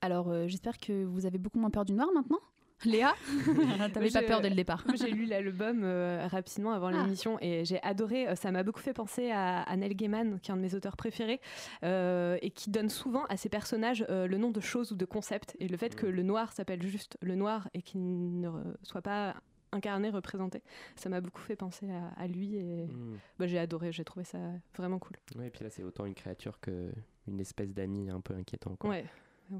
Alors 0.00 0.28
euh, 0.30 0.46
j'espère 0.48 0.78
que 0.78 1.04
vous 1.04 1.26
avez 1.26 1.38
beaucoup 1.38 1.58
moins 1.58 1.70
peur 1.70 1.84
du 1.84 1.92
noir 1.92 2.08
maintenant? 2.12 2.40
Léa 2.84 3.14
T'avais 3.92 4.10
pas 4.10 4.22
peur 4.22 4.40
dès 4.40 4.50
le 4.50 4.54
départ. 4.54 4.84
J'ai 4.94 5.10
lu 5.10 5.24
l'album 5.24 5.82
euh, 5.82 6.26
rapidement 6.28 6.72
avant 6.72 6.88
ah. 6.88 7.02
l'émission 7.02 7.38
et 7.40 7.64
j'ai 7.64 7.82
adoré. 7.82 8.28
Euh, 8.28 8.34
ça 8.34 8.50
m'a 8.52 8.62
beaucoup 8.62 8.80
fait 8.80 8.92
penser 8.92 9.30
à, 9.30 9.62
à, 9.62 9.76
Neil 9.76 9.94
Gaiman, 9.94 10.38
qui 10.40 10.50
est 10.50 10.54
un 10.54 10.56
de 10.56 10.62
mes 10.62 10.74
auteurs 10.74 10.96
préférés, 10.96 11.40
euh, 11.82 12.38
et 12.40 12.50
qui 12.50 12.70
donne 12.70 12.88
souvent 12.88 13.24
à 13.26 13.36
ses 13.36 13.48
personnages 13.48 14.04
le 14.08 14.36
nom 14.36 14.50
de 14.50 14.60
choses 14.60 14.92
ou 14.92 14.96
de 14.96 15.04
concepts. 15.04 15.56
Et 15.60 15.68
le 15.68 15.76
fait 15.76 15.96
que 15.96 16.06
le 16.06 16.22
noir 16.22 16.52
s'appelle 16.52 16.82
juste 16.82 17.18
le 17.20 17.34
noir 17.34 17.68
et 17.74 17.82
qu'il 17.82 18.40
ne 18.40 18.50
soit 18.82 19.02
pas 19.02 19.34
incarné, 19.72 20.10
représenté. 20.10 20.62
Ça 20.96 21.08
m'a 21.08 21.20
beaucoup 21.20 21.42
fait 21.42 21.56
penser 21.56 21.90
à, 21.90 22.20
à 22.20 22.26
lui 22.26 22.56
et 22.56 22.86
mm. 22.86 23.18
bah, 23.38 23.46
j'ai 23.46 23.58
adoré, 23.58 23.92
j'ai 23.92 24.04
trouvé 24.04 24.24
ça 24.24 24.38
vraiment 24.76 24.98
cool. 24.98 25.16
Oui, 25.36 25.46
et 25.46 25.50
puis 25.50 25.64
là, 25.64 25.70
c'est 25.70 25.82
autant 25.82 26.06
une 26.06 26.14
créature 26.14 26.58
qu'une 26.60 27.40
espèce 27.40 27.74
d'ami 27.74 28.08
un 28.08 28.20
peu 28.20 28.34
inquiétant. 28.34 28.76
Quoi. 28.76 28.90
Ouais, 28.90 29.04
ouais. 29.50 29.58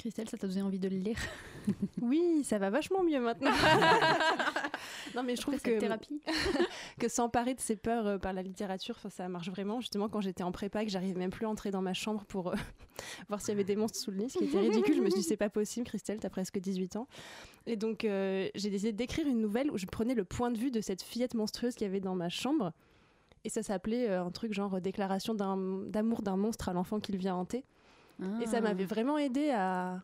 Christelle, 0.00 0.30
ça 0.30 0.38
t'a 0.38 0.46
donné 0.46 0.62
envie 0.62 0.78
de 0.78 0.88
le 0.88 0.96
lire 0.96 1.18
Oui, 2.00 2.42
ça 2.42 2.56
va 2.56 2.70
vachement 2.70 3.02
mieux 3.02 3.20
maintenant. 3.20 3.50
non, 5.14 5.22
mais 5.22 5.36
je 5.36 5.42
trouve 5.42 5.60
que 5.60 5.78
thérapie, 5.78 6.22
que 6.98 7.06
s'emparer 7.06 7.54
de 7.54 7.60
ses 7.60 7.76
peurs 7.76 8.06
euh, 8.06 8.18
par 8.18 8.32
la 8.32 8.40
littérature, 8.40 8.98
ça 9.10 9.28
marche 9.28 9.50
vraiment. 9.50 9.78
Justement, 9.80 10.08
quand 10.08 10.22
j'étais 10.22 10.42
en 10.42 10.52
prépa, 10.52 10.86
que 10.86 10.90
j'arrivais 10.90 11.18
même 11.18 11.28
plus 11.28 11.44
à 11.44 11.50
entrer 11.50 11.70
dans 11.70 11.82
ma 11.82 11.92
chambre 11.92 12.24
pour 12.24 12.48
euh, 12.48 12.54
voir 13.28 13.42
s'il 13.42 13.50
y 13.50 13.52
avait 13.52 13.64
des 13.64 13.76
monstres 13.76 13.98
sous 13.98 14.10
le 14.10 14.16
lit, 14.16 14.30
ce 14.30 14.38
qui 14.38 14.44
était 14.44 14.58
ridicule. 14.58 14.96
Je 14.96 15.02
me 15.02 15.10
suis 15.10 15.20
dit, 15.20 15.26
c'est 15.26 15.36
pas 15.36 15.50
possible, 15.50 15.86
Christelle, 15.86 16.18
t'as 16.18 16.30
presque 16.30 16.58
18 16.58 16.96
ans. 16.96 17.06
Et 17.66 17.76
donc, 17.76 18.06
euh, 18.06 18.48
j'ai 18.54 18.70
décidé 18.70 18.92
d'écrire 18.92 19.26
une 19.26 19.42
nouvelle 19.42 19.70
où 19.70 19.76
je 19.76 19.84
prenais 19.84 20.14
le 20.14 20.24
point 20.24 20.50
de 20.50 20.56
vue 20.56 20.70
de 20.70 20.80
cette 20.80 21.02
fillette 21.02 21.34
monstrueuse 21.34 21.74
qu'il 21.74 21.86
y 21.86 21.90
avait 21.90 22.00
dans 22.00 22.14
ma 22.14 22.30
chambre. 22.30 22.72
Et 23.44 23.50
ça 23.50 23.62
s'appelait 23.62 24.08
un 24.08 24.30
truc 24.30 24.54
genre 24.54 24.80
déclaration 24.80 25.34
d'amour 25.34 26.22
d'un 26.22 26.36
monstre 26.36 26.70
à 26.70 26.72
l'enfant 26.72 27.00
qu'il 27.00 27.18
vient 27.18 27.34
hanter. 27.34 27.66
Et 28.42 28.46
ça 28.46 28.58
Ah. 28.58 28.60
m'avait 28.60 28.84
vraiment 28.84 29.18
aidé 29.18 29.50
à, 29.50 30.02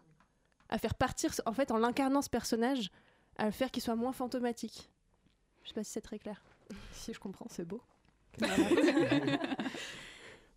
à 0.68 0.78
faire 0.78 0.94
partir, 0.94 1.30
en 1.46 1.52
fait, 1.52 1.70
en 1.70 1.78
l'incarnant 1.78 2.22
ce 2.22 2.30
personnage, 2.30 2.90
à 3.36 3.44
le 3.46 3.50
faire 3.52 3.70
qu'il 3.70 3.82
soit 3.82 3.96
moins 3.96 4.12
fantomatique. 4.12 4.90
Je 5.62 5.68
sais 5.68 5.74
pas 5.74 5.84
si 5.84 5.90
c'est 5.92 6.00
très 6.00 6.18
clair. 6.18 6.42
Si 6.92 7.12
je 7.12 7.20
comprends, 7.20 7.46
c'est 7.48 7.64
beau. 7.66 7.80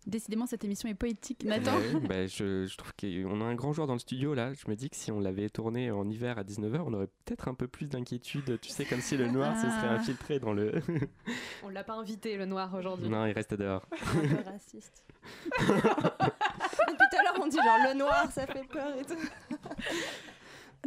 Décidément, 0.06 0.46
cette 0.46 0.64
émission 0.64 0.88
est 0.88 0.94
poétique. 0.94 1.44
Nathan 1.44 1.76
Ouais, 1.76 2.00
bah, 2.08 2.26
je, 2.26 2.64
je 2.66 2.76
trouve 2.78 2.92
qu'on 2.98 3.40
a 3.42 3.44
un 3.44 3.54
grand 3.54 3.72
joueur 3.74 3.86
dans 3.86 3.92
le 3.92 3.98
studio 3.98 4.32
là. 4.34 4.54
Je 4.54 4.68
me 4.68 4.74
dis 4.74 4.88
que 4.88 4.96
si 4.96 5.12
on 5.12 5.20
l'avait 5.20 5.50
tourné 5.50 5.90
en 5.90 6.08
hiver 6.08 6.38
à 6.38 6.42
19h, 6.42 6.80
on 6.86 6.94
aurait 6.94 7.08
peut-être 7.26 7.48
un 7.48 7.54
peu 7.54 7.68
plus 7.68 7.86
d'inquiétude. 7.86 8.58
Tu 8.62 8.70
sais, 8.70 8.86
comme 8.86 9.02
si 9.02 9.18
le 9.18 9.28
noir 9.28 9.54
se 9.56 9.66
serait 9.68 9.88
Ah. 9.88 9.94
infiltré 9.94 10.40
dans 10.40 10.54
le. 10.54 10.72
On 11.62 11.68
l'a 11.68 11.84
pas 11.84 11.92
invité, 11.94 12.36
le 12.38 12.46
noir, 12.46 12.74
aujourd'hui. 12.74 13.10
non, 13.10 13.26
il 13.26 13.32
reste 13.32 13.52
dehors. 13.54 13.86
Un 13.92 14.20
peu 14.26 14.50
raciste. 14.50 15.04
Depuis 16.90 17.06
tout 17.10 17.16
à 17.18 17.22
l'heure, 17.22 17.38
on 17.42 17.46
dit 17.46 17.56
genre 17.56 17.78
le 17.88 17.94
noir, 17.98 18.30
ça 18.32 18.46
fait 18.46 18.66
peur 18.68 18.94
et 18.98 19.04
tout. 19.04 19.14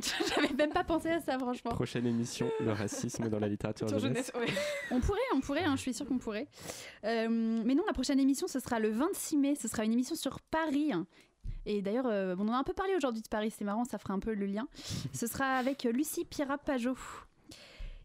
J'avais 0.01 0.53
même 0.55 0.71
pas 0.71 0.83
pensé 0.83 1.09
à 1.09 1.21
ça, 1.21 1.37
franchement. 1.37 1.71
Prochaine 1.71 2.07
émission, 2.07 2.49
le 2.59 2.71
racisme 2.71 3.29
dans 3.29 3.39
la 3.39 3.47
littérature 3.47 3.87
Sur 3.87 3.99
jeunesse. 3.99 4.31
jeunesse, 4.33 4.49
ouais. 4.49 4.55
On 4.89 4.99
pourrait, 4.99 5.19
on 5.35 5.39
pourrait, 5.39 5.63
hein, 5.63 5.75
je 5.75 5.81
suis 5.81 5.93
sûre 5.93 6.07
qu'on 6.07 6.17
pourrait. 6.17 6.47
Euh, 7.03 7.27
mais 7.29 7.75
non, 7.75 7.83
la 7.85 7.93
prochaine 7.93 8.19
émission, 8.19 8.47
ce 8.47 8.59
sera 8.59 8.79
le 8.79 8.89
26 8.89 9.37
mai. 9.37 9.55
Ce 9.55 9.67
sera 9.67 9.85
une 9.85 9.93
émission 9.93 10.15
sur 10.15 10.39
Paris. 10.39 10.91
Et 11.67 11.83
d'ailleurs, 11.83 12.07
euh, 12.07 12.35
on 12.39 12.47
en 12.47 12.53
a 12.53 12.57
un 12.57 12.63
peu 12.63 12.73
parlé 12.73 12.95
aujourd'hui 12.95 13.21
de 13.21 13.27
Paris, 13.27 13.53
c'est 13.55 13.63
marrant, 13.63 13.85
ça 13.85 13.99
fera 13.99 14.15
un 14.15 14.19
peu 14.19 14.33
le 14.33 14.47
lien. 14.47 14.67
Ce 15.13 15.27
sera 15.27 15.57
avec 15.57 15.83
Lucie 15.83 16.25
Pierra-Pajot. 16.25 16.97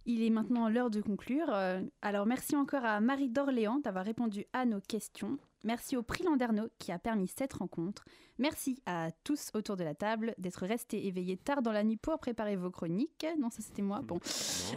Il 0.04 0.22
est 0.22 0.30
maintenant 0.30 0.68
l'heure 0.68 0.90
de 0.90 1.00
conclure. 1.00 1.48
Euh, 1.52 1.80
alors, 2.02 2.26
merci 2.26 2.54
encore 2.54 2.84
à 2.84 3.00
Marie 3.00 3.30
d'Orléans 3.30 3.78
d'avoir 3.78 4.04
répondu 4.04 4.44
à 4.52 4.66
nos 4.66 4.80
questions. 4.80 5.38
Merci 5.64 5.96
au 5.96 6.02
prix 6.02 6.24
Landerneau 6.24 6.68
qui 6.78 6.92
a 6.92 6.98
permis 6.98 7.28
cette 7.28 7.52
rencontre. 7.54 8.04
Merci 8.38 8.80
à 8.86 9.10
tous 9.24 9.50
autour 9.54 9.76
de 9.76 9.84
la 9.84 9.94
table 9.94 10.34
d'être 10.38 10.64
restés 10.66 11.06
éveillés 11.06 11.36
tard 11.36 11.62
dans 11.62 11.72
la 11.72 11.82
nuit 11.82 11.96
pour 11.96 12.18
préparer 12.18 12.56
vos 12.56 12.70
chroniques. 12.70 13.26
Non, 13.38 13.50
ça 13.50 13.62
c'était 13.62 13.82
moi. 13.82 14.00
Bon. 14.02 14.20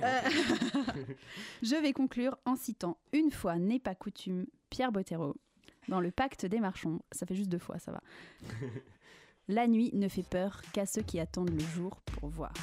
Euh, 0.04 0.20
je 1.62 1.76
vais 1.76 1.94
conclure 1.94 2.38
en 2.46 2.56
citant 2.56 2.98
Une 3.14 3.32
fois 3.32 3.58
n'est 3.58 3.80
pas 3.80 3.94
coutume, 3.94 4.48
Pierre 4.70 4.92
Bottero, 4.92 5.36
dans 5.88 6.02
le 6.02 6.12
pacte 6.12 6.46
des 6.46 6.60
marchands. 6.60 7.00
Ça 7.12 7.26
fait 7.26 7.36
juste 7.36 7.50
deux 7.50 7.60
fois, 7.60 7.78
ça 7.78 7.92
va. 7.92 8.02
La 9.48 9.68
nuit 9.68 9.92
ne 9.94 10.08
fait 10.08 10.24
peur 10.24 10.62
qu'à 10.74 10.86
ceux 10.86 11.02
qui 11.02 11.20
attendent 11.20 11.52
le 11.52 11.60
jour 11.60 12.02
pour 12.02 12.30
voir. 12.30 12.54